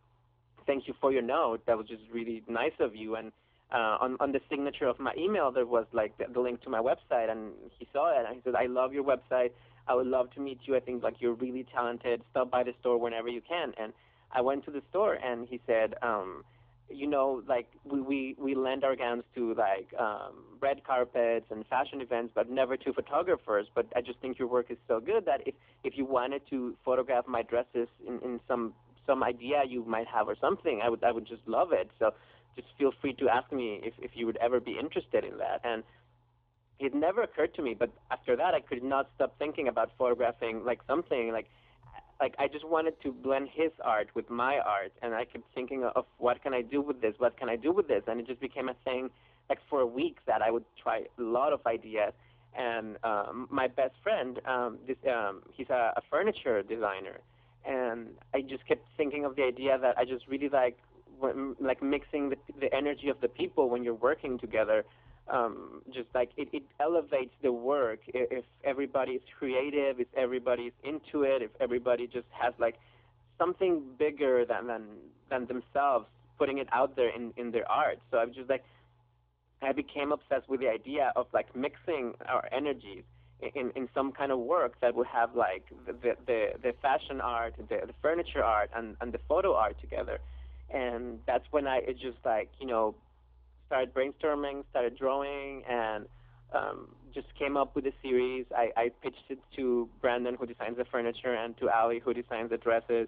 "Thank 0.65 0.88
you 0.88 0.93
for 1.01 1.12
your 1.12 1.21
note. 1.21 1.65
That 1.65 1.77
was 1.77 1.88
just 1.88 2.03
really 2.13 2.43
nice 2.47 2.79
of 2.79 2.95
you." 2.95 3.15
And 3.15 3.33
uh, 3.69 3.97
on 4.00 4.15
on 4.21 4.31
the 4.31 4.39
signature 4.50 4.88
of 4.88 5.00
my 5.00 5.13
email, 5.17 5.51
there 5.51 5.65
was 5.65 5.86
like 5.91 6.17
the, 6.17 6.27
the 6.31 6.39
link 6.39 6.62
to 6.62 6.69
my 6.69 6.79
website, 6.79 7.29
and 7.29 7.51
he 7.77 7.86
saw 7.91 8.17
it, 8.17 8.25
and 8.25 8.36
he 8.36 8.41
said, 8.45 8.55
"I 8.55 8.67
love 8.67 8.93
your 8.93 9.03
website. 9.03 9.51
I 9.86 9.95
would 9.95 10.07
love 10.07 10.31
to 10.36 10.39
meet 10.39 10.59
you. 10.65 10.77
I 10.77 10.79
think 10.79 11.03
like 11.03 11.15
you're 11.19 11.33
really 11.33 11.65
talented. 11.74 12.21
Stop 12.31 12.50
by 12.51 12.63
the 12.63 12.74
store 12.79 12.97
whenever 12.97 13.27
you 13.27 13.41
can." 13.41 13.74
And 13.77 13.91
I 14.31 14.41
went 14.41 14.65
to 14.65 14.72
the 14.72 14.81
store, 14.89 15.13
and 15.15 15.48
he 15.48 15.60
said. 15.65 15.96
Um, 16.01 16.43
you 16.89 17.07
know, 17.07 17.43
like 17.48 17.67
we, 17.84 18.01
we, 18.01 18.36
we 18.38 18.55
lend 18.55 18.84
our 18.84 18.96
gowns 18.96 19.24
to 19.36 19.53
like 19.55 19.89
um, 20.00 20.46
red 20.62 20.84
carpets 20.86 21.46
and 21.50 21.65
fashion 21.67 22.01
events, 22.01 22.31
but 22.34 22.50
never 22.50 22.77
to 22.77 22.93
photographers. 22.93 23.67
But 23.75 23.88
I 23.96 24.01
just 24.01 24.19
think 24.19 24.39
your 24.39 24.48
work 24.48 24.67
is 24.69 24.77
so 24.88 25.00
good 25.00 25.25
that 25.25 25.41
if, 25.46 25.53
if 25.84 25.98
you 25.98 26.05
wanted 26.05 26.43
to 26.50 26.75
photograph 26.86 27.27
my 27.27 27.41
dresses 27.41 27.88
in, 28.05 28.19
in 28.24 28.39
some 28.48 28.74
some 29.05 29.24
idea 29.24 29.63
you 29.65 29.86
might 29.86 30.07
have 30.07 30.27
or 30.27 30.36
something, 30.39 30.81
I 30.84 30.89
would 30.89 31.03
I 31.03 31.12
would 31.12 31.27
just 31.27 31.46
love 31.46 31.72
it. 31.72 31.89
So 32.00 32.13
just 32.55 32.67
feel 32.77 32.91
free 33.01 33.13
to 33.15 33.29
ask 33.29 33.51
me 33.51 33.79
if, 33.84 33.93
if 34.00 34.12
you 34.15 34.25
would 34.25 34.38
ever 34.38 34.60
be 34.60 34.77
interested 34.79 35.24
in 35.24 35.38
that. 35.38 35.62
And 35.63 35.84
it 36.79 36.93
never 36.93 37.22
occurred 37.24 37.53
to 37.55 37.62
me, 37.62 37.74
but 37.74 37.89
after 38.12 38.36
that 38.36 38.53
I 38.53 38.62
could 38.62 38.84
not 38.84 39.10
stop 39.15 39.38
thinking 39.39 39.67
about 39.67 39.91
photographing 39.98 40.63
like 40.63 40.79
something 40.88 41.31
like 41.31 41.48
like 42.19 42.36
I 42.39 42.47
just 42.47 42.67
wanted 42.67 43.01
to 43.03 43.12
blend 43.12 43.50
his 43.53 43.71
art 43.83 44.09
with 44.15 44.29
my 44.29 44.57
art, 44.59 44.93
and 45.01 45.13
I 45.13 45.25
kept 45.25 45.45
thinking 45.53 45.83
of 45.83 46.05
what 46.17 46.41
can 46.41 46.53
I 46.53 46.62
do 46.62 46.81
with 46.81 47.01
this, 47.01 47.13
what 47.17 47.38
can 47.38 47.50
I 47.50 47.55
do 47.55 47.71
with 47.71 47.88
this, 47.88 48.03
and 48.07 48.19
it 48.19 48.27
just 48.27 48.39
became 48.39 48.69
a 48.69 48.75
thing. 48.83 49.09
Like 49.50 49.59
for 49.69 49.86
weeks 49.86 50.21
that 50.27 50.41
I 50.41 50.51
would 50.51 50.65
try 50.81 51.03
a 51.17 51.21
lot 51.21 51.53
of 51.53 51.65
ideas, 51.65 52.13
and 52.57 52.97
um, 53.03 53.47
my 53.50 53.67
best 53.67 53.93
friend, 54.03 54.41
um, 54.45 54.79
this, 54.86 54.97
um, 55.09 55.43
he's 55.53 55.69
a, 55.69 55.93
a 55.95 56.01
furniture 56.09 56.62
designer, 56.63 57.19
and 57.65 58.09
I 58.33 58.41
just 58.41 58.67
kept 58.67 58.83
thinking 58.97 59.24
of 59.24 59.36
the 59.36 59.43
idea 59.43 59.77
that 59.77 59.97
I 59.97 60.05
just 60.05 60.27
really 60.27 60.50
like 60.50 60.77
when, 61.19 61.55
like 61.59 61.81
mixing 61.81 62.29
the, 62.29 62.38
the 62.59 62.74
energy 62.74 63.09
of 63.09 63.21
the 63.21 63.27
people 63.27 63.69
when 63.69 63.83
you're 63.83 63.93
working 63.93 64.38
together 64.38 64.86
um, 65.29 65.81
just 65.93 66.07
like 66.13 66.31
it, 66.38 66.50
it 66.53 66.63
elevates 66.79 67.34
the 67.41 67.51
work 67.51 68.00
if 68.07 68.46
everybody 68.63 69.13
is 69.13 69.22
creative, 69.38 70.00
if 70.00 70.07
everybody 70.15 70.63
is 70.63 70.74
into 70.84 71.24
it, 71.24 71.41
if 71.41 71.51
everybody 71.60 72.07
just 72.07 72.27
has 72.31 72.53
like 72.60 72.75
something 73.38 73.81
bigger 73.98 74.46
than 74.46 74.67
than, 74.67 74.84
than 75.29 75.46
themselves 75.48 76.05
putting 76.38 76.60
it 76.60 76.67
out 76.72 76.96
there 76.96 77.10
in, 77.10 77.34
in 77.36 77.51
their 77.51 77.69
art. 77.69 78.00
So 78.12 78.17
I'm 78.17 78.34
just 78.34 78.50
like 78.50 78.63
I 79.62 79.72
became 79.72 80.12
obsessed 80.12 80.48
with 80.48 80.60
the 80.60 80.69
idea 80.69 81.12
of 81.15 81.27
like 81.34 81.55
mixing 81.55 82.13
our 82.27 82.48
energies 82.51 83.03
in, 83.55 83.72
in 83.75 83.88
some 83.93 84.12
kind 84.12 84.31
of 84.31 84.39
work 84.39 84.79
that 84.81 84.96
would 84.96 85.07
have 85.07 85.36
like 85.36 85.65
the 85.86 86.15
the, 86.25 86.50
the 86.62 86.74
fashion 86.81 87.22
art, 87.22 87.55
the, 87.57 87.79
the 87.86 87.93
furniture 88.01 88.43
art, 88.43 88.69
and, 88.75 88.96
and 89.01 89.12
the 89.13 89.19
photo 89.27 89.55
art 89.55 89.79
together. 89.81 90.19
And 90.69 91.19
that's 91.25 91.46
when 91.51 91.67
I 91.67 91.77
it 91.77 91.98
just 92.00 92.17
like 92.25 92.50
you 92.60 92.67
know 92.67 92.96
started 93.67 93.93
brainstorming, 93.93 94.63
started 94.71 94.97
drawing, 94.97 95.63
and 95.69 96.08
um, 96.53 96.88
just 97.13 97.27
came 97.38 97.56
up 97.58 97.75
with 97.75 97.86
a 97.86 97.93
series. 98.01 98.45
I, 98.56 98.71
I 98.75 98.89
pitched 99.03 99.30
it 99.30 99.39
to 99.58 99.89
Brandon, 100.01 100.36
who 100.39 100.45
designs 100.45 100.77
the 100.77 100.86
furniture, 100.86 101.34
and 101.34 101.56
to 101.58 101.69
Ali, 101.69 101.99
who 101.99 102.13
designs 102.13 102.49
the 102.49 102.58
dresses, 102.58 103.08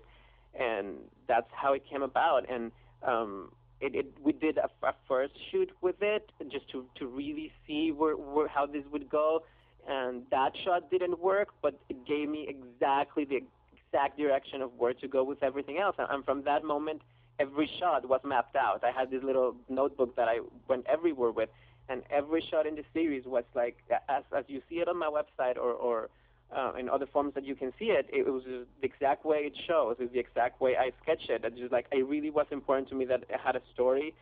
and 0.60 0.96
that's 1.28 1.50
how 1.52 1.74
it 1.74 1.84
came 1.90 2.04
about. 2.04 2.50
And 2.50 2.72
um, 3.04 3.52
it, 3.82 3.96
it, 3.96 4.08
we 4.22 4.34
did 4.34 4.58
a, 4.58 4.70
a 4.86 4.94
first 5.08 5.34
shoot 5.52 5.72
with 5.82 6.02
it 6.02 6.32
just 6.52 6.70
to, 6.72 6.86
to 6.96 7.08
really 7.08 7.52
see 7.66 7.92
where, 7.92 8.16
where, 8.16 8.48
how 8.48 8.66
this 8.66 8.84
would 8.92 9.10
go. 9.10 9.44
And 9.88 10.24
that 10.32 10.52
shot 10.64 10.92
didn't 10.92 11.20
work, 11.20 11.50
but 11.62 11.80
it 11.90 12.06
gave 12.06 12.30
me 12.30 12.48
exactly 12.48 13.26
the 13.26 13.40
exact 13.74 14.18
direction 14.18 14.62
of 14.62 14.72
where 14.78 14.94
to 14.96 15.08
go 15.08 15.24
with 15.24 15.42
everything 15.42 15.78
else. 15.78 15.96
And 15.98 16.24
from 16.26 16.44
that 16.44 16.64
moment, 16.64 17.02
every 17.40 17.70
shot 17.80 18.08
was 18.08 18.22
mapped 18.24 18.56
out. 18.56 18.84
I 18.84 18.92
had 18.92 19.10
this 19.10 19.24
little 19.24 19.56
notebook 19.70 20.16
that 20.16 20.28
I 20.28 20.40
went 20.68 20.86
everywhere 20.88 21.32
with, 21.32 21.50
and 21.88 22.04
every 22.12 22.44
shot 22.50 22.68
in 22.68 22.76
the 22.76 22.84
series 22.94 23.26
was 23.26 23.46
like 23.56 23.78
as 24.08 24.24
as 24.38 24.46
you 24.48 24.62
see 24.70 24.76
it 24.76 24.88
on 24.88 24.98
my 24.98 25.10
website 25.10 25.58
or 25.58 25.72
or 25.72 26.10
uh, 26.56 26.74
in 26.80 26.90
other 26.90 27.06
forms 27.06 27.34
that 27.36 27.46
you 27.46 27.56
can 27.56 27.72
see 27.78 27.86
it, 27.86 28.10
it 28.12 28.28
was 28.28 28.44
the 28.44 28.66
exact 28.82 29.24
way 29.24 29.38
it 29.40 29.54
shows. 29.68 29.98
It's 30.00 30.12
the 30.12 30.20
exact 30.20 30.60
way 30.60 30.76
I 30.78 30.92
sketched 31.04 31.30
it. 31.30 31.42
It's 31.44 31.58
just 31.58 31.72
like 31.72 31.86
it 31.92 32.06
really 32.08 32.32
was 32.32 32.48
important 32.52 32.90
to 32.90 32.96
me 32.96 33.06
that 33.06 33.24
it 33.30 33.40
had 33.44 33.56
a 33.56 33.62
story, 33.74 34.16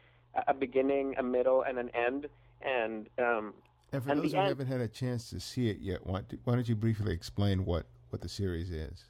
a 0.47 0.53
beginning, 0.53 1.15
a 1.17 1.23
middle, 1.23 1.63
and 1.63 1.79
an 1.79 1.89
end. 1.95 2.27
And 2.61 3.07
um, 3.17 3.53
and 3.91 4.03
for 4.03 4.11
and 4.11 4.23
those 4.23 4.33
who 4.33 4.39
end, 4.39 4.49
haven't 4.49 4.67
had 4.67 4.81
a 4.81 4.87
chance 4.87 5.29
to 5.29 5.39
see 5.39 5.69
it 5.69 5.77
yet, 5.79 6.05
why, 6.05 6.21
why 6.43 6.55
don't 6.55 6.67
you 6.67 6.75
briefly 6.75 7.13
explain 7.13 7.65
what 7.65 7.85
what 8.09 8.21
the 8.21 8.29
series 8.29 8.71
is? 8.71 9.05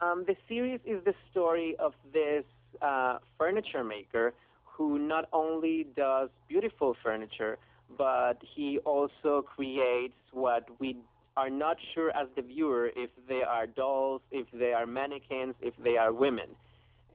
Um, 0.00 0.24
the 0.26 0.36
series 0.48 0.80
is 0.84 1.02
the 1.04 1.14
story 1.30 1.76
of 1.78 1.94
this 2.12 2.44
uh, 2.82 3.18
furniture 3.38 3.84
maker 3.84 4.32
who 4.64 4.98
not 4.98 5.28
only 5.32 5.86
does 5.96 6.28
beautiful 6.48 6.96
furniture, 7.02 7.58
but 7.96 8.38
he 8.54 8.78
also 8.78 9.42
creates 9.42 10.14
what 10.32 10.68
we 10.80 10.96
are 11.36 11.50
not 11.50 11.76
sure 11.94 12.10
as 12.10 12.28
the 12.36 12.42
viewer 12.42 12.90
if 12.96 13.10
they 13.28 13.42
are 13.42 13.66
dolls, 13.66 14.20
if 14.30 14.46
they 14.52 14.72
are 14.72 14.86
mannequins, 14.86 15.54
if 15.60 15.74
they 15.82 15.96
are 15.96 16.12
women. 16.12 16.48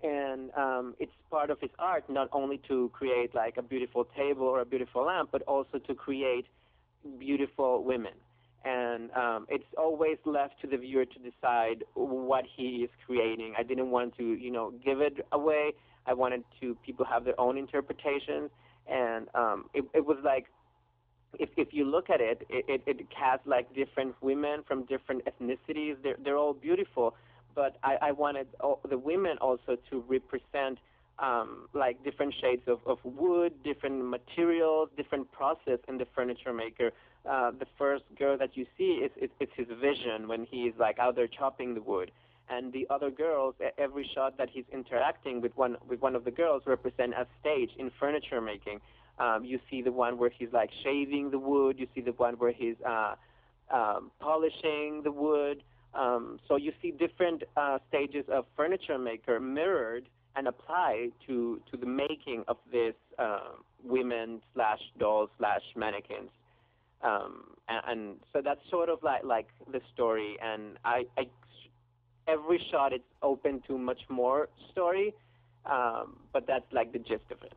And 0.04 0.52
um, 0.56 0.95
it's 1.00 1.12
part 1.30 1.50
of 1.50 1.60
his 1.60 1.72
art 1.80 2.10
not 2.10 2.30
only 2.32 2.62
to 2.69 2.89
create 2.93 3.36
like 3.36 3.58
a 3.58 3.62
beautiful 3.62 4.06
table 4.15 4.45
or 4.45 4.62
a 4.62 4.65
beautiful 4.65 5.06
lamp, 5.06 5.30
but 5.32 5.41
also 5.43 5.78
to 5.80 5.93
create 5.93 6.45
beautiful 7.17 7.84
women 7.84 8.13
and 8.65 9.12
um, 9.12 9.45
it's 9.50 9.63
always 9.78 10.17
left 10.26 10.60
to 10.62 10.67
the 10.67 10.78
viewer 10.78 11.06
to 11.06 11.19
decide 11.19 11.84
what 11.93 12.45
he 12.56 12.84
is 12.84 12.89
creating. 13.06 13.54
I 13.58 13.63
didn't 13.63 13.89
want 13.89 14.17
to, 14.17 14.24
you 14.24 14.52
know, 14.52 14.74
give 14.84 15.00
it 15.02 15.26
away. 15.32 15.72
I 16.06 16.13
wanted 16.13 16.43
to 16.60 16.76
people 16.86 17.06
have 17.06 17.24
their 17.24 17.39
own 17.39 17.58
interpretations, 17.58 18.50
and 18.88 19.28
um, 19.36 19.65
it, 19.74 19.86
it 19.93 20.06
was 20.06 20.17
like, 20.24 20.48
if 21.38 21.50
if 21.56 21.69
you 21.72 21.86
look 21.86 22.10
at 22.10 22.22
it, 22.22 22.45
it, 22.50 22.65
it, 22.67 22.82
it 22.86 23.10
casts 23.12 23.45
like 23.45 23.74
different 23.76 24.15
women 24.22 24.63
from 24.67 24.84
different 24.86 25.24
ethnicities. 25.26 25.95
They're 26.04 26.17
they're 26.24 26.38
all 26.38 26.54
beautiful, 26.54 27.15
but 27.56 27.78
I, 27.84 27.98
I 28.02 28.12
wanted 28.12 28.48
all, 28.60 28.80
the 28.89 28.98
women 28.98 29.38
also 29.39 29.78
to 29.89 30.04
represent. 30.08 30.80
Um, 31.22 31.67
like 31.74 32.02
different 32.06 32.34
shades 32.39 32.62
of, 32.65 32.80
of 32.86 33.00
wood, 33.04 33.52
different 33.62 34.06
materials, 34.06 34.88
different 34.95 35.30
process 35.34 35.80
in 35.89 35.98
the 35.98 36.08
furniture 36.15 36.54
maker, 36.54 36.91
uh, 37.27 37.51
the 37.51 37.65
first 37.77 38.03
girl 38.17 38.38
that 38.38 38.55
you 38.55 38.65
see 38.77 39.08
is 39.21 39.29
his 39.55 39.67
vision 39.82 40.27
when 40.27 40.45
he's 40.49 40.73
like 40.79 40.99
out 40.99 41.15
there 41.15 41.27
chopping 41.27 41.73
the 41.73 41.82
wood. 41.82 42.12
And 42.49 42.73
the 42.73 42.88
other 42.89 43.12
girls 43.12 43.55
every 43.77 44.10
shot 44.15 44.38
that 44.38 44.49
he's 44.49 44.63
interacting 44.73 45.39
with 45.41 45.55
one 45.55 45.77
with 45.88 46.01
one 46.01 46.15
of 46.15 46.23
the 46.23 46.32
girls 46.32 46.63
represent 46.65 47.13
a 47.13 47.27
stage 47.39 47.71
in 47.77 47.91
furniture 47.99 48.41
making. 48.41 48.82
Um, 49.19 49.43
you 49.43 49.60
see 49.69 49.82
the 49.82 49.91
one 49.91 50.17
where 50.17 50.29
he's 50.29 50.51
like 50.51 50.71
shaving 50.84 51.29
the 51.29 51.38
wood. 51.38 51.77
You 51.77 51.88
see 51.93 52.01
the 52.01 52.13
one 52.13 52.36
where 52.36 52.51
he's 52.51 52.75
uh, 52.88 53.15
um, 53.69 54.12
polishing 54.19 55.01
the 55.03 55.12
wood. 55.12 55.62
Um, 55.93 56.39
so 56.47 56.55
you 56.55 56.71
see 56.82 56.91
different 56.91 57.43
uh, 57.58 57.79
stages 57.89 58.25
of 58.29 58.45
furniture 58.55 58.97
maker 58.97 59.39
mirrored 59.39 60.08
and 60.36 60.47
applied 60.47 61.12
to 61.27 61.62
to 61.69 61.77
the 61.77 61.86
making 61.86 62.45
of 62.47 62.58
this 62.71 62.95
uh, 63.19 63.51
women 63.84 64.41
slash 64.53 64.79
dolls 64.97 65.29
slash 65.38 65.62
mannequins 65.75 66.29
um, 67.02 67.56
and, 67.68 67.82
and, 67.88 68.16
so 68.34 68.42
that's 68.44 68.62
sort 68.70 68.90
of 68.90 69.02
like 69.04 69.24
like 69.24 69.48
the 69.72 69.82
story. 69.94 70.38
And 70.42 70.78
I, 70.84 71.06
I 71.18 71.28
every 72.28 72.62
shot 72.72 72.94
it's 72.94 73.04
open 73.22 73.62
to 73.68 73.78
much 73.78 74.02
more 74.10 74.50
story, 74.72 75.14
um, 75.66 76.18
but 76.34 76.46
that's 76.48 76.72
like 76.72 76.92
the 76.92 77.00
gist 77.00 77.26
of 77.32 77.42
it. 77.44 77.54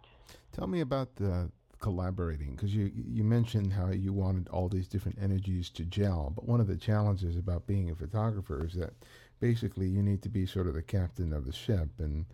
Tell 0.53 0.67
me 0.67 0.81
about 0.81 1.17
the 1.17 1.51
collaborating 1.81 2.53
because 2.53 2.75
you 2.75 2.91
you 2.95 3.25
mentioned 3.25 3.73
how 3.73 3.91
you 3.91 4.13
wanted 4.13 4.49
all 4.49 4.69
these 4.69 4.87
different 4.87 5.19
energies 5.21 5.69
to 5.71 5.85
gel, 5.85 6.33
but 6.35 6.47
one 6.47 6.61
of 6.61 6.69
the 6.69 6.77
challenges 6.77 7.37
about 7.37 7.67
being 7.67 7.91
a 7.91 7.95
photographer 7.95 8.65
is 8.65 8.75
that 8.75 8.95
basically 9.43 9.89
you 9.89 10.03
need 10.03 10.23
to 10.23 10.29
be 10.29 10.47
sort 10.47 10.69
of 10.69 10.75
the 10.75 10.83
captain 10.83 11.33
of 11.33 11.45
the 11.45 11.53
ship 11.53 11.89
and 11.99 12.25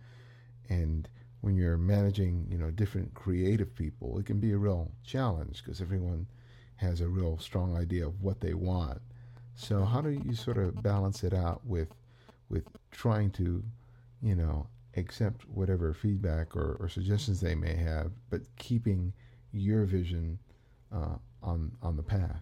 and 0.69 1.09
when 1.41 1.55
you're 1.55 1.75
managing 1.75 2.45
you 2.51 2.57
know 2.57 2.69
different 2.69 3.11
creative 3.15 3.73
people 3.73 4.19
it 4.19 4.25
can 4.27 4.39
be 4.39 4.51
a 4.51 4.57
real 4.57 4.91
challenge 5.03 5.63
because 5.63 5.81
everyone 5.81 6.27
has 6.79 7.01
a 7.01 7.07
real 7.07 7.37
strong 7.37 7.75
idea 7.75 8.05
of 8.07 8.21
what 8.21 8.39
they 8.39 8.53
want. 8.53 9.01
So 9.55 9.83
how 9.83 10.01
do 10.01 10.09
you 10.09 10.33
sort 10.33 10.57
of 10.57 10.81
balance 10.81 11.23
it 11.23 11.33
out 11.33 11.65
with 11.65 11.89
with 12.49 12.65
trying 12.91 13.29
to, 13.31 13.63
you 14.21 14.35
know, 14.35 14.67
accept 14.95 15.47
whatever 15.49 15.93
feedback 15.93 16.55
or, 16.55 16.77
or 16.79 16.89
suggestions 16.89 17.39
they 17.39 17.53
may 17.53 17.75
have, 17.75 18.11
but 18.29 18.41
keeping 18.57 19.13
your 19.51 19.85
vision 19.85 20.39
uh, 20.93 21.15
on 21.43 21.71
on 21.81 21.97
the 21.97 22.03
path? 22.03 22.41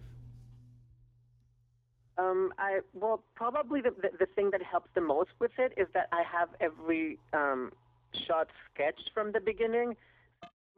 Um, 2.16 2.52
I 2.58 2.80
well, 2.94 3.22
probably 3.34 3.80
the, 3.80 3.90
the, 3.90 4.10
the 4.20 4.26
thing 4.26 4.50
that 4.52 4.62
helps 4.62 4.88
the 4.94 5.00
most 5.00 5.30
with 5.40 5.52
it 5.58 5.72
is 5.76 5.88
that 5.94 6.08
I 6.12 6.22
have 6.22 6.48
every 6.60 7.18
um, 7.32 7.72
shot 8.26 8.48
sketched 8.72 9.10
from 9.12 9.32
the 9.32 9.40
beginning. 9.40 9.96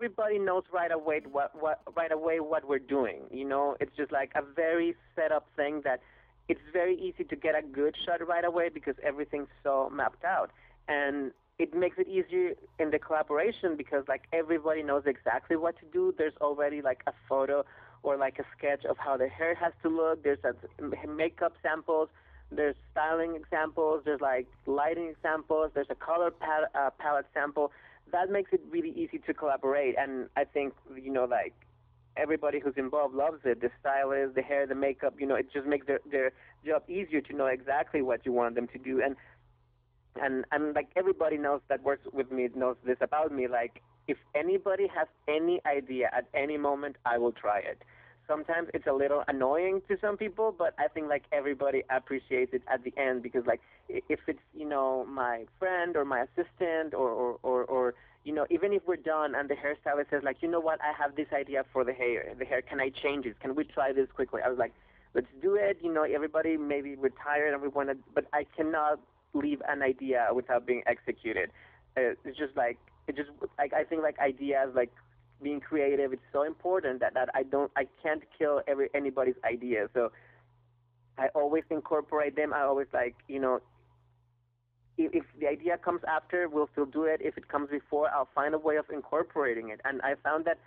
Everybody 0.01 0.39
knows 0.39 0.63
right 0.73 0.91
away 0.91 1.21
what 1.31 1.53
what 1.61 1.83
right 1.95 2.11
away 2.11 2.41
what 2.41 2.67
we're 2.67 2.79
doing. 2.79 3.25
You 3.31 3.45
know, 3.45 3.77
it's 3.81 3.95
just 3.99 4.11
like 4.11 4.33
a 4.35 4.41
very 4.41 4.97
set 5.15 5.31
up 5.31 5.47
thing 5.57 5.83
that 5.85 6.01
it's 6.49 6.61
very 6.73 6.97
easy 6.99 7.23
to 7.25 7.37
get 7.37 7.55
a 7.55 7.61
good 7.61 7.95
shot 8.07 8.27
right 8.27 8.47
away 8.47 8.71
because 8.73 8.95
everything's 9.03 9.51
so 9.63 9.91
mapped 9.93 10.25
out, 10.25 10.53
and 10.89 11.33
it 11.59 11.75
makes 11.75 11.99
it 11.99 12.09
easier 12.09 12.55
in 12.79 12.91
the 12.91 12.99
collaboration 12.99 13.77
because 13.77 14.05
like 14.09 14.23
everybody 14.33 14.83
knows 14.83 15.03
exactly 15.05 15.57
what 15.57 15.79
to 15.81 15.85
do. 15.93 16.15
There's 16.17 16.33
already 16.41 16.81
like 16.81 17.03
a 17.07 17.13
photo 17.29 17.67
or 18.03 18.17
like 18.17 18.39
a 18.39 18.45
sketch 18.57 18.87
of 18.87 18.97
how 18.97 19.19
the 19.19 19.29
hair 19.29 19.55
has 19.55 19.75
to 19.83 19.91
look. 19.91 20.25
There's 20.25 20.43
a 20.43 21.07
makeup 21.07 21.53
samples. 21.63 22.09
There's 22.51 22.75
styling 22.91 23.37
examples. 23.37 24.01
There's 24.07 24.23
like 24.23 24.47
lighting 24.65 25.09
examples. 25.09 25.73
There's 25.75 25.91
a 25.91 25.95
color 25.95 26.31
pal- 26.31 26.71
uh, 26.75 26.89
palette 26.99 27.27
sample. 27.35 27.71
That 28.13 28.31
makes 28.31 28.53
it 28.53 28.61
really 28.71 28.91
easy 28.91 29.19
to 29.27 29.35
collaborate. 29.35 29.95
And 29.99 30.29
I 30.37 30.45
think 30.45 30.75
you 30.95 31.13
know 31.13 31.25
like 31.25 31.55
everybody 32.17 32.61
who's 32.61 32.75
involved 32.77 33.15
loves 33.15 33.41
it. 33.45 33.61
The 33.61 33.71
stylist, 33.81 34.35
the 34.35 34.43
hair, 34.43 34.67
the 34.67 34.75
makeup. 34.75 35.15
You 35.19 35.27
know, 35.27 35.37
it 35.37 35.53
just 35.53 35.67
makes 35.67 35.87
their 35.87 36.01
their 36.11 36.33
job 36.67 36.83
easier 36.89 37.21
to 37.21 37.33
know 37.37 37.47
exactly 37.47 38.03
what 38.03 38.25
you 38.27 38.33
want 38.33 38.55
them 38.55 38.69
to 38.69 38.79
do. 38.79 39.03
And 39.03 39.17
and 40.21 40.45
and 40.53 40.75
like 40.75 40.89
everybody 40.97 41.37
knows 41.39 41.61
that 41.69 41.83
works 41.83 42.07
with 42.13 42.31
me 42.31 42.49
knows 42.55 42.77
this 42.85 42.99
about 43.01 43.33
me. 43.33 43.47
Like 43.49 43.83
if 44.09 44.19
anybody 44.35 44.89
has 44.95 45.09
any 45.29 45.61
idea 45.67 46.11
at 46.17 46.27
any 46.35 46.57
moment, 46.57 46.97
I 47.07 47.19
will 47.19 47.33
try 47.33 47.59
it. 47.61 47.83
Sometimes 48.31 48.69
it's 48.73 48.87
a 48.87 48.93
little 48.93 49.25
annoying 49.27 49.83
to 49.89 49.99
some 50.01 50.17
people, 50.17 50.55
but 50.57 50.73
I 50.79 50.87
think 50.87 51.09
like 51.09 51.25
everybody 51.33 51.83
appreciates 51.91 52.53
it 52.55 52.63
at 52.73 52.85
the 52.85 52.95
end 52.97 53.25
because 53.25 53.45
like 53.45 53.61
if 53.89 54.21
it's 54.29 54.39
you 54.55 54.69
know 54.69 55.05
my 55.05 55.47
friend 55.59 55.97
or 55.97 56.05
my 56.05 56.21
assistant 56.21 56.95
or 56.95 57.11
or 57.11 57.39
or, 57.43 57.65
or 57.65 57.95
you 58.23 58.33
know 58.33 58.47
even 58.49 58.73
if 58.73 58.83
we're 58.87 59.05
done 59.17 59.35
and 59.35 59.51
the 59.51 59.57
hairstylist 59.57 60.11
says 60.11 60.23
like 60.23 60.37
you 60.43 60.49
know 60.49 60.61
what? 60.61 60.79
I 60.81 60.93
have 60.97 61.17
this 61.17 61.27
idea 61.33 61.65
for 61.73 61.83
the 61.83 61.93
hair 61.93 62.33
the 62.39 62.45
hair. 62.45 62.63
Can 62.63 62.79
I 62.81 62.91
change 62.91 63.27
it? 63.27 63.41
Can 63.41 63.57
we 63.57 63.65
try 63.65 63.93
this 63.93 64.07
quickly? 64.15 64.43
I 64.45 64.49
was 64.49 64.59
like 64.59 64.75
let's 65.13 65.33
do 65.43 65.57
it. 65.57 65.79
You 65.83 65.93
know 65.93 66.05
everybody 66.05 66.57
maybe 66.57 66.95
we're 66.95 67.17
tired 67.25 67.53
and 67.53 67.61
we 67.61 67.67
want 67.67 67.89
to 67.89 67.97
but 68.15 68.27
I 68.33 68.47
cannot 68.57 69.01
leave 69.35 69.61
an 69.69 69.83
idea 69.83 70.29
without 70.33 70.67
being 70.67 70.85
executed. 70.87 71.51
Uh, 71.97 72.15
it's 72.25 72.39
just 72.39 72.57
like 72.57 72.79
it 73.09 73.17
just 73.17 73.31
like 73.59 73.73
I 73.73 73.83
think 73.83 74.05
like 74.05 74.21
ideas 74.21 74.69
like 74.77 74.93
being 75.43 75.61
creative 75.61 76.13
it's 76.13 76.23
so 76.33 76.43
important 76.43 77.01
that, 77.01 77.15
that 77.15 77.29
I 77.35 77.43
don't 77.43 77.71
I 77.77 77.87
can't 78.03 78.23
kill 78.39 78.63
every 78.67 78.89
anybody's 78.95 79.37
idea 79.45 79.89
so 79.95 80.11
I 81.21 81.29
always 81.35 81.65
incorporate 81.71 82.35
them. 82.35 82.53
I 82.55 82.63
always 82.63 82.87
like 82.93 83.15
you 83.29 83.41
know 83.41 83.61
if, 84.97 85.13
if 85.15 85.25
the 85.39 85.47
idea 85.47 85.77
comes 85.77 86.01
after 86.09 86.49
we'll 86.49 86.69
still 86.73 86.87
do 86.87 87.05
it. 87.05 87.21
If 87.23 87.37
it 87.37 87.49
comes 87.49 87.69
before 87.71 88.09
I'll 88.09 88.29
find 88.35 88.55
a 88.55 88.59
way 88.59 88.77
of 88.77 88.87
incorporating 88.93 89.69
it. 89.69 89.81
And 89.85 90.01
I 90.03 90.15
found 90.25 90.47
that 90.47 90.59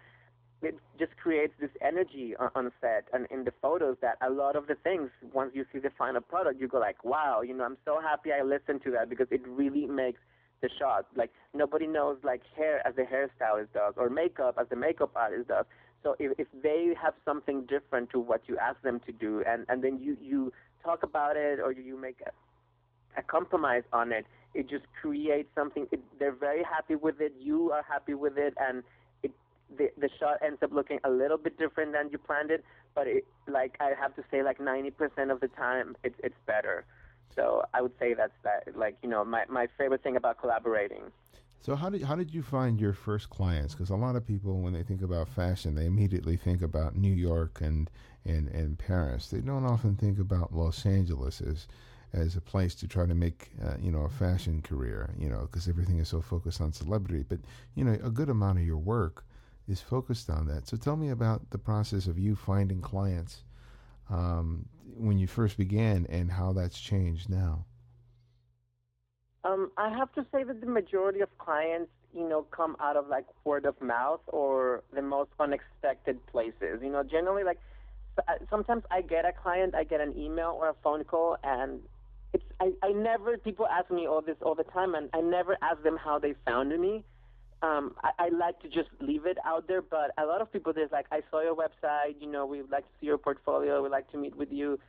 it 0.61 0.77
just 0.97 1.17
creates 1.17 1.53
this 1.59 1.71
energy 1.81 2.35
on, 2.39 2.49
on 2.55 2.71
set 2.79 3.07
and 3.11 3.27
in 3.31 3.43
the 3.43 3.53
photos 3.61 3.97
that 4.01 4.17
a 4.25 4.29
lot 4.29 4.55
of 4.55 4.67
the 4.67 4.75
things 4.75 5.09
once 5.33 5.51
you 5.53 5.65
see 5.73 5.79
the 5.79 5.89
final 5.97 6.21
product 6.21 6.61
you 6.61 6.69
go 6.69 6.79
like 6.79 7.03
wow 7.03 7.41
you 7.41 7.53
know 7.53 7.65
I'm 7.65 7.77
so 7.83 7.99
happy 7.99 8.31
I 8.31 8.43
listened 8.43 8.81
to 8.83 8.91
that 8.91 9.09
because 9.09 9.27
it 9.29 9.41
really 9.45 9.87
makes 9.87 10.21
the 10.63 10.69
shot. 10.79 11.05
Like 11.15 11.29
nobody 11.53 11.85
knows 11.85 12.17
like 12.23 12.41
hair 12.57 12.81
as 12.87 12.95
the 12.95 13.03
hairstylist 13.03 13.73
does 13.73 13.93
or 13.97 14.09
makeup 14.09 14.55
as 14.59 14.67
the 14.69 14.75
makeup 14.75 15.11
artist 15.15 15.49
does. 15.49 15.65
So 16.01 16.15
if 16.17 16.31
if 16.39 16.47
they 16.63 16.95
have 16.99 17.13
something 17.23 17.65
different 17.67 18.09
to 18.11 18.19
what 18.19 18.41
you 18.47 18.57
ask 18.57 18.81
them 18.81 18.99
to 19.05 19.11
do, 19.11 19.43
and 19.45 19.65
and 19.69 19.83
then 19.83 19.99
you 19.99 20.17
you 20.19 20.51
talk 20.83 21.03
about 21.03 21.35
it 21.37 21.59
or 21.59 21.71
you 21.71 21.97
make 21.99 22.17
a, 22.25 23.19
a 23.19 23.23
compromise 23.23 23.83
on 23.93 24.11
it, 24.11 24.25
it 24.55 24.69
just 24.69 24.85
creates 25.01 25.49
something. 25.53 25.85
It, 25.91 25.99
they're 26.17 26.35
very 26.35 26.63
happy 26.63 26.95
with 26.95 27.21
it. 27.21 27.33
You 27.39 27.71
are 27.71 27.83
happy 27.87 28.13
with 28.13 28.37
it, 28.37 28.53
and 28.59 28.83
it 29.21 29.31
the 29.77 29.89
the 29.97 30.09
shot 30.19 30.37
ends 30.45 30.59
up 30.63 30.71
looking 30.73 30.99
a 31.03 31.09
little 31.09 31.37
bit 31.37 31.59
different 31.59 31.93
than 31.93 32.09
you 32.11 32.17
planned 32.17 32.51
it. 32.51 32.63
But 32.95 33.07
it 33.07 33.25
like 33.47 33.75
I 33.79 33.91
have 33.99 34.15
to 34.15 34.23
say 34.31 34.43
like 34.43 34.59
90% 34.59 35.31
of 35.31 35.39
the 35.41 35.49
time 35.49 35.95
it's 36.03 36.19
it's 36.23 36.39
better. 36.47 36.85
So 37.35 37.63
I 37.73 37.81
would 37.81 37.93
say 37.99 38.13
that's 38.13 38.33
that. 38.43 38.75
Like 38.77 38.97
you 39.01 39.09
know, 39.09 39.23
my 39.23 39.45
my 39.49 39.67
favorite 39.77 40.03
thing 40.03 40.15
about 40.15 40.39
collaborating. 40.39 41.11
So 41.61 41.75
how 41.75 41.89
did 41.89 42.03
how 42.03 42.15
did 42.15 42.33
you 42.33 42.43
find 42.43 42.79
your 42.79 42.93
first 42.93 43.29
clients? 43.29 43.73
Because 43.73 43.89
a 43.89 43.95
lot 43.95 44.17
of 44.17 44.27
people, 44.27 44.59
when 44.59 44.73
they 44.73 44.83
think 44.83 45.01
about 45.01 45.29
fashion, 45.29 45.75
they 45.75 45.85
immediately 45.85 46.35
think 46.35 46.61
about 46.61 46.95
New 46.95 47.13
York 47.13 47.61
and 47.61 47.89
and 48.25 48.49
and 48.49 48.77
Paris. 48.77 49.29
They 49.29 49.39
don't 49.39 49.65
often 49.65 49.95
think 49.95 50.19
about 50.19 50.53
Los 50.53 50.85
Angeles 50.85 51.41
as 51.41 51.67
as 52.11 52.35
a 52.35 52.41
place 52.41 52.75
to 52.75 52.87
try 52.87 53.05
to 53.05 53.15
make 53.15 53.51
uh, 53.63 53.75
you 53.79 53.91
know 53.91 54.01
a 54.01 54.09
fashion 54.09 54.61
career. 54.61 55.13
You 55.17 55.29
know, 55.29 55.47
because 55.49 55.69
everything 55.69 55.99
is 55.99 56.09
so 56.09 56.21
focused 56.21 56.59
on 56.59 56.73
celebrity. 56.73 57.23
But 57.27 57.39
you 57.75 57.85
know, 57.85 57.97
a 58.03 58.09
good 58.09 58.29
amount 58.29 58.59
of 58.59 58.65
your 58.65 58.77
work 58.77 59.23
is 59.67 59.79
focused 59.79 60.29
on 60.29 60.47
that. 60.47 60.67
So 60.67 60.75
tell 60.75 60.97
me 60.97 61.09
about 61.09 61.49
the 61.51 61.57
process 61.57 62.07
of 62.07 62.19
you 62.19 62.35
finding 62.35 62.81
clients 62.81 63.43
um, 64.09 64.65
when 64.97 65.17
you 65.17 65.27
first 65.27 65.57
began 65.57 66.05
and 66.09 66.31
how 66.31 66.53
that's 66.53 66.79
changed 66.79 67.29
now? 67.29 67.65
Um, 69.43 69.71
I 69.77 69.89
have 69.89 70.11
to 70.13 70.25
say 70.31 70.43
that 70.43 70.61
the 70.61 70.67
majority 70.67 71.19
of 71.19 71.37
clients, 71.37 71.91
you 72.15 72.27
know, 72.27 72.43
come 72.43 72.77
out 72.79 72.95
of 72.95 73.07
like 73.07 73.25
word 73.43 73.65
of 73.65 73.79
mouth 73.81 74.21
or 74.27 74.83
the 74.93 75.01
most 75.01 75.31
unexpected 75.39 76.25
places. 76.27 76.79
You 76.81 76.89
know, 76.91 77.03
generally 77.03 77.43
like 77.43 77.59
uh, 78.17 78.33
sometimes 78.49 78.83
I 78.91 79.01
get 79.01 79.25
a 79.25 79.33
client, 79.33 79.75
I 79.75 79.83
get 79.83 79.99
an 79.99 80.17
email 80.17 80.57
or 80.59 80.69
a 80.69 80.75
phone 80.83 81.03
call, 81.03 81.37
and 81.43 81.81
it's 82.31 82.43
I, 82.61 82.71
I 82.81 82.91
never 82.91 83.37
people 83.37 83.67
ask 83.67 83.91
me 83.91 84.07
all 84.07 84.21
this 84.21 84.37
all 84.41 84.55
the 84.55 84.63
time, 84.63 84.95
and 84.95 85.09
I 85.13 85.19
never 85.19 85.57
ask 85.61 85.83
them 85.83 85.97
how 85.97 86.19
they 86.19 86.35
found 86.45 86.69
me 86.79 87.03
um, 87.63 87.95
I, 88.03 88.11
I 88.25 88.29
like 88.29 88.59
to 88.61 88.67
just 88.67 88.89
leave 88.99 89.25
it 89.25 89.37
out 89.45 89.67
there, 89.67 89.81
but 89.81 90.11
a 90.17 90.25
lot 90.25 90.41
of 90.41 90.51
people 90.51 90.73
there's 90.73 90.91
like, 90.91 91.05
I 91.11 91.21
saw 91.31 91.41
your 91.41 91.55
website, 91.55 92.15
you 92.19 92.29
know, 92.29 92.45
we'd 92.45 92.69
like 92.69 92.83
to 92.83 92.93
see 92.99 93.07
your 93.07 93.17
portfolio, 93.17 93.81
we'd 93.81 93.89
like 93.89 94.11
to 94.11 94.17
meet 94.17 94.35
with 94.35 94.51
you, 94.51 94.79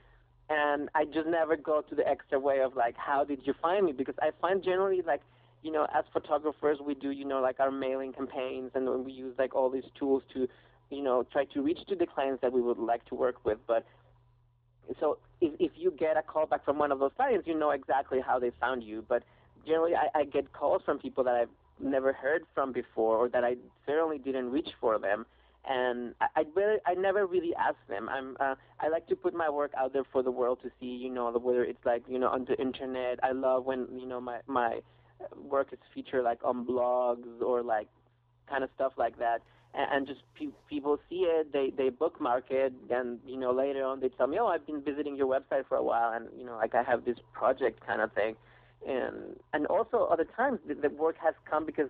and 0.50 0.90
I 0.94 1.04
just 1.04 1.28
never 1.28 1.56
go 1.56 1.82
to 1.88 1.94
the 1.94 2.06
extra 2.06 2.38
way 2.38 2.60
of 2.60 2.74
like, 2.74 2.96
how 2.96 3.24
did 3.24 3.40
you 3.44 3.54
find 3.62 3.86
me? 3.86 3.92
Because 3.92 4.16
I 4.20 4.30
find 4.40 4.62
generally 4.62 5.02
like, 5.06 5.22
you 5.62 5.72
know, 5.72 5.86
as 5.94 6.04
photographers, 6.12 6.78
we 6.84 6.94
do, 6.94 7.10
you 7.10 7.24
know, 7.24 7.40
like 7.40 7.60
our 7.60 7.70
mailing 7.70 8.12
campaigns, 8.12 8.72
and 8.74 9.04
we 9.04 9.12
use 9.12 9.34
like 9.38 9.54
all 9.54 9.70
these 9.70 9.88
tools 9.98 10.22
to, 10.34 10.48
you 10.90 11.02
know, 11.02 11.24
try 11.32 11.44
to 11.46 11.62
reach 11.62 11.78
to 11.88 11.96
the 11.96 12.06
clients 12.06 12.42
that 12.42 12.52
we 12.52 12.60
would 12.60 12.78
like 12.78 13.04
to 13.06 13.14
work 13.14 13.36
with, 13.44 13.58
but 13.66 13.86
so 15.00 15.18
if, 15.40 15.52
if 15.58 15.72
you 15.76 15.90
get 15.92 16.16
a 16.16 16.22
call 16.22 16.46
back 16.46 16.64
from 16.64 16.78
one 16.78 16.92
of 16.92 16.98
those 16.98 17.12
clients, 17.16 17.46
you 17.46 17.58
know 17.58 17.70
exactly 17.70 18.20
how 18.20 18.38
they 18.38 18.50
found 18.60 18.82
you. 18.82 19.04
But 19.08 19.22
generally, 19.66 19.92
I, 19.94 20.20
I 20.20 20.24
get 20.24 20.52
calls 20.52 20.82
from 20.84 20.98
people 20.98 21.24
that 21.24 21.34
I've 21.34 21.48
never 21.80 22.12
heard 22.12 22.42
from 22.54 22.72
before 22.72 23.16
or 23.18 23.28
that 23.30 23.44
I 23.44 23.56
certainly 23.86 24.18
didn't 24.18 24.50
reach 24.50 24.70
for 24.80 24.98
them. 24.98 25.26
And 25.66 26.14
I, 26.20 26.26
I 26.36 26.44
really, 26.54 26.78
I 26.86 26.94
never 26.94 27.26
really 27.26 27.54
asked 27.54 27.88
them. 27.88 28.08
I'm, 28.08 28.36
uh, 28.38 28.54
I 28.80 28.88
like 28.88 29.06
to 29.08 29.16
put 29.16 29.34
my 29.34 29.48
work 29.48 29.72
out 29.76 29.92
there 29.92 30.04
for 30.12 30.22
the 30.22 30.30
world 30.30 30.58
to 30.62 30.70
see. 30.78 30.86
You 30.86 31.10
know, 31.10 31.30
whether 31.32 31.64
it's 31.64 31.84
like, 31.86 32.02
you 32.08 32.18
know, 32.18 32.28
on 32.28 32.44
the 32.44 32.60
internet. 32.60 33.18
I 33.22 33.32
love 33.32 33.64
when 33.64 33.86
you 33.98 34.06
know 34.06 34.20
my 34.20 34.40
my 34.46 34.80
work 35.36 35.68
is 35.72 35.78
featured 35.94 36.24
like 36.24 36.38
on 36.44 36.66
blogs 36.66 37.40
or 37.40 37.62
like 37.62 37.88
kind 38.48 38.62
of 38.62 38.70
stuff 38.74 38.92
like 38.98 39.18
that. 39.18 39.40
And, 39.76 40.06
just 40.06 40.20
pe- 40.38 40.54
people 40.68 41.00
see 41.10 41.26
it, 41.26 41.52
they 41.52 41.72
they 41.76 41.88
bookmark 41.88 42.44
it, 42.50 42.72
and 42.90 43.18
you 43.26 43.36
know 43.36 43.50
later 43.50 43.84
on 43.84 43.98
they 43.98 44.08
tell 44.08 44.28
me, 44.28 44.38
oh, 44.40 44.46
I've 44.46 44.64
been 44.64 44.82
visiting 44.82 45.16
your 45.16 45.26
website 45.26 45.66
for 45.68 45.76
a 45.76 45.82
while, 45.82 46.12
and 46.12 46.28
you 46.38 46.44
know 46.44 46.56
like 46.56 46.76
I 46.76 46.84
have 46.84 47.04
this 47.04 47.16
project 47.32 47.84
kind 47.84 48.00
of 48.00 48.12
thing 48.12 48.36
and 48.86 49.36
and 49.52 49.66
also 49.66 50.08
other 50.10 50.26
times 50.36 50.58
the, 50.66 50.74
the 50.74 50.90
work 50.90 51.16
has 51.22 51.34
come 51.48 51.64
because 51.64 51.88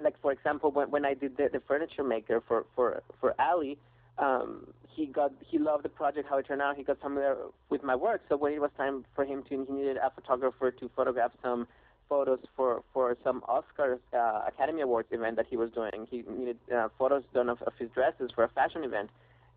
like 0.00 0.20
for 0.20 0.32
example 0.32 0.70
when 0.70 0.90
when 0.90 1.04
I 1.04 1.14
did 1.14 1.36
the, 1.36 1.48
the 1.52 1.60
furniture 1.66 2.04
maker 2.04 2.42
for 2.46 2.66
for 2.74 3.02
for 3.20 3.34
Ali 3.40 3.78
um 4.18 4.66
he 4.94 5.06
got 5.06 5.32
he 5.46 5.58
loved 5.58 5.84
the 5.84 5.88
project 5.88 6.28
how 6.28 6.38
it 6.38 6.46
turned 6.46 6.62
out. 6.62 6.76
He 6.76 6.82
got 6.82 7.00
familiar 7.00 7.36
with 7.70 7.82
my 7.82 7.94
work. 7.94 8.22
So 8.28 8.36
when 8.36 8.52
it 8.52 8.60
was 8.60 8.70
time 8.76 9.04
for 9.14 9.24
him 9.24 9.42
to 9.48 9.64
he 9.66 9.72
needed 9.72 9.96
a 9.96 10.10
photographer 10.10 10.70
to 10.70 10.90
photograph 10.94 11.32
some 11.42 11.66
photos 12.08 12.40
for 12.56 12.82
for 12.92 13.16
some 13.22 13.42
Oscars 13.42 14.00
uh, 14.12 14.42
Academy 14.48 14.82
Awards 14.82 15.08
event 15.12 15.36
that 15.36 15.46
he 15.48 15.56
was 15.56 15.70
doing. 15.72 16.06
He 16.10 16.22
needed 16.28 16.58
uh, 16.74 16.88
photos 16.98 17.22
done 17.34 17.48
of, 17.48 17.62
of 17.62 17.74
his 17.78 17.90
dresses 17.90 18.30
for 18.34 18.44
a 18.44 18.48
fashion 18.48 18.84
event. 18.84 19.10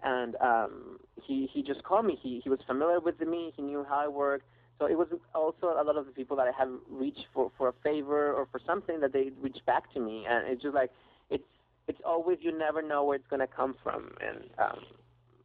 And 0.04 0.36
um 0.38 1.00
he 1.24 1.50
he 1.54 1.64
just 1.64 1.84
called 1.84 2.06
me. 2.06 2.18
He 2.22 2.40
he 2.44 2.50
was 2.50 2.60
familiar 2.66 3.00
with 3.00 3.20
me. 3.20 3.54
He 3.56 3.62
knew 3.62 3.86
how 3.88 4.00
I 4.06 4.08
worked 4.08 4.46
so 4.82 4.88
it 4.88 4.98
was 4.98 5.08
also 5.36 5.68
a 5.80 5.84
lot 5.84 5.96
of 5.96 6.08
the 6.08 6.12
people 6.12 6.36
that 6.38 6.48
I 6.48 6.52
have 6.58 6.72
reached 6.90 7.28
for 7.34 7.52
for 7.56 7.70
a 7.70 7.74
favor 7.84 8.34
or 8.34 8.48
for 8.52 8.60
something 8.66 9.00
that 9.02 9.14
they 9.14 9.32
reach 9.40 9.60
back 9.68 9.94
to 9.94 10.00
me, 10.00 10.26
and 10.28 10.48
it's 10.48 10.64
just 10.64 10.74
like 10.74 10.90
it's 11.30 11.44
it's 11.88 12.00
always 12.04 12.40
you 12.42 12.58
never 12.58 12.82
know 12.82 13.04
where 13.04 13.16
it's 13.16 13.28
gonna 13.30 13.46
come 13.46 13.76
from, 13.84 14.12
and 14.20 14.50
um, 14.58 14.80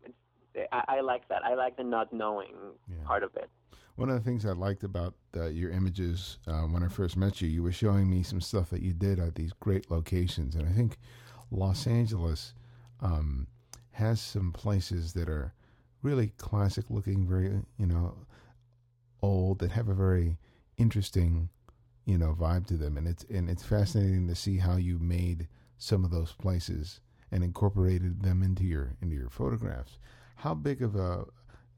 it's 0.02 0.68
I, 0.72 0.84
I 0.88 1.00
like 1.02 1.28
that. 1.28 1.44
I 1.44 1.54
like 1.54 1.76
the 1.76 1.84
not 1.84 2.14
knowing 2.14 2.54
Yeah. 2.88 3.04
part 3.04 3.22
of 3.22 3.36
it. 3.36 3.50
One 3.96 4.08
of 4.08 4.14
the 4.14 4.22
things 4.22 4.46
I 4.46 4.52
liked 4.52 4.84
about 4.84 5.14
uh, 5.36 5.46
your 5.46 5.70
images 5.70 6.38
uh, 6.46 6.62
when 6.62 6.82
I 6.82 6.88
first 6.88 7.16
met 7.16 7.42
you, 7.42 7.48
you 7.48 7.62
were 7.62 7.72
showing 7.72 8.08
me 8.08 8.22
some 8.22 8.40
stuff 8.40 8.70
that 8.70 8.80
you 8.80 8.94
did 8.94 9.18
at 9.18 9.34
these 9.34 9.52
great 9.60 9.90
locations, 9.90 10.54
and 10.54 10.66
I 10.66 10.72
think 10.72 10.96
Los 11.50 11.86
Angeles 11.86 12.54
um, 13.02 13.48
has 13.92 14.18
some 14.18 14.50
places 14.50 15.12
that 15.12 15.28
are 15.28 15.52
really 16.02 16.28
classic 16.38 16.86
looking, 16.88 17.26
very 17.26 17.50
you 17.78 17.86
know 17.86 18.14
old 19.22 19.58
that 19.60 19.72
have 19.72 19.88
a 19.88 19.94
very 19.94 20.38
interesting 20.76 21.48
you 22.04 22.16
know 22.16 22.36
vibe 22.38 22.66
to 22.68 22.76
them, 22.76 22.96
and 22.96 23.06
it's 23.06 23.24
and 23.24 23.50
it's 23.50 23.64
fascinating 23.64 24.28
to 24.28 24.34
see 24.34 24.58
how 24.58 24.76
you 24.76 24.98
made 24.98 25.48
some 25.78 26.04
of 26.04 26.10
those 26.10 26.32
places 26.32 27.00
and 27.32 27.42
incorporated 27.42 28.22
them 28.22 28.42
into 28.42 28.64
your 28.64 28.96
into 29.02 29.16
your 29.16 29.28
photographs. 29.28 29.98
How 30.36 30.54
big 30.54 30.82
of 30.82 30.94
a 30.96 31.24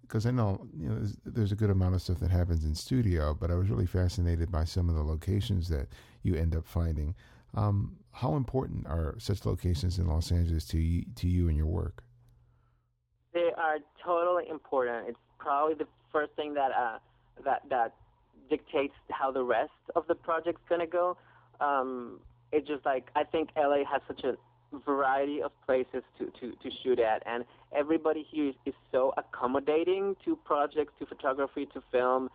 because 0.03 0.27
I 0.27 0.31
know 0.31 0.67
you 0.77 0.89
know 0.89 0.97
there's, 0.97 1.17
there's 1.25 1.53
a 1.53 1.57
good 1.57 1.71
amount 1.71 1.95
of 1.95 2.03
stuff 2.03 2.21
that 2.21 2.31
happens 2.31 2.65
in 2.65 2.75
studio, 2.75 3.35
but 3.35 3.51
I 3.51 3.55
was 3.55 3.71
really 3.71 3.87
fascinated 3.87 4.53
by 4.53 4.65
some 4.65 4.89
of 4.89 4.95
the 4.95 5.03
locations 5.03 5.69
that 5.69 5.89
you 6.23 6.35
end 6.35 6.55
up 6.55 6.67
finding. 6.67 7.15
Um, 7.55 7.97
how 8.13 8.37
important 8.37 8.87
are 8.87 9.15
such 9.19 9.47
locations 9.47 9.99
in 9.99 10.07
Los 10.07 10.31
Angeles 10.31 10.67
to 10.67 10.79
you, 10.79 11.05
to 11.17 11.27
you 11.27 11.49
and 11.49 11.57
your 11.57 11.67
work? 11.67 12.03
They 13.33 13.51
are 13.57 13.79
totally 14.05 14.49
important. 14.49 15.09
It's 15.09 15.19
probably 15.39 15.75
the 15.75 15.87
first 16.13 16.33
thing 16.35 16.53
that 16.55 16.73
uh, 16.73 16.99
that 17.45 17.63
that 17.71 17.95
dictates 18.51 18.95
how 19.11 19.31
the 19.31 19.43
rest 19.43 19.71
of 19.97 20.07
the 20.07 20.15
project's 20.15 20.63
gonna 20.69 20.87
go. 20.87 21.17
Um, 21.61 22.21
it's 22.53 22.67
just 22.67 22.85
like 22.85 23.09
I 23.15 23.25
think 23.25 23.51
LA 23.57 23.85
has 23.91 24.01
such 24.07 24.25
a 24.25 24.37
variety 24.85 25.43
of 25.43 25.51
places 25.65 26.03
to, 26.19 26.27
to, 26.41 26.53
to 26.63 26.71
shoot 26.83 26.99
at, 26.99 27.23
and 27.27 27.45
everybody 27.75 28.27
here 28.31 28.49
is, 28.49 28.55
is 28.67 28.75
so 28.93 29.15
accommodating 29.17 30.15
to 30.25 30.37
projects, 30.45 30.93
to 30.99 31.07
photography, 31.07 31.67
to 31.73 31.83
film, 31.91 32.29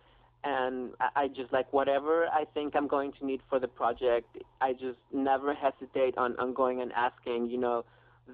and 0.44 0.92
I, 1.00 1.24
I 1.24 1.28
just 1.28 1.54
like 1.54 1.72
whatever 1.72 2.28
I 2.28 2.46
think 2.54 2.76
I'm 2.76 2.88
going 2.88 3.14
to 3.20 3.26
need 3.26 3.42
for 3.50 3.60
the 3.60 3.68
project. 3.68 4.38
I 4.62 4.74
just 4.74 4.98
never 5.14 5.54
hesitate 5.54 6.18
on, 6.18 6.38
on 6.40 6.54
going 6.54 6.82
and 6.82 6.92
asking, 6.94 7.50
you 7.50 7.58
know, 7.58 7.86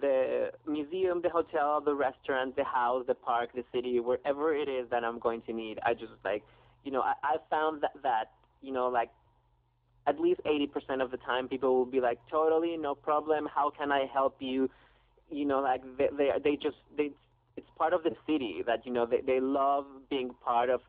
the 0.02 0.52
museum, 0.68 1.22
the 1.22 1.30
hotel, 1.30 1.82
the 1.82 1.94
restaurant, 1.94 2.56
the 2.56 2.64
house, 2.64 3.06
the 3.08 3.16
park, 3.16 3.50
the 3.56 3.64
city, 3.74 4.00
wherever 4.00 4.56
it 4.56 4.70
is 4.70 4.90
that 4.92 5.04
I'm 5.04 5.20
going 5.20 5.42
to 5.44 5.54
need. 5.54 5.80
I 5.84 5.94
just 5.94 6.14
like, 6.24 6.44
you 6.84 6.92
know, 6.92 7.02
I, 7.02 7.14
I 7.24 7.38
found 7.50 7.82
that 7.82 7.92
that 8.04 8.32
you 8.62 8.72
know 8.72 8.88
like 8.88 9.10
at 10.08 10.20
least 10.20 10.42
80% 10.44 11.04
of 11.04 11.12
the 11.12 11.18
time 11.18 11.48
people 11.48 11.76
will 11.76 11.86
be 11.86 12.00
like 12.02 12.20
totally 12.32 12.78
no 12.78 12.96
problem. 12.96 13.48
How 13.54 13.70
can 13.70 13.92
i 13.92 14.06
help 14.12 14.38
you? 14.40 14.70
You 15.30 15.46
know 15.46 15.60
like 15.60 15.82
they 15.98 16.10
they, 16.18 16.30
they 16.44 16.56
just 16.56 16.78
they 16.98 17.12
it's 17.56 17.68
part 17.78 17.94
of 17.94 18.04
the 18.04 18.16
city 18.26 18.64
that 18.66 18.86
you 18.86 18.92
know 18.92 19.06
they 19.06 19.22
they 19.22 19.40
love 19.40 19.86
being 20.10 20.32
part 20.44 20.70
of 20.70 20.82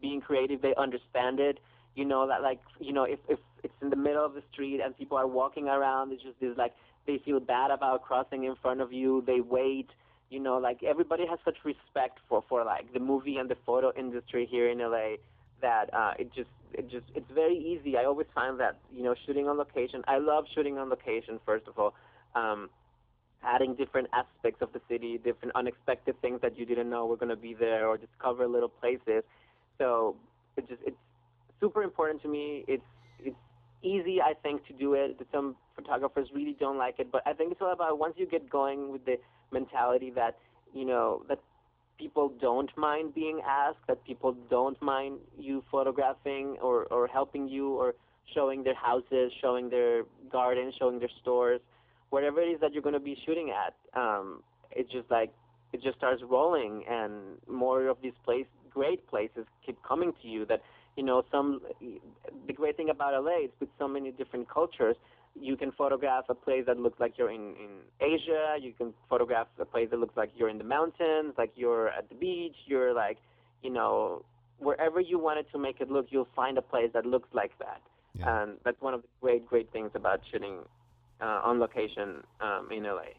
being 0.00 0.20
creative. 0.20 0.62
They 0.62 0.74
understand 0.76 1.38
it. 1.40 1.58
You 1.94 2.04
know 2.04 2.26
that 2.26 2.42
like 2.42 2.60
you 2.80 2.92
know 2.92 3.04
if 3.04 3.20
if 3.28 3.38
it's 3.62 3.74
in 3.80 3.90
the 3.90 3.96
middle 3.96 4.24
of 4.24 4.34
the 4.34 4.42
street 4.52 4.80
and 4.84 4.96
people 4.96 5.16
are 5.16 5.26
walking 5.26 5.66
around 5.66 6.12
it's 6.12 6.22
just 6.22 6.38
this 6.40 6.56
like 6.56 6.72
they 7.06 7.18
feel 7.24 7.40
bad 7.40 7.70
about 7.70 8.02
crossing 8.02 8.44
in 8.44 8.56
front 8.56 8.80
of 8.80 8.92
you. 8.92 9.22
They 9.26 9.40
wait 9.40 9.88
you 10.30 10.40
know 10.40 10.58
like 10.58 10.82
everybody 10.82 11.24
has 11.26 11.38
such 11.44 11.56
respect 11.64 12.18
for 12.28 12.42
for 12.48 12.64
like 12.64 12.92
the 12.92 13.00
movie 13.00 13.36
and 13.36 13.48
the 13.48 13.56
photo 13.64 13.92
industry 13.96 14.46
here 14.50 14.68
in 14.68 14.78
la 14.78 15.16
that 15.62 15.92
uh 15.94 16.12
it 16.18 16.32
just 16.34 16.48
it 16.72 16.90
just 16.90 17.06
it's 17.14 17.30
very 17.34 17.56
easy. 17.56 17.96
I 17.96 18.04
always 18.04 18.26
find 18.34 18.60
that 18.60 18.78
you 18.94 19.02
know 19.02 19.14
shooting 19.26 19.48
on 19.48 19.56
location. 19.56 20.02
I 20.06 20.18
love 20.18 20.44
shooting 20.54 20.78
on 20.78 20.88
location. 20.90 21.40
First 21.44 21.66
of 21.68 21.78
all, 21.78 21.94
um, 22.34 22.68
adding 23.42 23.74
different 23.74 24.08
aspects 24.12 24.62
of 24.62 24.72
the 24.72 24.80
city, 24.88 25.18
different 25.18 25.54
unexpected 25.54 26.20
things 26.20 26.40
that 26.42 26.58
you 26.58 26.66
didn't 26.66 26.90
know 26.90 27.06
were 27.06 27.16
going 27.16 27.30
to 27.30 27.36
be 27.36 27.54
there, 27.54 27.86
or 27.88 27.96
discover 27.96 28.46
little 28.46 28.68
places. 28.68 29.22
So 29.78 30.16
it 30.56 30.68
just 30.68 30.82
it's 30.86 30.96
super 31.60 31.82
important 31.82 32.22
to 32.22 32.28
me. 32.28 32.64
It's 32.68 32.84
it's 33.20 33.36
easy, 33.82 34.20
I 34.20 34.34
think, 34.42 34.66
to 34.66 34.72
do 34.72 34.94
it. 34.94 35.18
Some 35.32 35.56
photographers 35.74 36.28
really 36.34 36.56
don't 36.58 36.78
like 36.78 36.98
it, 36.98 37.10
but 37.10 37.22
I 37.26 37.32
think 37.32 37.52
it's 37.52 37.60
all 37.62 37.72
about 37.72 37.98
once 37.98 38.14
you 38.16 38.26
get 38.26 38.50
going 38.50 38.92
with 38.92 39.04
the 39.04 39.16
mentality 39.52 40.10
that 40.14 40.36
you 40.74 40.84
know 40.84 41.22
that 41.28 41.40
people 41.98 42.32
don't 42.40 42.70
mind 42.76 43.14
being 43.14 43.40
asked, 43.46 43.78
that 43.88 44.04
people 44.04 44.36
don't 44.50 44.80
mind 44.82 45.18
you 45.38 45.62
photographing 45.70 46.56
or, 46.62 46.84
or 46.86 47.06
helping 47.06 47.48
you 47.48 47.74
or 47.74 47.94
showing 48.34 48.62
their 48.62 48.74
houses, 48.74 49.32
showing 49.40 49.70
their 49.70 50.02
gardens, 50.30 50.74
showing 50.78 50.98
their 50.98 51.10
stores, 51.20 51.60
whatever 52.10 52.40
it 52.40 52.46
is 52.46 52.60
that 52.60 52.72
you're 52.72 52.82
going 52.82 52.92
to 52.92 53.00
be 53.00 53.16
shooting 53.24 53.50
at. 53.50 53.74
Um, 53.98 54.42
it's 54.72 54.90
just 54.90 55.10
like 55.10 55.32
it 55.72 55.82
just 55.82 55.96
starts 55.96 56.22
rolling, 56.28 56.84
and 56.88 57.12
more 57.48 57.86
of 57.86 57.98
these 58.02 58.12
place, 58.24 58.46
great 58.70 59.06
places 59.08 59.46
keep 59.64 59.82
coming 59.82 60.12
to 60.22 60.28
you. 60.28 60.44
That 60.44 60.62
you 60.96 61.02
know, 61.02 61.22
some 61.30 61.60
the 62.46 62.52
great 62.52 62.76
thing 62.76 62.90
about 62.90 63.12
LA 63.24 63.44
is 63.44 63.50
with 63.60 63.68
so 63.78 63.88
many 63.88 64.10
different 64.10 64.48
cultures 64.48 64.96
you 65.40 65.56
can 65.56 65.72
photograph 65.72 66.24
a 66.28 66.34
place 66.34 66.64
that 66.66 66.78
looks 66.78 66.98
like 67.00 67.14
you're 67.18 67.30
in, 67.30 67.54
in 67.56 67.70
Asia. 68.00 68.56
You 68.60 68.72
can 68.72 68.94
photograph 69.08 69.48
a 69.58 69.64
place 69.64 69.88
that 69.90 69.98
looks 69.98 70.16
like 70.16 70.30
you're 70.36 70.48
in 70.48 70.58
the 70.58 70.64
mountains, 70.64 71.34
like 71.36 71.52
you're 71.54 71.88
at 71.88 72.08
the 72.08 72.14
beach. 72.14 72.56
You're 72.66 72.94
like, 72.94 73.18
you 73.62 73.70
know, 73.70 74.24
wherever 74.58 75.00
you 75.00 75.18
wanted 75.18 75.50
to 75.52 75.58
make 75.58 75.80
it 75.80 75.90
look, 75.90 76.06
you'll 76.10 76.28
find 76.34 76.58
a 76.58 76.62
place 76.62 76.90
that 76.94 77.06
looks 77.06 77.28
like 77.32 77.52
that. 77.58 77.80
Yeah. 78.14 78.42
And 78.42 78.58
that's 78.64 78.80
one 78.80 78.94
of 78.94 79.02
the 79.02 79.08
great, 79.20 79.46
great 79.46 79.70
things 79.72 79.90
about 79.94 80.20
shooting 80.30 80.60
uh, 81.20 81.40
on 81.44 81.60
location 81.60 82.22
um, 82.40 82.68
in 82.70 82.84
LA. 82.84 83.14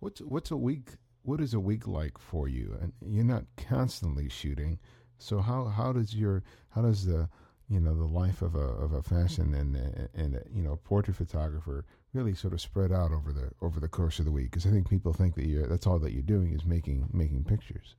What's 0.00 0.20
what's 0.20 0.50
a 0.50 0.56
week? 0.56 0.90
What 1.22 1.40
is 1.40 1.54
a 1.54 1.60
week 1.60 1.86
like 1.88 2.18
for 2.18 2.48
you? 2.48 2.76
And 2.80 2.92
you're 3.04 3.24
not 3.24 3.44
constantly 3.56 4.28
shooting, 4.28 4.78
so 5.18 5.40
how 5.40 5.64
how 5.64 5.92
does 5.92 6.14
your 6.14 6.44
how 6.70 6.82
does 6.82 7.04
the 7.04 7.28
you 7.68 7.80
know 7.80 7.94
the 7.94 8.06
life 8.06 8.42
of 8.42 8.54
a 8.54 8.58
of 8.58 8.92
a 8.92 9.02
fashion 9.02 9.54
and 9.54 10.08
and 10.14 10.42
you 10.54 10.62
know 10.62 10.76
portrait 10.84 11.16
photographer 11.16 11.84
really 12.14 12.34
sort 12.34 12.52
of 12.52 12.60
spread 12.60 12.90
out 12.92 13.12
over 13.12 13.32
the 13.32 13.50
over 13.60 13.80
the 13.80 13.88
course 13.88 14.18
of 14.18 14.24
the 14.24 14.30
week? 14.30 14.50
Because 14.50 14.66
I 14.66 14.70
think 14.70 14.88
people 14.88 15.12
think 15.12 15.34
that 15.34 15.46
you're 15.46 15.66
that's 15.66 15.86
all 15.86 15.98
that 15.98 16.12
you're 16.12 16.22
doing 16.22 16.52
is 16.52 16.64
making 16.64 17.08
making 17.12 17.44
pictures. 17.44 17.94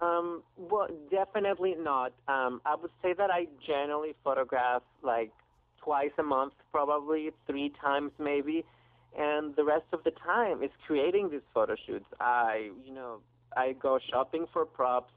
Um, 0.00 0.42
well, 0.56 0.88
definitely 1.10 1.76
not. 1.78 2.12
Um, 2.28 2.60
I 2.66 2.74
would 2.74 2.90
say 3.00 3.14
that 3.14 3.30
I 3.30 3.46
generally 3.66 4.14
photograph 4.22 4.82
like 5.02 5.30
twice 5.82 6.10
a 6.18 6.22
month, 6.22 6.54
probably 6.72 7.30
three 7.46 7.72
times 7.80 8.10
maybe, 8.18 8.64
and 9.16 9.54
the 9.56 9.64
rest 9.64 9.86
of 9.92 10.02
the 10.04 10.10
time 10.10 10.62
is 10.62 10.70
creating 10.86 11.30
these 11.30 11.46
photo 11.52 11.76
shoots. 11.86 12.06
I, 12.20 12.70
you 12.84 12.92
know, 12.92 13.20
I 13.56 13.72
go 13.72 13.98
shopping 14.10 14.46
for 14.52 14.66
props 14.66 15.12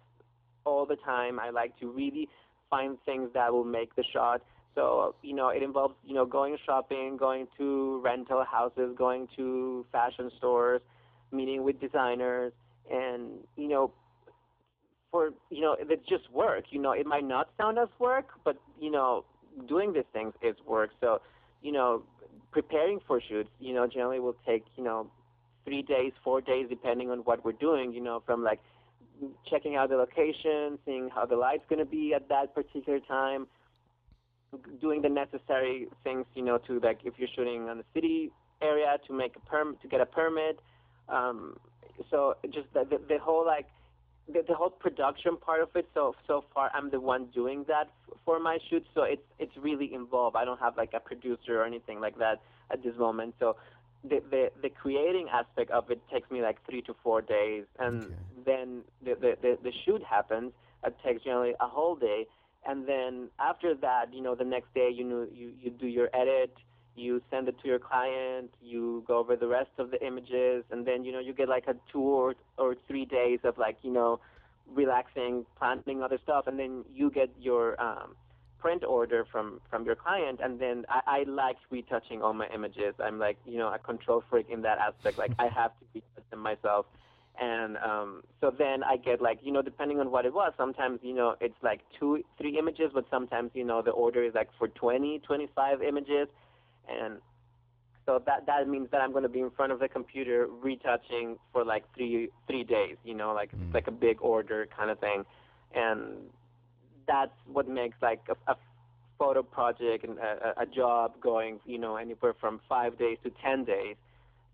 all 0.65 0.85
the 0.85 0.97
time. 0.97 1.39
I 1.39 1.49
like 1.49 1.77
to 1.79 1.89
really 1.89 2.29
find 2.69 2.97
things 3.05 3.29
that 3.33 3.51
will 3.53 3.63
make 3.63 3.95
the 3.95 4.03
shot. 4.13 4.41
So, 4.75 5.15
you 5.23 5.33
know, 5.33 5.49
it 5.49 5.63
involves, 5.63 5.95
you 6.05 6.13
know, 6.13 6.25
going 6.25 6.57
shopping, 6.65 7.17
going 7.17 7.47
to 7.57 7.99
rental 8.03 8.43
houses, 8.43 8.95
going 8.97 9.27
to 9.35 9.85
fashion 9.91 10.29
stores, 10.37 10.81
meeting 11.31 11.63
with 11.63 11.79
designers, 11.81 12.53
and, 12.91 13.31
you 13.55 13.67
know, 13.67 13.91
for, 15.11 15.31
you 15.49 15.61
know, 15.61 15.75
it's 15.79 16.07
just 16.07 16.31
work. 16.31 16.65
You 16.69 16.79
know, 16.79 16.91
it 16.91 17.07
might 17.07 17.25
not 17.25 17.49
sound 17.57 17.79
as 17.79 17.87
work, 17.97 18.29
but, 18.43 18.57
you 18.79 18.91
know, 18.91 19.25
doing 19.67 19.93
these 19.93 20.03
things 20.13 20.33
is 20.41 20.55
work. 20.65 20.91
So, 21.01 21.21
you 21.63 21.71
know, 21.71 22.03
preparing 22.51 22.99
for 23.07 23.19
shoots, 23.27 23.49
you 23.59 23.73
know, 23.73 23.87
generally 23.87 24.19
will 24.19 24.35
take, 24.45 24.63
you 24.75 24.83
know, 24.83 25.09
three 25.65 25.81
days, 25.81 26.11
four 26.23 26.39
days, 26.39 26.67
depending 26.69 27.09
on 27.09 27.19
what 27.19 27.43
we're 27.43 27.51
doing, 27.53 27.93
you 27.93 28.01
know, 28.01 28.21
from 28.25 28.43
like 28.43 28.59
checking 29.49 29.75
out 29.75 29.89
the 29.89 29.95
location, 29.95 30.77
seeing 30.85 31.09
how 31.13 31.25
the 31.25 31.35
light's 31.35 31.63
going 31.69 31.79
to 31.79 31.85
be 31.85 32.13
at 32.13 32.27
that 32.29 32.53
particular 32.53 32.99
time, 32.99 33.47
doing 34.79 35.01
the 35.01 35.09
necessary 35.09 35.87
things, 36.03 36.25
you 36.33 36.43
know, 36.43 36.57
to 36.57 36.79
like 36.79 36.99
if 37.03 37.13
you're 37.17 37.29
shooting 37.35 37.69
on 37.69 37.77
the 37.77 37.83
city 37.93 38.31
area 38.61 38.97
to 39.07 39.13
make 39.13 39.35
a 39.35 39.39
perm 39.41 39.77
to 39.81 39.87
get 39.87 40.01
a 40.01 40.05
permit. 40.05 40.59
Um, 41.09 41.57
so 42.09 42.35
just 42.45 42.67
the, 42.73 42.85
the, 42.89 42.97
the 43.07 43.17
whole 43.19 43.45
like 43.45 43.67
the, 44.27 44.43
the 44.47 44.53
whole 44.53 44.69
production 44.69 45.37
part 45.37 45.61
of 45.61 45.69
it. 45.75 45.87
So 45.93 46.15
so 46.27 46.45
far, 46.53 46.71
I'm 46.73 46.89
the 46.89 46.99
one 46.99 47.27
doing 47.33 47.65
that 47.67 47.87
f- 48.09 48.17
for 48.25 48.39
my 48.39 48.57
shoots. 48.69 48.87
So 48.93 49.03
it's 49.03 49.21
it's 49.39 49.55
really 49.57 49.93
involved. 49.93 50.35
I 50.35 50.45
don't 50.45 50.59
have 50.59 50.77
like 50.77 50.91
a 50.93 50.99
producer 50.99 51.61
or 51.61 51.65
anything 51.65 51.99
like 51.99 52.17
that 52.19 52.41
at 52.71 52.83
this 52.83 52.95
moment. 52.97 53.35
So 53.39 53.55
the, 54.09 54.21
the 54.29 54.51
the 54.61 54.69
creating 54.69 55.27
aspect 55.31 55.71
of 55.71 55.89
it 55.91 56.01
takes 56.11 56.29
me 56.31 56.41
like 56.41 56.57
three 56.69 56.81
to 56.83 56.93
four 57.03 57.21
days, 57.21 57.65
and 57.79 58.11
Okay. 58.11 58.21
then 58.45 58.83
the, 59.03 59.15
the 59.15 59.31
the 59.41 59.57
the 59.63 59.71
shoot 59.85 60.01
happens. 60.03 60.53
It 60.85 60.95
takes 61.05 61.23
generally 61.23 61.53
a 61.59 61.67
whole 61.67 61.95
day, 61.95 62.25
and 62.65 62.87
then 62.87 63.29
after 63.39 63.75
that, 63.75 64.13
you 64.13 64.21
know, 64.21 64.35
the 64.35 64.45
next 64.45 64.73
day, 64.73 64.89
you 64.93 65.03
know, 65.03 65.25
you 65.31 65.53
you 65.59 65.71
do 65.71 65.87
your 65.87 66.09
edit, 66.13 66.53
you 66.95 67.21
send 67.29 67.47
it 67.47 67.55
to 67.61 67.67
your 67.67 67.79
client, 67.79 68.51
you 68.61 69.03
go 69.07 69.17
over 69.17 69.35
the 69.35 69.47
rest 69.47 69.71
of 69.77 69.91
the 69.91 70.05
images, 70.05 70.63
and 70.71 70.85
then 70.85 71.03
you 71.03 71.11
know 71.11 71.19
you 71.19 71.33
get 71.33 71.49
like 71.49 71.65
a 71.67 71.75
two 71.91 72.01
or 72.01 72.35
or 72.57 72.75
three 72.87 73.05
days 73.05 73.39
of 73.43 73.57
like 73.57 73.77
you 73.83 73.91
know 73.91 74.19
relaxing, 74.67 75.45
planning 75.57 76.01
other 76.03 76.19
stuff, 76.23 76.45
and 76.47 76.59
then 76.59 76.83
you 76.93 77.09
get 77.11 77.29
your 77.39 77.79
um, 77.81 78.15
print 78.59 78.83
order 78.83 79.25
from 79.31 79.61
from 79.69 79.85
your 79.85 79.95
client, 79.95 80.39
and 80.43 80.59
then 80.59 80.85
I, 80.89 81.01
I 81.19 81.23
like 81.29 81.57
retouching 81.69 82.21
all 82.21 82.33
my 82.33 82.47
images. 82.53 82.93
I'm 82.99 83.19
like 83.19 83.37
you 83.45 83.57
know 83.57 83.71
a 83.73 83.79
control 83.79 84.23
freak 84.29 84.47
in 84.49 84.61
that 84.63 84.77
aspect. 84.79 85.17
Like 85.17 85.31
I 85.39 85.47
have 85.47 85.71
to 85.79 85.85
retouch 85.93 86.29
them 86.29 86.39
myself, 86.39 86.85
and 87.39 87.77
um, 87.77 88.23
so 88.41 88.51
then 88.57 88.83
I 88.83 88.97
get 88.97 89.21
like 89.21 89.39
you 89.43 89.51
know 89.51 89.61
depending 89.61 89.99
on 89.99 90.11
what 90.11 90.25
it 90.25 90.33
was. 90.33 90.53
Sometimes 90.57 90.99
you 91.03 91.13
know 91.13 91.35
it's 91.39 91.61
like 91.61 91.81
two, 91.99 92.23
three 92.37 92.57
images, 92.57 92.91
but 92.93 93.05
sometimes 93.09 93.51
you 93.53 93.63
know 93.63 93.81
the 93.81 93.91
order 93.91 94.23
is 94.23 94.33
like 94.33 94.49
for 94.57 94.67
20, 94.67 95.19
25 95.19 95.81
images, 95.81 96.27
and 96.87 97.17
so 98.05 98.21
that 98.25 98.45
that 98.47 98.67
means 98.67 98.89
that 98.91 99.01
I'm 99.01 99.11
going 99.11 99.23
to 99.23 99.29
be 99.29 99.41
in 99.41 99.51
front 99.51 99.71
of 99.71 99.79
the 99.79 99.87
computer 99.87 100.47
retouching 100.47 101.37
for 101.51 101.63
like 101.63 101.83
three 101.93 102.29
three 102.47 102.63
days. 102.63 102.95
You 103.03 103.13
know, 103.13 103.33
like 103.33 103.51
mm. 103.51 103.65
it's 103.65 103.73
like 103.73 103.87
a 103.87 103.91
big 103.91 104.17
order 104.21 104.67
kind 104.75 104.89
of 104.89 104.99
thing, 104.99 105.23
and 105.75 106.29
that's 107.07 107.31
what 107.51 107.67
makes 107.67 107.95
like 108.01 108.21
a, 108.29 108.51
a 108.51 108.55
photo 109.17 109.41
project 109.41 110.03
and 110.03 110.19
a, 110.19 110.61
a 110.61 110.65
job 110.65 111.13
going. 111.21 111.59
You 111.65 111.77
know, 111.77 111.95
anywhere 111.95 112.35
from 112.39 112.61
five 112.67 112.97
days 112.97 113.17
to 113.23 113.31
ten 113.43 113.63
days 113.63 113.95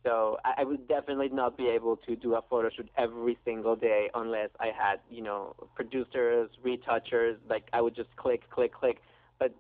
so 0.04 0.38
I, 0.44 0.62
I 0.62 0.63
would 0.63 0.88
definitely 0.88 1.30
not 1.30 1.58
be 1.58 1.68
able 1.68 1.96
to 1.98 2.16
do 2.16 2.36
a 2.36 2.42
photo 2.50 2.70
shoot 2.76 2.89
every 2.98 3.38
single 3.46 3.76
day 3.76 4.10
unless 4.13 4.50
I 4.60 4.68
had, 4.68 5.00
you 5.10 5.24
know, 5.24 5.56
producers, 5.76 6.50
retouchers. 6.62 7.38
Like 7.50 7.63
I 7.74 7.82
would 7.82 7.96
just 7.96 8.13
click, 8.18 8.50
click, 8.50 8.74
click. 8.74 9.02
But 9.39 9.56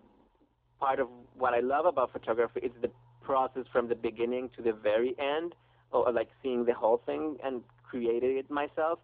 part 0.79 0.99
of 0.99 1.07
what 1.37 1.53
I 1.53 1.61
love 1.61 1.85
about 1.85 2.11
photography 2.11 2.59
is 2.61 2.71
the 2.81 2.91
process 3.23 3.63
from 3.71 3.87
the 3.87 3.95
beginning 3.95 4.49
to 4.57 4.61
the 4.61 4.73
very 4.73 5.15
end, 5.17 5.55
or, 5.91 6.11
like 6.11 6.27
seeing 6.41 6.65
the 6.65 6.73
whole 6.73 7.01
thing 7.05 7.37
and 7.43 7.61
creating 7.89 8.37
it 8.37 8.51
myself. 8.51 8.99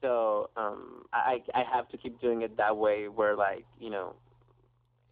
So 0.00 0.50
um, 0.56 1.04
I 1.12 1.42
I 1.54 1.64
have 1.72 1.88
to 1.90 1.96
keep 1.96 2.20
doing 2.20 2.42
it 2.42 2.56
that 2.56 2.76
way, 2.76 3.08
where 3.08 3.36
like 3.36 3.64
you 3.80 3.90
know, 3.90 4.14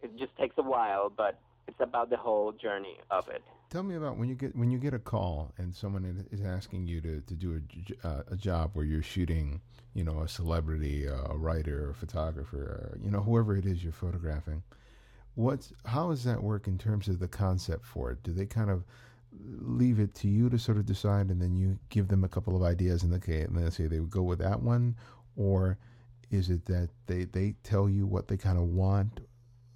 it 0.01 0.17
just 0.17 0.35
takes 0.37 0.55
a 0.57 0.63
while, 0.63 1.09
but 1.09 1.39
it's 1.67 1.79
about 1.79 2.09
the 2.09 2.17
whole 2.17 2.51
journey 2.53 2.97
of 3.11 3.27
it. 3.27 3.43
Tell 3.69 3.83
me 3.83 3.95
about 3.95 4.17
when 4.17 4.29
you 4.29 4.35
get 4.35 4.55
when 4.55 4.71
you 4.71 4.77
get 4.77 4.93
a 4.93 4.99
call 4.99 5.51
and 5.57 5.75
someone 5.75 6.25
is 6.31 6.41
asking 6.41 6.87
you 6.87 7.01
to, 7.01 7.19
to 7.19 7.33
do 7.33 7.61
a, 8.03 8.07
uh, 8.07 8.23
a 8.31 8.35
job 8.37 8.71
where 8.73 8.85
you're 8.85 9.03
shooting, 9.03 9.59
you 9.93 10.05
know, 10.05 10.21
a 10.21 10.27
celebrity, 10.27 11.05
a 11.05 11.35
writer, 11.35 11.89
a 11.89 11.93
photographer, 11.93 12.97
you 13.03 13.11
know, 13.11 13.19
whoever 13.19 13.57
it 13.57 13.65
is 13.65 13.83
you're 13.83 13.91
photographing. 13.91 14.63
What's 15.35 15.73
how 15.85 16.09
does 16.09 16.23
that 16.23 16.41
work 16.41 16.67
in 16.67 16.77
terms 16.77 17.09
of 17.09 17.19
the 17.19 17.27
concept 17.27 17.85
for 17.85 18.11
it? 18.11 18.23
Do 18.23 18.31
they 18.31 18.45
kind 18.45 18.69
of 18.69 18.85
leave 19.45 19.99
it 19.99 20.13
to 20.15 20.27
you 20.27 20.49
to 20.49 20.59
sort 20.59 20.77
of 20.77 20.85
decide, 20.85 21.29
and 21.29 21.41
then 21.41 21.55
you 21.55 21.79
give 21.89 22.07
them 22.07 22.23
a 22.23 22.29
couple 22.29 22.55
of 22.55 22.63
ideas, 22.63 23.03
and 23.03 23.13
okay, 23.15 23.41
and 23.41 23.55
they 23.57 23.69
say 23.69 23.87
they 23.87 23.99
would 23.99 24.09
go 24.09 24.23
with 24.23 24.39
that 24.39 24.61
one, 24.61 24.95
or 25.35 25.77
is 26.29 26.49
it 26.49 26.65
that 26.65 26.89
they 27.05 27.25
they 27.25 27.55
tell 27.63 27.89
you 27.89 28.05
what 28.05 28.27
they 28.27 28.37
kind 28.37 28.57
of 28.57 28.65
want? 28.65 29.21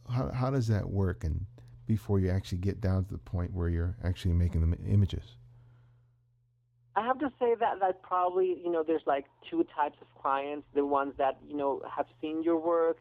How 0.09 0.31
how 0.31 0.49
does 0.49 0.67
that 0.67 0.89
work? 0.89 1.23
And 1.23 1.45
before 1.87 2.19
you 2.19 2.29
actually 2.29 2.59
get 2.59 2.81
down 2.81 3.05
to 3.05 3.11
the 3.11 3.17
point 3.17 3.53
where 3.53 3.69
you're 3.69 3.97
actually 4.03 4.33
making 4.33 4.69
the 4.69 4.77
images? 4.87 5.35
I 6.95 7.05
have 7.05 7.19
to 7.19 7.29
say 7.39 7.55
that 7.59 7.79
that 7.79 8.01
probably 8.03 8.59
you 8.63 8.71
know 8.71 8.83
there's 8.85 9.05
like 9.05 9.25
two 9.49 9.65
types 9.75 9.97
of 10.01 10.07
clients: 10.21 10.65
the 10.73 10.85
ones 10.85 11.13
that 11.17 11.37
you 11.47 11.55
know 11.55 11.81
have 11.95 12.05
seen 12.21 12.43
your 12.43 12.59
work 12.59 12.97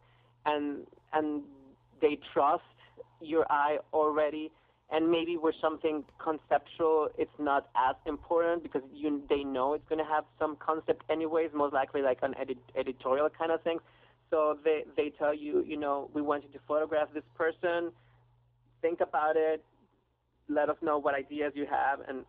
and 0.47 0.87
and 1.13 1.43
they 2.01 2.19
trust 2.33 2.63
your 3.21 3.47
eye 3.51 3.79
already, 3.93 4.51
and 4.93 5.11
maybe 5.11 5.37
where 5.37 5.55
something 5.61 6.05
conceptual 6.19 7.09
it's 7.17 7.39
not 7.39 7.69
as 7.77 7.95
important 8.07 8.63
because 8.63 8.83
you 8.93 9.23
they 9.29 9.45
know 9.45 9.75
it's 9.75 9.89
going 9.89 9.99
to 9.99 10.11
have 10.11 10.25
some 10.39 10.57
concept 10.57 11.03
anyways, 11.11 11.51
most 11.55 11.73
likely 11.73 12.03
like 12.03 12.19
an 12.23 12.35
edit, 12.41 12.59
editorial 12.77 13.29
kind 13.31 13.53
of 13.53 13.63
thing. 13.63 13.79
So 14.31 14.57
they 14.65 14.85
they 14.97 15.11
tell 15.11 15.35
you 15.35 15.65
you 15.67 15.77
know 15.77 16.11
we 16.13 16.23
want 16.23 16.45
you 16.45 16.51
to 16.51 16.59
photograph 16.67 17.09
this 17.15 17.25
person 17.37 17.93
think 18.81 19.01
about 19.01 19.37
it, 19.37 19.63
let 20.49 20.69
us 20.69 20.77
know 20.83 20.99
what 20.99 21.15
ideas 21.15 21.53
you 21.55 21.67
have, 21.67 22.01
and 22.09 22.25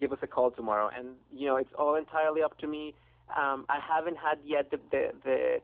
give 0.00 0.12
us 0.12 0.18
a 0.22 0.26
call 0.26 0.50
tomorrow. 0.50 0.90
And 0.96 1.08
you 1.34 1.46
know, 1.46 1.56
it's 1.56 1.72
all 1.78 1.96
entirely 1.96 2.42
up 2.42 2.56
to 2.58 2.66
me. 2.66 2.94
Um, 3.36 3.66
I 3.68 3.78
haven't 3.80 4.16
had 4.16 4.38
yet 4.44 4.70
the, 4.70 4.78
the 4.90 5.10
the 5.24 5.56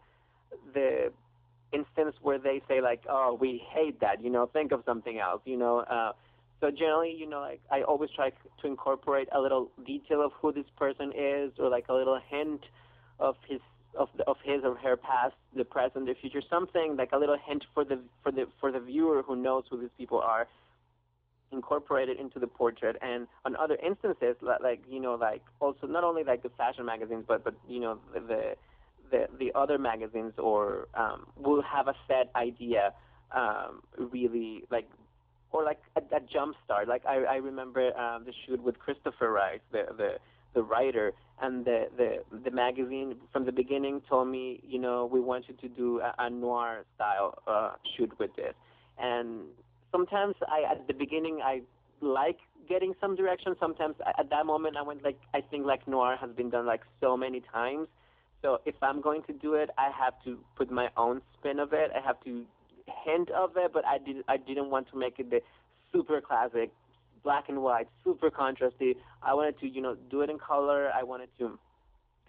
the 0.74 1.12
instance 1.72 2.16
where 2.20 2.38
they 2.38 2.60
say 2.68 2.80
like, 2.80 3.02
"Oh, 3.08 3.36
we 3.40 3.62
hate 3.72 4.00
that," 4.00 4.22
you 4.22 4.30
know, 4.30 4.46
think 4.46 4.72
of 4.72 4.82
something 4.84 5.18
else, 5.18 5.42
you 5.44 5.56
know. 5.56 5.80
Uh, 5.80 6.12
so 6.62 6.70
generally, 6.70 7.12
you 7.12 7.28
know, 7.28 7.40
like 7.40 7.60
I 7.72 7.82
always 7.82 8.08
try 8.14 8.30
to 8.30 8.66
incorporate 8.66 9.28
a 9.34 9.40
little 9.40 9.72
detail 9.84 10.24
of 10.24 10.30
who 10.40 10.52
this 10.52 10.64
person 10.78 11.12
is, 11.12 11.50
or 11.58 11.68
like 11.68 11.86
a 11.88 11.92
little 11.92 12.20
hint 12.30 12.60
of 13.18 13.34
his 13.48 13.60
of 13.98 14.08
the, 14.16 14.22
of 14.28 14.36
his 14.44 14.62
or 14.64 14.76
her 14.76 14.96
past, 14.96 15.34
the 15.56 15.64
present, 15.64 16.06
the 16.06 16.14
future, 16.14 16.40
something 16.48 16.96
like 16.96 17.10
a 17.12 17.18
little 17.18 17.36
hint 17.44 17.64
for 17.74 17.84
the 17.84 17.98
for 18.22 18.30
the 18.30 18.46
for 18.60 18.70
the 18.70 18.78
viewer 18.78 19.24
who 19.26 19.34
knows 19.34 19.64
who 19.70 19.80
these 19.80 19.90
people 19.98 20.20
are, 20.20 20.46
incorporated 21.50 22.20
into 22.20 22.38
the 22.38 22.46
portrait. 22.46 22.96
And 23.02 23.26
on 23.44 23.56
other 23.56 23.76
instances, 23.84 24.36
like 24.40 24.84
you 24.88 25.00
know, 25.00 25.16
like 25.16 25.42
also 25.58 25.88
not 25.88 26.04
only 26.04 26.22
like 26.22 26.44
the 26.44 26.50
fashion 26.50 26.86
magazines, 26.86 27.24
but 27.26 27.42
but 27.42 27.54
you 27.68 27.80
know 27.80 27.98
the 28.14 28.54
the 29.10 29.26
the 29.36 29.50
other 29.56 29.78
magazines 29.78 30.34
or 30.38 30.86
um, 30.94 31.26
will 31.36 31.62
have 31.62 31.88
a 31.88 31.94
set 32.06 32.30
idea, 32.36 32.94
um, 33.34 33.82
really 33.98 34.62
like 34.70 34.88
or 35.52 35.64
like 35.64 35.80
a, 35.96 36.00
a 36.16 36.20
jump 36.20 36.56
start. 36.64 36.88
Like 36.88 37.04
I 37.06 37.24
I 37.24 37.36
remember 37.36 37.96
um, 37.98 38.24
the 38.24 38.32
shoot 38.44 38.62
with 38.62 38.78
Christopher 38.78 39.30
Rice, 39.30 39.60
the 39.70 39.84
the 39.96 40.18
the 40.54 40.62
writer 40.62 41.12
and 41.40 41.64
the, 41.64 41.86
the 41.96 42.38
the 42.44 42.50
magazine 42.50 43.16
from 43.32 43.44
the 43.44 43.52
beginning 43.52 44.02
told 44.08 44.28
me, 44.28 44.60
you 44.66 44.78
know, 44.78 45.06
we 45.06 45.20
want 45.20 45.46
you 45.48 45.54
to 45.60 45.68
do 45.68 46.00
a, 46.00 46.14
a 46.18 46.30
noir 46.30 46.84
style 46.94 47.38
uh, 47.46 47.72
shoot 47.96 48.12
with 48.18 48.34
this. 48.36 48.54
And 48.98 49.46
sometimes 49.90 50.34
I 50.48 50.70
at 50.70 50.86
the 50.86 50.94
beginning 50.94 51.40
I 51.42 51.62
like 52.00 52.38
getting 52.68 52.94
some 53.00 53.16
direction. 53.16 53.54
Sometimes 53.58 53.96
I, 54.04 54.20
at 54.20 54.30
that 54.30 54.46
moment 54.46 54.76
I 54.76 54.82
went 54.82 55.04
like 55.04 55.18
I 55.34 55.40
think 55.40 55.66
like 55.66 55.86
noir 55.88 56.16
has 56.20 56.30
been 56.30 56.50
done 56.50 56.66
like 56.66 56.82
so 57.00 57.16
many 57.16 57.40
times. 57.40 57.88
So 58.42 58.60
if 58.66 58.74
I'm 58.82 59.00
going 59.00 59.22
to 59.24 59.32
do 59.32 59.54
it, 59.54 59.70
I 59.78 59.90
have 59.96 60.14
to 60.24 60.38
put 60.56 60.70
my 60.70 60.88
own 60.96 61.22
spin 61.38 61.60
of 61.60 61.72
it. 61.72 61.92
I 61.96 62.04
have 62.04 62.22
to 62.24 62.44
hint 63.04 63.30
of 63.30 63.56
it, 63.56 63.72
but 63.72 63.84
I 63.86 63.98
did 63.98 64.16
I 64.28 64.36
didn't 64.36 64.70
want 64.70 64.88
to 64.90 64.98
make 64.98 65.18
it 65.18 65.30
the 65.30 65.40
super 65.92 66.20
classic 66.20 66.70
black 67.22 67.48
and 67.48 67.62
white, 67.62 67.88
super 68.04 68.30
contrasty. 68.30 68.96
I 69.22 69.34
wanted 69.34 69.58
to, 69.60 69.68
you 69.68 69.80
know, 69.80 69.96
do 70.10 70.22
it 70.22 70.30
in 70.30 70.38
color. 70.38 70.90
I 70.94 71.02
wanted 71.02 71.28
to 71.38 71.58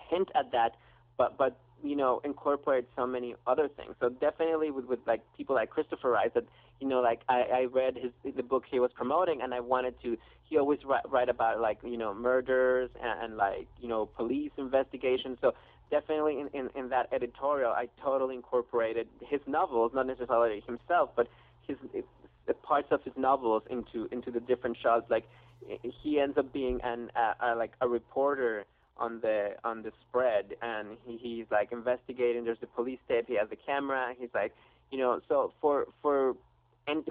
hint 0.10 0.30
at 0.36 0.52
that, 0.52 0.76
but 1.18 1.38
but 1.38 1.58
you 1.84 1.96
know, 1.98 2.22
incorporate 2.24 2.86
so 2.96 3.06
many 3.06 3.36
other 3.46 3.68
things. 3.68 3.96
So 4.00 4.10
definitely 4.10 4.72
with 4.72 4.86
with 4.86 5.00
like 5.06 5.22
people 5.36 5.56
like 5.56 5.70
Christopher 5.70 6.12
Rice, 6.12 6.30
that 6.36 6.46
you 6.80 6.88
know, 6.88 7.02
like 7.02 7.22
I, 7.28 7.42
I 7.42 7.66
read 7.66 7.98
his 7.98 8.36
the 8.36 8.44
book 8.44 8.63
he 8.70 8.80
was 8.80 8.92
promoting, 8.94 9.42
and 9.42 9.54
I 9.54 9.60
wanted 9.60 9.96
to. 10.04 10.18
He 10.44 10.58
always 10.58 10.80
write, 10.86 11.10
write 11.10 11.30
about 11.30 11.60
like 11.60 11.80
you 11.84 11.98
know 11.98 12.13
murders 12.13 12.89
and, 13.02 13.24
and 13.24 13.38
like 13.38 13.68
you 13.82 13.88
know 13.88 14.06
police 14.06 14.52
investigations. 14.58 15.38
So 15.42 15.54
definitely 15.91 16.39
in, 16.39 16.48
in, 16.54 16.69
in 16.76 16.89
that 16.89 17.10
editorial, 17.12 17.72
I 17.72 17.88
totally 18.02 18.36
incorporated 18.36 19.08
his 19.22 19.41
novels, 19.48 19.91
not 19.93 20.08
necessarily 20.08 20.63
himself, 20.65 21.12
but 21.15 21.28
his 21.67 21.78
the 22.46 22.54
parts 22.54 22.89
of 22.91 23.02
his 23.04 23.13
novels 23.15 23.63
into 23.69 24.08
into 24.12 24.30
the 24.32 24.39
different 24.39 24.78
shots. 24.82 25.06
Like 25.10 25.26
he 25.82 26.19
ends 26.19 26.38
up 26.38 26.52
being 26.52 26.82
an 26.84 27.10
uh, 27.15 27.56
like 27.58 27.72
a 27.82 27.88
reporter 27.88 28.65
on 28.98 29.19
the 29.22 29.52
on 29.63 29.82
the 29.84 29.91
spread, 30.08 30.56
and 30.62 30.98
he, 31.06 31.17
he's 31.17 31.46
like 31.52 31.72
investigating. 31.72 32.43
There's 32.46 32.60
the 32.60 32.67
police 32.67 33.00
tape. 33.08 33.26
He 33.28 33.36
has 33.38 33.50
the 33.50 33.56
camera. 33.56 34.13
He's 34.17 34.30
like, 34.34 34.54
you 34.91 34.98
know, 34.98 35.22
so 35.28 35.54
for 35.62 35.88
for 36.02 36.36
and 36.88 37.08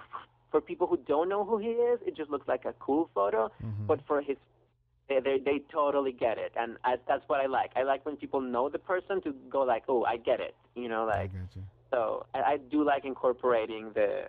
for 0.50 0.61
people 0.61 0.87
who 0.87 0.98
don't 1.08 1.28
know 1.28 1.44
who 1.44 1.58
he 1.58 1.68
is, 1.68 1.98
it 2.06 2.16
just 2.16 2.30
looks 2.30 2.46
like 2.46 2.64
a 2.64 2.74
cool 2.78 3.08
photo. 3.14 3.50
Mm-hmm. 3.64 3.87
But 3.87 4.00
for 4.06 4.20
his 4.20 4.37
they, 5.08 5.20
they 5.20 5.38
they 5.44 5.62
totally 5.70 6.12
get 6.12 6.38
it, 6.38 6.52
and 6.56 6.76
I, 6.84 6.96
that's 7.06 7.24
what 7.26 7.40
I 7.40 7.46
like. 7.46 7.70
I 7.76 7.82
like 7.82 8.06
when 8.06 8.16
people 8.16 8.40
know 8.40 8.68
the 8.68 8.78
person 8.78 9.20
to 9.22 9.34
go 9.50 9.62
like, 9.62 9.84
oh, 9.88 10.04
I 10.04 10.16
get 10.16 10.40
it, 10.40 10.54
you 10.74 10.88
know, 10.88 11.04
like. 11.04 11.30
So 11.90 12.24
I, 12.34 12.38
I 12.52 12.56
do 12.56 12.84
like 12.84 13.04
incorporating 13.04 13.90
the 13.94 14.26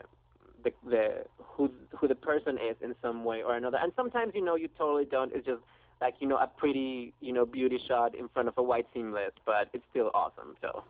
the 0.63 0.71
the 0.85 1.23
who 1.37 1.71
who 1.95 2.07
the 2.07 2.15
person 2.15 2.57
is 2.57 2.75
in 2.81 2.95
some 3.01 3.23
way 3.23 3.41
or 3.41 3.55
another. 3.55 3.77
And 3.81 3.91
sometimes 3.95 4.33
you 4.35 4.43
know 4.43 4.55
you 4.55 4.67
totally 4.77 5.05
don't. 5.05 5.33
It's 5.33 5.45
just 5.45 5.61
like 6.01 6.15
you 6.19 6.27
know 6.27 6.37
a 6.37 6.47
pretty 6.47 7.13
you 7.21 7.33
know 7.33 7.45
beauty 7.45 7.79
shot 7.87 8.15
in 8.15 8.27
front 8.29 8.47
of 8.47 8.55
a 8.57 8.63
white 8.63 8.87
seamless, 8.93 9.31
but 9.45 9.69
it's 9.73 9.85
still 9.91 10.11
awesome. 10.13 10.55
So. 10.61 10.83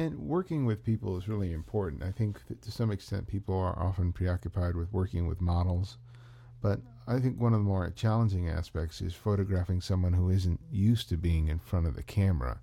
And 0.00 0.16
working 0.16 0.64
with 0.64 0.84
people 0.84 1.18
is 1.18 1.26
really 1.26 1.52
important. 1.52 2.04
I 2.04 2.12
think 2.12 2.46
that 2.46 2.62
to 2.62 2.70
some 2.70 2.92
extent 2.92 3.26
people 3.26 3.58
are 3.58 3.76
often 3.76 4.12
preoccupied 4.12 4.76
with 4.76 4.92
working 4.92 5.26
with 5.26 5.40
models, 5.40 5.98
but 6.60 6.80
I 7.06 7.18
think 7.18 7.40
one 7.40 7.54
of 7.54 7.60
the 7.60 7.64
more 7.64 7.90
challenging 7.90 8.48
aspects 8.48 9.00
is 9.00 9.14
photographing 9.14 9.80
someone 9.80 10.12
who 10.12 10.30
isn't 10.30 10.60
used 10.70 11.08
to 11.08 11.16
being 11.16 11.48
in 11.48 11.58
front 11.58 11.86
of 11.86 11.96
the 11.96 12.02
camera 12.02 12.60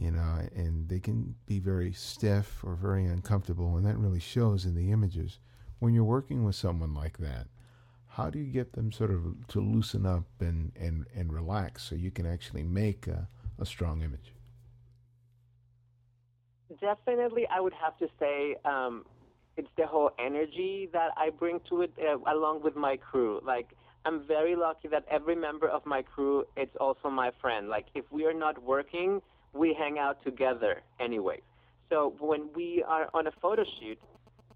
you 0.00 0.10
know, 0.10 0.48
and 0.56 0.88
they 0.88 0.98
can 0.98 1.34
be 1.46 1.58
very 1.58 1.92
stiff 1.92 2.64
or 2.64 2.74
very 2.74 3.04
uncomfortable, 3.04 3.76
and 3.76 3.84
that 3.84 3.98
really 3.98 4.18
shows 4.18 4.64
in 4.64 4.74
the 4.74 4.90
images 4.90 5.38
when 5.78 5.92
you're 5.92 6.04
working 6.04 6.42
with 6.42 6.54
someone 6.54 6.94
like 6.94 7.18
that, 7.18 7.48
how 8.06 8.30
do 8.30 8.38
you 8.38 8.50
get 8.50 8.72
them 8.72 8.90
sort 8.90 9.10
of 9.10 9.46
to 9.48 9.60
loosen 9.60 10.06
up 10.06 10.24
and, 10.40 10.72
and, 10.80 11.04
and 11.14 11.32
relax 11.32 11.82
so 11.82 11.94
you 11.94 12.10
can 12.10 12.24
actually 12.24 12.62
make 12.62 13.06
a, 13.06 13.28
a 13.58 13.66
strong 13.66 14.00
image? 14.00 14.32
Definitely, 16.80 17.46
I 17.48 17.60
would 17.60 17.74
have 17.74 17.98
to 17.98 18.08
say 18.18 18.56
um, 18.64 19.04
it's 19.60 19.74
the 19.76 19.86
whole 19.86 20.10
energy 20.18 20.88
that 20.96 21.10
I 21.18 21.28
bring 21.28 21.60
to 21.68 21.82
it 21.82 21.92
uh, 22.00 22.16
along 22.34 22.62
with 22.62 22.76
my 22.76 22.96
crew. 22.96 23.40
Like, 23.44 23.68
I'm 24.06 24.26
very 24.26 24.56
lucky 24.56 24.88
that 24.88 25.04
every 25.10 25.36
member 25.36 25.68
of 25.68 25.84
my 25.84 26.00
crew 26.00 26.46
it's 26.56 26.74
also 26.80 27.10
my 27.10 27.30
friend. 27.42 27.68
Like 27.68 27.86
if 27.94 28.04
we 28.10 28.24
are 28.24 28.38
not 28.46 28.62
working, 28.62 29.20
we 29.52 29.74
hang 29.74 29.98
out 29.98 30.16
together 30.24 30.80
anyway. 30.98 31.38
So 31.90 32.14
when 32.18 32.48
we 32.54 32.82
are 32.86 33.10
on 33.12 33.26
a 33.26 33.32
photo 33.42 33.64
shoot, 33.76 33.98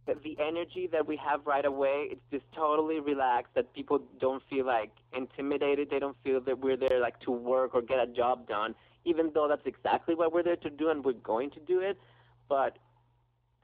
the 0.07 0.37
energy 0.41 0.89
that 0.93 1.07
we 1.07 1.17
have 1.17 1.41
right 1.47 1.67
away, 1.67 2.09
it's 2.13 2.27
just 2.31 2.45
totally 2.55 3.01
relaxed. 3.01 3.53
That 3.55 3.67
people 3.75 4.01
don't 4.19 4.43
feel 4.49 4.65
like 4.65 4.93
intimidated. 5.15 5.89
They 5.91 5.99
don't 5.99 6.17
feel 6.25 6.41
that 6.41 6.59
we're 6.59 6.79
there 6.79 6.99
like 7.01 7.21
to 7.21 7.31
work 7.31 7.75
or 7.75 7.83
get 7.83 7.99
a 7.99 8.07
job 8.07 8.49
done, 8.49 8.75
even 9.05 9.31
though 9.35 9.49
that's 9.49 9.67
exactly 9.67 10.15
what 10.15 10.33
we're 10.33 10.43
there 10.43 10.63
to 10.69 10.71
do 10.71 10.89
and 10.89 11.05
we're 11.05 11.23
going 11.35 11.51
to 11.51 11.61
do 11.61 11.81
it. 11.81 11.99
But 12.49 12.79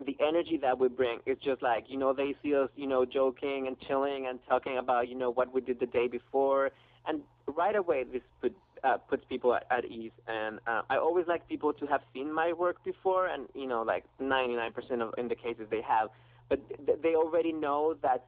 the 0.07 0.17
energy 0.27 0.59
that 0.63 0.79
we 0.79 0.89
bring 0.89 1.19
is 1.27 1.37
just 1.45 1.63
like 1.63 1.85
you 1.89 1.99
know 1.99 2.13
they 2.13 2.35
see 2.43 2.55
us 2.55 2.69
you 2.77 2.87
know 2.87 3.05
joking 3.05 3.67
and 3.67 3.77
chilling 3.87 4.27
and 4.27 4.39
talking 4.49 4.79
about 4.79 5.09
you 5.09 5.15
know 5.15 5.31
what 5.31 5.53
we 5.53 5.61
did 5.61 5.81
the 5.81 5.87
day 5.87 6.09
before. 6.09 6.71
And 7.07 7.23
right 7.47 7.75
away 7.75 8.05
this 8.05 8.23
put, 8.41 8.55
uh, 8.85 8.99
puts 8.99 9.25
people 9.29 9.55
at, 9.55 9.67
at 9.71 9.85
ease. 9.85 10.13
And 10.29 10.61
uh, 10.67 10.83
I 10.91 10.97
always 10.97 11.27
like 11.27 11.49
people 11.49 11.73
to 11.73 11.87
have 11.87 12.03
seen 12.13 12.33
my 12.33 12.53
work 12.53 12.83
before 12.85 13.27
and 13.27 13.47
you 13.55 13.67
know 13.67 13.83
like 13.83 14.05
99% 14.21 14.73
of 15.01 15.15
in 15.19 15.29
the 15.29 15.35
cases 15.35 15.67
they 15.71 15.83
have. 15.83 16.09
But 16.49 16.61
th- 16.87 16.99
they 17.03 17.15
already 17.15 17.53
know 17.53 17.95
that 18.03 18.27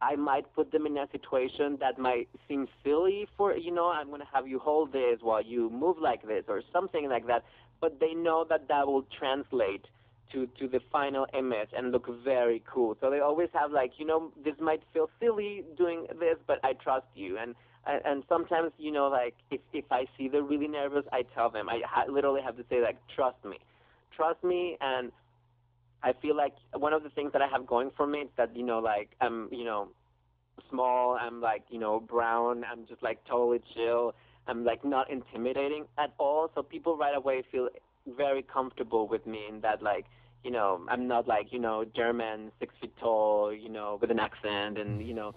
I 0.00 0.16
might 0.16 0.52
put 0.54 0.72
them 0.72 0.86
in 0.86 0.96
a 0.98 1.06
situation 1.10 1.78
that 1.80 1.98
might 1.98 2.28
seem 2.48 2.68
silly 2.82 3.28
for 3.36 3.56
you 3.56 3.72
know 3.72 3.90
I'm 3.90 4.08
going 4.08 4.20
to 4.20 4.28
have 4.32 4.46
you 4.46 4.58
hold 4.58 4.92
this 4.92 5.18
while 5.20 5.42
you 5.42 5.70
move 5.70 5.96
like 6.00 6.26
this 6.26 6.44
or 6.48 6.62
something 6.72 7.08
like 7.08 7.26
that. 7.26 7.44
But 7.80 8.00
they 8.00 8.14
know 8.14 8.46
that 8.48 8.68
that 8.68 8.86
will 8.86 9.04
translate 9.18 9.84
to 10.34 10.46
to 10.58 10.68
the 10.68 10.80
final 10.92 11.26
image 11.36 11.70
and 11.76 11.92
look 11.92 12.06
very 12.22 12.62
cool. 12.70 12.96
So 13.00 13.10
they 13.10 13.20
always 13.20 13.48
have 13.54 13.70
like, 13.70 13.92
you 13.98 14.06
know, 14.06 14.32
this 14.44 14.54
might 14.60 14.82
feel 14.92 15.08
silly 15.20 15.64
doing 15.78 16.06
this, 16.20 16.36
but 16.46 16.58
I 16.62 16.74
trust 16.74 17.06
you. 17.14 17.38
And 17.38 17.54
and 17.86 18.24
sometimes, 18.28 18.72
you 18.78 18.92
know, 18.92 19.08
like 19.08 19.34
if 19.50 19.60
if 19.72 19.84
I 19.90 20.04
see 20.18 20.28
they're 20.28 20.42
really 20.42 20.68
nervous, 20.68 21.04
I 21.12 21.22
tell 21.34 21.50
them. 21.50 21.68
I 21.68 21.80
ha- 21.86 22.10
literally 22.10 22.42
have 22.42 22.56
to 22.56 22.64
say 22.68 22.82
like, 22.82 22.98
trust 23.14 23.42
me, 23.44 23.58
trust 24.14 24.42
me. 24.44 24.76
And 24.80 25.12
I 26.02 26.12
feel 26.20 26.36
like 26.36 26.54
one 26.74 26.92
of 26.92 27.02
the 27.02 27.10
things 27.10 27.32
that 27.32 27.40
I 27.40 27.48
have 27.48 27.66
going 27.66 27.90
for 27.96 28.06
me 28.06 28.20
is 28.20 28.28
that 28.36 28.54
you 28.56 28.64
know, 28.64 28.80
like 28.80 29.10
I'm, 29.20 29.48
you 29.52 29.64
know, 29.64 29.88
small. 30.70 31.16
I'm 31.20 31.40
like, 31.40 31.62
you 31.70 31.78
know, 31.78 32.00
brown. 32.00 32.64
I'm 32.70 32.86
just 32.86 33.02
like 33.02 33.24
totally 33.24 33.60
chill. 33.74 34.14
I'm 34.46 34.64
like 34.64 34.84
not 34.84 35.10
intimidating 35.10 35.86
at 35.98 36.12
all. 36.18 36.50
So 36.54 36.62
people 36.62 36.96
right 36.96 37.16
away 37.16 37.42
feel 37.50 37.68
very 38.06 38.42
comfortable 38.42 39.08
with 39.08 39.26
me 39.26 39.46
in 39.48 39.60
that 39.60 39.82
like 39.82 40.04
you 40.44 40.50
know 40.50 40.80
I'm 40.88 41.08
not 41.08 41.26
like 41.26 41.52
you 41.52 41.58
know 41.58 41.84
German 41.84 42.52
six 42.60 42.74
feet 42.80 42.92
tall 43.00 43.52
you 43.52 43.68
know 43.68 43.98
with 44.00 44.10
an 44.10 44.20
accent 44.20 44.78
and 44.78 45.04
you 45.04 45.14
know 45.14 45.34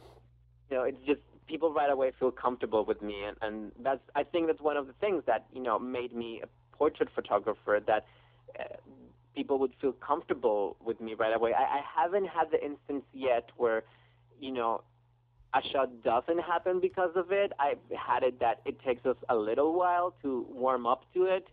you 0.69 0.77
know 0.77 0.83
it's 0.83 1.03
just 1.07 1.21
people 1.47 1.73
right 1.73 1.89
away 1.89 2.11
feel 2.19 2.31
comfortable 2.31 2.83
with 2.85 3.01
me 3.01 3.23
and 3.23 3.37
and 3.41 3.71
that's 3.81 4.01
I 4.15 4.23
think 4.23 4.47
that's 4.47 4.61
one 4.61 4.77
of 4.77 4.85
the 4.85 4.93
things 4.93 5.23
that 5.25 5.45
you 5.53 5.61
know 5.61 5.79
made 5.79 6.13
me 6.13 6.41
a 6.43 6.47
portrait 6.75 7.09
photographer 7.15 7.79
that 7.87 8.05
uh, 8.59 8.63
people 9.33 9.57
would 9.59 9.73
feel 9.79 9.93
comfortable 9.93 10.75
with 10.83 10.99
me 10.99 11.13
right 11.13 11.35
away. 11.35 11.53
I, 11.53 11.79
I 11.79 11.81
haven't 11.95 12.27
had 12.27 12.51
the 12.51 12.63
instance 12.63 13.05
yet 13.13 13.49
where 13.55 13.83
you 14.39 14.51
know 14.51 14.83
a 15.53 15.61
shot 15.71 16.03
doesn't 16.03 16.39
happen 16.39 16.81
because 16.81 17.11
of 17.15 17.31
it. 17.31 17.53
I've 17.59 17.79
had 17.97 18.23
it 18.23 18.39
that 18.41 18.61
it 18.65 18.79
takes 18.83 19.05
us 19.05 19.15
a 19.29 19.35
little 19.35 19.73
while 19.73 20.13
to 20.21 20.45
warm 20.49 20.85
up 20.85 21.03
to 21.13 21.23
it 21.23 21.47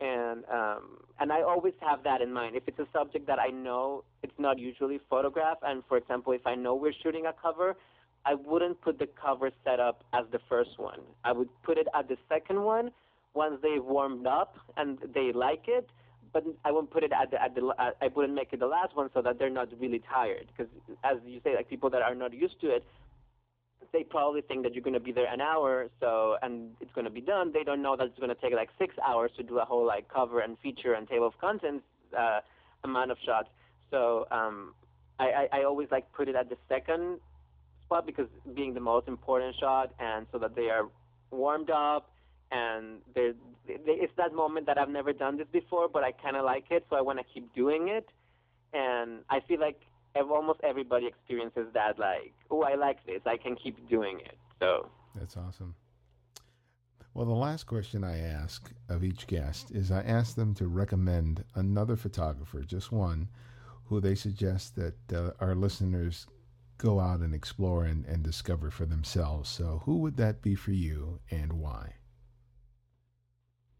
and 0.00 0.44
um, 0.52 0.98
and 1.18 1.32
I 1.32 1.42
always 1.42 1.74
have 1.80 2.02
that 2.04 2.20
in 2.20 2.32
mind. 2.32 2.56
If 2.56 2.64
it's 2.66 2.78
a 2.78 2.86
subject 2.92 3.26
that 3.26 3.38
I 3.38 3.48
know 3.48 4.04
it's 4.22 4.38
not 4.38 4.58
usually 4.58 5.00
photographed, 5.08 5.62
and 5.64 5.82
for 5.88 5.96
example, 5.96 6.32
if 6.32 6.46
I 6.46 6.54
know 6.54 6.74
we're 6.74 6.92
shooting 7.02 7.26
a 7.26 7.32
cover, 7.32 7.76
I 8.24 8.34
wouldn't 8.34 8.80
put 8.80 8.98
the 8.98 9.06
cover 9.06 9.50
set 9.64 9.80
up 9.80 10.04
as 10.12 10.24
the 10.32 10.40
first 10.48 10.78
one. 10.78 11.00
I 11.24 11.32
would 11.32 11.48
put 11.62 11.78
it 11.78 11.86
at 11.94 12.08
the 12.08 12.16
second 12.28 12.62
one 12.62 12.90
once 13.34 13.58
they've 13.62 13.84
warmed 13.84 14.26
up 14.26 14.56
and 14.76 14.98
they 15.14 15.32
like 15.32 15.64
it. 15.68 15.88
But 16.32 16.44
I 16.64 16.72
wouldn't 16.72 16.90
put 16.90 17.02
it 17.02 17.12
at 17.12 17.30
the 17.30 17.40
at 17.40 17.54
the 17.54 17.72
I 17.78 18.08
wouldn't 18.14 18.34
make 18.34 18.52
it 18.52 18.60
the 18.60 18.66
last 18.66 18.94
one 18.94 19.08
so 19.14 19.22
that 19.22 19.38
they're 19.38 19.48
not 19.48 19.68
really 19.80 20.02
tired. 20.12 20.48
Because 20.54 20.70
as 21.04 21.16
you 21.24 21.40
say, 21.42 21.54
like 21.54 21.70
people 21.70 21.88
that 21.90 22.02
are 22.02 22.14
not 22.14 22.34
used 22.34 22.60
to 22.60 22.68
it, 22.68 22.84
they 23.92 24.02
probably 24.02 24.42
think 24.42 24.62
that 24.64 24.74
you're 24.74 24.82
going 24.82 24.94
to 24.94 25.00
be 25.00 25.12
there 25.12 25.32
an 25.32 25.40
hour, 25.40 25.88
so 26.00 26.36
and 26.42 26.70
it's 26.80 26.92
going 26.92 27.04
to 27.04 27.10
be 27.10 27.20
done. 27.20 27.52
They 27.52 27.64
don't 27.64 27.82
know 27.82 27.96
that 27.96 28.06
it's 28.06 28.18
going 28.18 28.34
to 28.34 28.40
take 28.40 28.52
like 28.52 28.70
six 28.78 28.94
hours 29.06 29.30
to 29.36 29.42
do 29.42 29.58
a 29.58 29.64
whole 29.64 29.86
like 29.86 30.08
cover 30.08 30.40
and 30.40 30.58
feature 30.58 30.94
and 30.94 31.08
table 31.08 31.26
of 31.26 31.38
contents 31.38 31.84
uh, 32.16 32.40
amount 32.84 33.10
of 33.10 33.18
shots. 33.24 33.48
So 33.90 34.26
um, 34.30 34.74
I, 35.18 35.48
I, 35.52 35.58
I 35.60 35.64
always 35.64 35.88
like 35.90 36.12
put 36.12 36.28
it 36.28 36.36
at 36.36 36.48
the 36.48 36.56
second 36.68 37.20
spot 37.84 38.06
because 38.06 38.28
being 38.54 38.74
the 38.74 38.80
most 38.80 39.08
important 39.08 39.56
shot, 39.58 39.94
and 39.98 40.26
so 40.32 40.38
that 40.38 40.54
they 40.54 40.68
are 40.70 40.88
warmed 41.30 41.70
up 41.70 42.10
and 42.52 43.00
they 43.14 43.32
it's 43.68 44.12
that 44.16 44.32
moment 44.32 44.66
that 44.66 44.78
I've 44.78 44.88
never 44.88 45.12
done 45.12 45.36
this 45.36 45.48
before, 45.52 45.88
but 45.88 46.04
I 46.04 46.12
kind 46.12 46.36
of 46.36 46.44
like 46.44 46.66
it, 46.70 46.86
so 46.88 46.96
I 46.96 47.00
want 47.00 47.18
to 47.18 47.24
keep 47.34 47.52
doing 47.54 47.88
it. 47.88 48.08
And 48.72 49.20
I 49.28 49.40
feel 49.40 49.60
like 49.60 49.80
almost 50.24 50.60
everybody 50.62 51.06
experiences 51.06 51.66
that 51.74 51.98
like 51.98 52.32
oh 52.50 52.62
i 52.62 52.74
like 52.74 53.04
this. 53.06 53.20
I 53.26 53.36
can 53.36 53.56
keep 53.56 53.88
doing 53.88 54.20
it. 54.20 54.36
So. 54.60 54.88
That's 55.14 55.36
awesome. 55.36 55.74
Well 57.14 57.26
the 57.26 57.32
last 57.32 57.64
question 57.64 58.04
i 58.04 58.18
ask 58.18 58.70
of 58.88 59.02
each 59.02 59.26
guest 59.26 59.70
is 59.70 59.90
i 59.90 60.02
ask 60.02 60.36
them 60.36 60.54
to 60.54 60.66
recommend 60.66 61.44
another 61.54 61.96
photographer 61.96 62.62
just 62.62 62.92
one 62.92 63.28
who 63.84 64.00
they 64.00 64.14
suggest 64.14 64.76
that 64.76 65.12
uh, 65.12 65.30
our 65.40 65.54
listeners 65.54 66.26
go 66.76 67.00
out 67.00 67.20
and 67.20 67.34
explore 67.34 67.84
and, 67.84 68.04
and 68.04 68.22
discover 68.22 68.70
for 68.70 68.84
themselves. 68.84 69.48
So 69.48 69.80
who 69.84 69.98
would 69.98 70.16
that 70.16 70.42
be 70.42 70.54
for 70.54 70.72
you 70.72 71.20
and 71.30 71.52
why? 71.54 71.94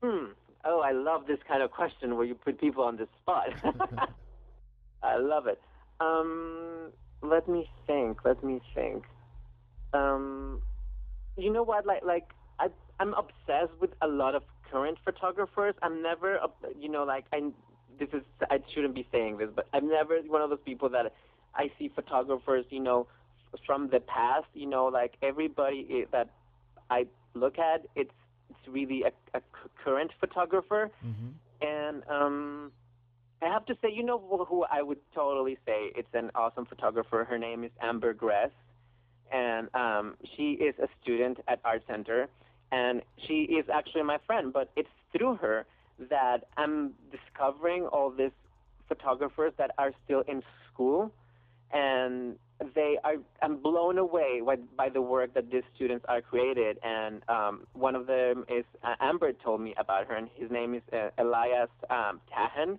Hmm. 0.03 0.27
Oh 0.65 0.81
i 0.81 0.93
love 0.93 1.27
this 1.27 1.39
kind 1.47 1.63
of 1.63 1.71
question 1.71 2.17
where 2.17 2.25
you 2.25 2.35
put 2.35 2.61
people 2.61 2.85
on 2.85 2.97
the 2.97 3.09
spot. 3.21 3.51
I 5.03 5.17
love 5.17 5.47
it 5.47 5.61
um, 6.01 6.93
let 7.23 7.49
me 7.49 7.69
think. 7.87 8.19
Let 8.25 8.43
me 8.43 8.61
think. 8.75 9.05
Um, 9.93 10.61
you 11.37 11.53
know 11.53 11.63
what? 11.63 11.87
Like, 11.87 12.05
like 12.05 12.29
I, 12.59 12.69
I'm 13.01 13.15
obsessed 13.15 13.73
with 13.81 13.91
a 14.03 14.09
lot 14.09 14.35
of 14.35 14.43
current 14.71 14.99
photographers. 15.05 15.75
I'm 15.83 16.03
never, 16.03 16.39
you 16.79 16.89
know, 16.89 17.05
like 17.05 17.25
I. 17.33 17.51
This 17.99 18.09
is 18.13 18.23
I 18.51 18.59
shouldn't 18.75 18.95
be 18.95 19.09
saying 19.11 19.39
this, 19.39 19.49
but 19.55 19.69
I'm 19.73 19.89
never 19.89 20.19
one 20.27 20.43
of 20.43 20.51
those 20.51 20.59
people 20.67 20.91
that 20.91 21.15
I 21.55 21.71
see 21.79 21.91
photographers, 21.95 22.67
you 22.69 22.81
know, 22.81 23.07
from 23.65 23.89
the 23.89 24.01
past. 24.01 24.47
You 24.53 24.67
know, 24.67 24.87
like 24.87 25.15
everybody 25.23 26.05
that 26.13 26.29
I 26.91 27.07
look 27.33 27.59
at, 27.59 27.87
it's 27.95 28.11
it's 28.51 28.69
really 28.69 29.05
a, 29.05 29.39
a 29.39 29.41
current 29.83 30.11
photographer, 30.21 30.91
mm-hmm. 31.05 31.67
and 31.67 32.03
um 32.11 32.73
I 33.43 33.47
have 33.47 33.67
to 33.67 33.77
say, 33.83 33.89
you 33.93 34.03
know 34.03 34.19
who 34.49 34.65
I 34.65 34.83
would 34.83 34.99
totally 35.15 35.59
say 35.67 35.93
it's 35.95 36.15
an 36.15 36.31
awesome 36.35 36.65
photographer. 36.65 37.27
Her 37.29 37.39
name 37.39 37.65
is 37.65 37.71
Amber 37.83 38.15
Gress, 38.15 38.51
and 39.31 39.69
um, 39.75 40.15
she 40.37 40.53
is 40.53 40.75
a 40.79 40.89
student 41.03 41.39
at 41.47 41.61
Art 41.65 41.83
Center, 41.87 42.29
and 42.73 43.03
she 43.27 43.43
is 43.43 43.67
actually 43.73 44.05
my 44.05 44.19
friend. 44.27 44.53
But 44.53 44.71
it's 44.75 44.89
through 45.13 45.37
her 45.37 45.67
that 46.09 46.49
I'm 46.57 46.95
discovering 47.13 47.85
all 47.87 48.11
these 48.11 48.31
photographers 48.89 49.53
that 49.59 49.73
are 49.77 49.93
still 50.05 50.23
in 50.27 50.43
school, 50.73 51.13
and 51.73 52.37
they 52.75 52.97
are. 53.05 53.17
I'm 53.43 53.59
blown 53.59 53.99
away 53.99 54.41
by, 54.45 54.57
by 54.79 54.89
the 54.89 55.03
work 55.03 55.35
that 55.35 55.51
these 55.51 55.63
students 55.75 56.07
are 56.09 56.23
created. 56.23 56.79
And 56.83 57.21
um, 57.29 57.67
one 57.75 57.95
of 57.95 58.07
them 58.07 58.47
is 58.49 58.65
uh, 58.83 58.95
Amber 58.99 59.35
told 59.35 59.61
me 59.61 59.75
about 59.77 60.07
her, 60.07 60.15
and 60.15 60.31
his 60.35 60.51
name 60.51 60.75
is 60.75 60.83
uh, 60.91 61.11
Elias 61.19 61.69
um, 61.91 62.21
Tahan 62.33 62.79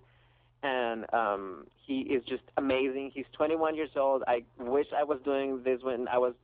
and 0.62 1.06
um, 1.12 1.66
he 1.86 2.00
is 2.00 2.22
just 2.24 2.42
amazing. 2.56 3.12
He's 3.14 3.26
21 3.36 3.76
years 3.76 3.90
old. 3.96 4.22
I 4.26 4.42
wish 4.58 4.86
I 4.96 5.04
was 5.04 5.18
doing 5.24 5.62
this 5.64 5.80
when 5.82 6.08
I 6.08 6.18
was 6.18 6.34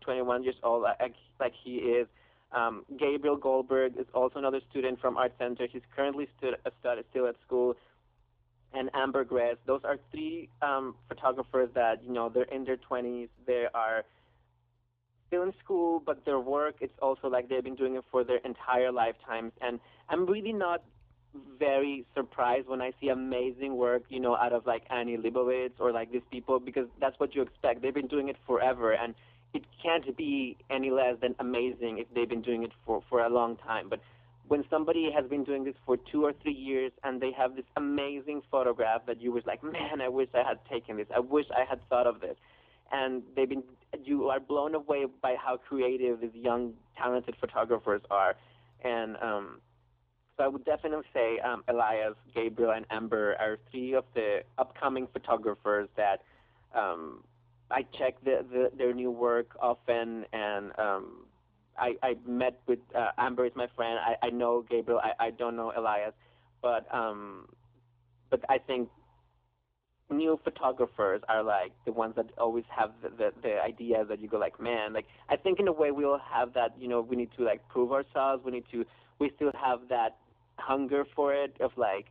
21 0.00 0.44
years 0.44 0.54
old, 0.62 0.82
like, 0.82 1.14
like 1.40 1.52
he 1.64 1.76
is. 1.76 2.06
Um, 2.52 2.84
Gabriel 2.98 3.36
Goldberg 3.36 3.98
is 3.98 4.06
also 4.14 4.38
another 4.38 4.60
student 4.70 5.00
from 5.00 5.16
Art 5.16 5.32
Center. 5.38 5.66
He's 5.70 5.82
currently 5.94 6.28
stu- 6.38 6.54
still 7.10 7.26
at 7.26 7.34
school. 7.44 7.74
And 8.72 8.90
Amber 8.94 9.24
Gress. 9.24 9.56
Those 9.66 9.80
are 9.84 9.98
three 10.10 10.50
um, 10.60 10.94
photographers 11.08 11.70
that 11.74 12.04
you 12.04 12.12
know 12.12 12.28
they're 12.28 12.42
in 12.44 12.64
their 12.64 12.76
20s. 12.76 13.28
They 13.46 13.64
are 13.72 14.04
still 15.26 15.42
in 15.42 15.52
school, 15.62 16.02
but 16.04 16.24
their 16.26 16.38
work 16.38 16.76
it's 16.80 16.92
also 17.00 17.28
like 17.28 17.48
they've 17.48 17.64
been 17.64 17.76
doing 17.76 17.96
it 17.96 18.04
for 18.10 18.24
their 18.24 18.38
entire 18.38 18.92
lifetimes. 18.92 19.52
And 19.62 19.80
I'm 20.10 20.26
really 20.26 20.52
not 20.52 20.82
very 21.58 22.06
surprised 22.14 22.68
when 22.68 22.80
I 22.80 22.92
see 23.00 23.08
amazing 23.08 23.76
work, 23.76 24.02
you 24.08 24.20
know, 24.20 24.36
out 24.36 24.52
of 24.52 24.66
like 24.66 24.84
Annie 24.90 25.16
Leibovitz 25.16 25.72
or 25.78 25.92
like 25.92 26.10
these 26.12 26.22
people 26.30 26.60
because 26.60 26.86
that's 27.00 27.18
what 27.18 27.34
you 27.34 27.42
expect. 27.42 27.82
They've 27.82 27.94
been 27.94 28.08
doing 28.08 28.28
it 28.28 28.36
forever 28.46 28.92
and 28.92 29.14
it 29.54 29.64
can't 29.82 30.16
be 30.16 30.56
any 30.70 30.90
less 30.90 31.16
than 31.20 31.34
amazing 31.38 31.98
if 31.98 32.06
they've 32.14 32.28
been 32.28 32.42
doing 32.42 32.62
it 32.62 32.72
for, 32.84 33.02
for 33.08 33.24
a 33.24 33.28
long 33.28 33.56
time. 33.56 33.88
But 33.88 34.00
when 34.48 34.64
somebody 34.70 35.10
has 35.14 35.28
been 35.28 35.44
doing 35.44 35.64
this 35.64 35.74
for 35.84 35.96
two 35.96 36.24
or 36.24 36.32
three 36.42 36.54
years 36.54 36.92
and 37.04 37.20
they 37.20 37.32
have 37.32 37.56
this 37.56 37.64
amazing 37.76 38.42
photograph 38.50 39.06
that 39.06 39.20
you 39.20 39.32
was 39.32 39.44
like, 39.46 39.62
man, 39.62 40.00
I 40.00 40.08
wish 40.08 40.28
I 40.34 40.46
had 40.46 40.58
taken 40.70 40.96
this. 40.96 41.06
I 41.14 41.20
wish 41.20 41.46
I 41.54 41.64
had 41.68 41.86
thought 41.88 42.06
of 42.06 42.20
this. 42.20 42.36
and 42.90 43.22
they've 43.36 43.48
been 43.48 43.62
you 44.04 44.28
are 44.28 44.40
blown 44.40 44.74
away 44.74 45.06
by 45.22 45.34
how 45.42 45.56
creative 45.56 46.20
these 46.20 46.34
young, 46.34 46.74
talented 46.96 47.36
photographers 47.40 48.02
are, 48.10 48.36
and 48.84 49.16
um, 49.22 49.60
so 50.38 50.44
I 50.44 50.48
would 50.48 50.64
definitely 50.64 51.04
say 51.12 51.40
um, 51.40 51.64
Elias, 51.68 52.14
Gabriel, 52.32 52.70
and 52.70 52.86
Amber 52.90 53.34
are 53.40 53.58
three 53.70 53.94
of 53.94 54.04
the 54.14 54.42
upcoming 54.56 55.08
photographers 55.12 55.88
that 55.96 56.22
um, 56.74 57.24
I 57.70 57.82
check 57.98 58.14
the, 58.24 58.44
the, 58.50 58.70
their 58.76 58.94
new 58.94 59.10
work 59.10 59.56
often, 59.60 60.24
and 60.32 60.70
um, 60.78 61.26
I, 61.76 61.96
I 62.02 62.16
met 62.24 62.60
with 62.68 62.78
uh, 62.94 63.10
Amber 63.18 63.46
is 63.46 63.52
my 63.56 63.66
friend. 63.74 63.98
I, 63.98 64.26
I 64.26 64.30
know 64.30 64.64
Gabriel. 64.70 65.00
I, 65.02 65.26
I 65.26 65.30
don't 65.30 65.56
know 65.56 65.72
Elias, 65.76 66.14
but 66.62 66.86
um, 66.94 67.48
but 68.30 68.40
I 68.48 68.58
think 68.58 68.88
new 70.10 70.38
photographers 70.44 71.20
are 71.28 71.42
like 71.42 71.72
the 71.84 71.92
ones 71.92 72.14
that 72.16 72.26
always 72.38 72.64
have 72.74 72.92
the, 73.02 73.10
the 73.10 73.32
the 73.42 73.62
ideas 73.62 74.06
that 74.08 74.20
you 74.20 74.28
go 74.28 74.38
like 74.38 74.58
man 74.58 74.94
like 74.94 75.04
I 75.28 75.36
think 75.36 75.60
in 75.60 75.68
a 75.68 75.72
way 75.72 75.90
we 75.90 76.06
all 76.06 76.18
have 76.32 76.54
that 76.54 76.74
you 76.80 76.88
know 76.88 77.02
we 77.02 77.14
need 77.14 77.28
to 77.36 77.44
like 77.44 77.60
prove 77.68 77.92
ourselves 77.92 78.42
we 78.42 78.52
need 78.52 78.64
to 78.72 78.86
we 79.18 79.30
still 79.36 79.52
have 79.54 79.80
that 79.90 80.16
hunger 80.58 81.04
for 81.14 81.34
it 81.34 81.56
of 81.60 81.70
like 81.76 82.06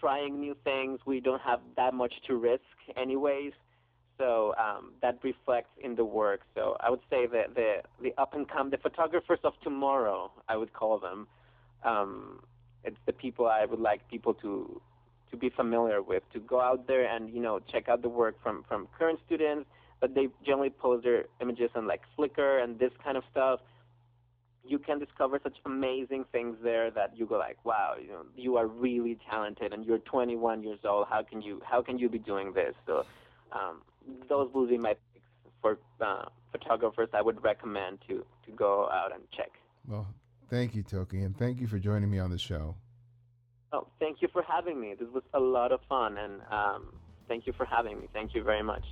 trying 0.00 0.38
new 0.40 0.56
things 0.64 1.00
we 1.06 1.20
don't 1.20 1.42
have 1.42 1.60
that 1.76 1.94
much 1.94 2.14
to 2.26 2.36
risk 2.36 2.62
anyways 2.96 3.52
so 4.16 4.54
um, 4.58 4.92
that 5.02 5.18
reflects 5.22 5.70
in 5.82 5.94
the 5.94 6.04
work 6.04 6.40
so 6.54 6.76
I 6.80 6.90
would 6.90 7.00
say 7.10 7.26
that 7.26 7.54
the 7.54 7.82
the 8.02 8.12
up 8.18 8.34
and 8.34 8.48
come 8.48 8.70
the 8.70 8.78
photographers 8.78 9.40
of 9.44 9.54
tomorrow 9.62 10.30
I 10.48 10.56
would 10.56 10.72
call 10.72 10.98
them 10.98 11.26
um, 11.84 12.40
it's 12.84 12.96
the 13.06 13.12
people 13.12 13.46
I 13.46 13.64
would 13.64 13.80
like 13.80 14.08
people 14.08 14.34
to 14.34 14.80
to 15.30 15.36
be 15.36 15.50
familiar 15.50 16.00
with, 16.02 16.22
to 16.32 16.40
go 16.40 16.60
out 16.60 16.86
there 16.86 17.04
and 17.06 17.32
you 17.32 17.40
know 17.40 17.60
check 17.70 17.88
out 17.88 18.02
the 18.02 18.08
work 18.08 18.36
from 18.42 18.64
from 18.68 18.88
current 18.98 19.20
students. 19.26 19.68
But 20.00 20.14
they 20.14 20.28
generally 20.46 20.70
post 20.70 21.02
their 21.02 21.24
images 21.40 21.70
on 21.74 21.86
like 21.88 22.02
Flickr 22.16 22.62
and 22.62 22.78
this 22.78 22.92
kind 23.02 23.16
of 23.16 23.24
stuff. 23.30 23.60
You 24.68 24.78
can 24.78 24.98
discover 24.98 25.40
such 25.42 25.56
amazing 25.64 26.26
things 26.30 26.56
there 26.62 26.90
that 26.90 27.16
you 27.16 27.26
go 27.26 27.38
like, 27.38 27.64
wow, 27.64 27.94
you 28.00 28.08
know, 28.08 28.22
you 28.36 28.56
are 28.56 28.66
really 28.66 29.18
talented, 29.30 29.72
and 29.72 29.84
you're 29.84 29.98
21 29.98 30.62
years 30.62 30.80
old. 30.84 31.06
How 31.08 31.22
can 31.22 31.40
you 31.40 31.60
how 31.64 31.82
can 31.82 31.98
you 31.98 32.08
be 32.08 32.18
doing 32.18 32.52
this? 32.52 32.74
So 32.86 33.04
um, 33.52 33.80
those 34.28 34.52
will 34.52 34.68
be 34.68 34.76
my 34.76 34.94
picks 35.14 35.26
for 35.62 35.78
uh, 36.00 36.26
photographers 36.52 37.08
I 37.14 37.22
would 37.22 37.42
recommend 37.42 37.98
to 38.08 38.24
to 38.46 38.52
go 38.54 38.88
out 38.90 39.12
and 39.14 39.22
check. 39.34 39.50
Well, 39.86 40.06
thank 40.50 40.74
you, 40.74 40.82
Toky, 40.82 41.24
and 41.24 41.36
thank 41.36 41.60
you 41.60 41.66
for 41.66 41.78
joining 41.78 42.10
me 42.10 42.18
on 42.18 42.30
the 42.30 42.38
show. 42.38 42.74
Oh, 43.72 43.86
thank 43.98 44.22
you 44.22 44.28
for 44.32 44.42
having 44.42 44.80
me. 44.80 44.94
This 44.98 45.08
was 45.12 45.22
a 45.34 45.40
lot 45.40 45.72
of 45.72 45.80
fun, 45.88 46.16
and 46.18 46.40
um, 46.50 46.92
thank 47.26 47.46
you 47.46 47.52
for 47.54 47.64
having 47.64 48.00
me. 48.00 48.08
Thank 48.12 48.34
you 48.34 48.42
very 48.42 48.62
much. 48.62 48.84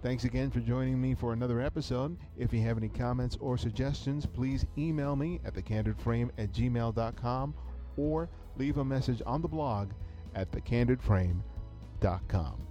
Thanks 0.00 0.22
again 0.22 0.48
for 0.50 0.60
joining 0.60 1.00
me 1.00 1.14
for 1.14 1.32
another 1.32 1.60
episode. 1.60 2.16
If 2.36 2.52
you 2.52 2.60
have 2.62 2.78
any 2.78 2.88
comments 2.88 3.36
or 3.40 3.58
suggestions, 3.58 4.26
please 4.26 4.64
email 4.76 5.16
me 5.16 5.40
at 5.44 5.54
thecandidframe 5.54 6.30
at 6.38 6.52
gmail.com 6.52 7.54
or 7.96 8.28
leave 8.56 8.78
a 8.78 8.84
message 8.84 9.20
on 9.26 9.42
the 9.42 9.48
blog 9.48 9.90
at 10.36 10.52
thecandidframe.com. 10.52 12.62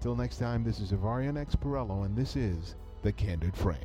Till 0.00 0.14
next 0.14 0.38
time, 0.38 0.62
this 0.62 0.78
is 0.78 0.92
Ibarionex 0.92 1.56
Perello, 1.56 2.06
and 2.06 2.16
this 2.16 2.36
is 2.36 2.76
The 3.02 3.10
Candid 3.10 3.56
Frame. 3.56 3.78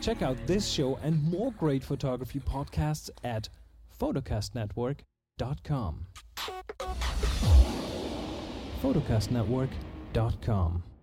Check 0.00 0.22
out 0.22 0.36
this 0.48 0.68
show 0.68 0.96
and 0.96 1.22
more 1.22 1.52
great 1.52 1.84
photography 1.84 2.40
podcasts 2.40 3.10
at 3.22 3.48
photocastnetwork.com. 4.04 6.06
photocastnetwork.com 8.82 10.93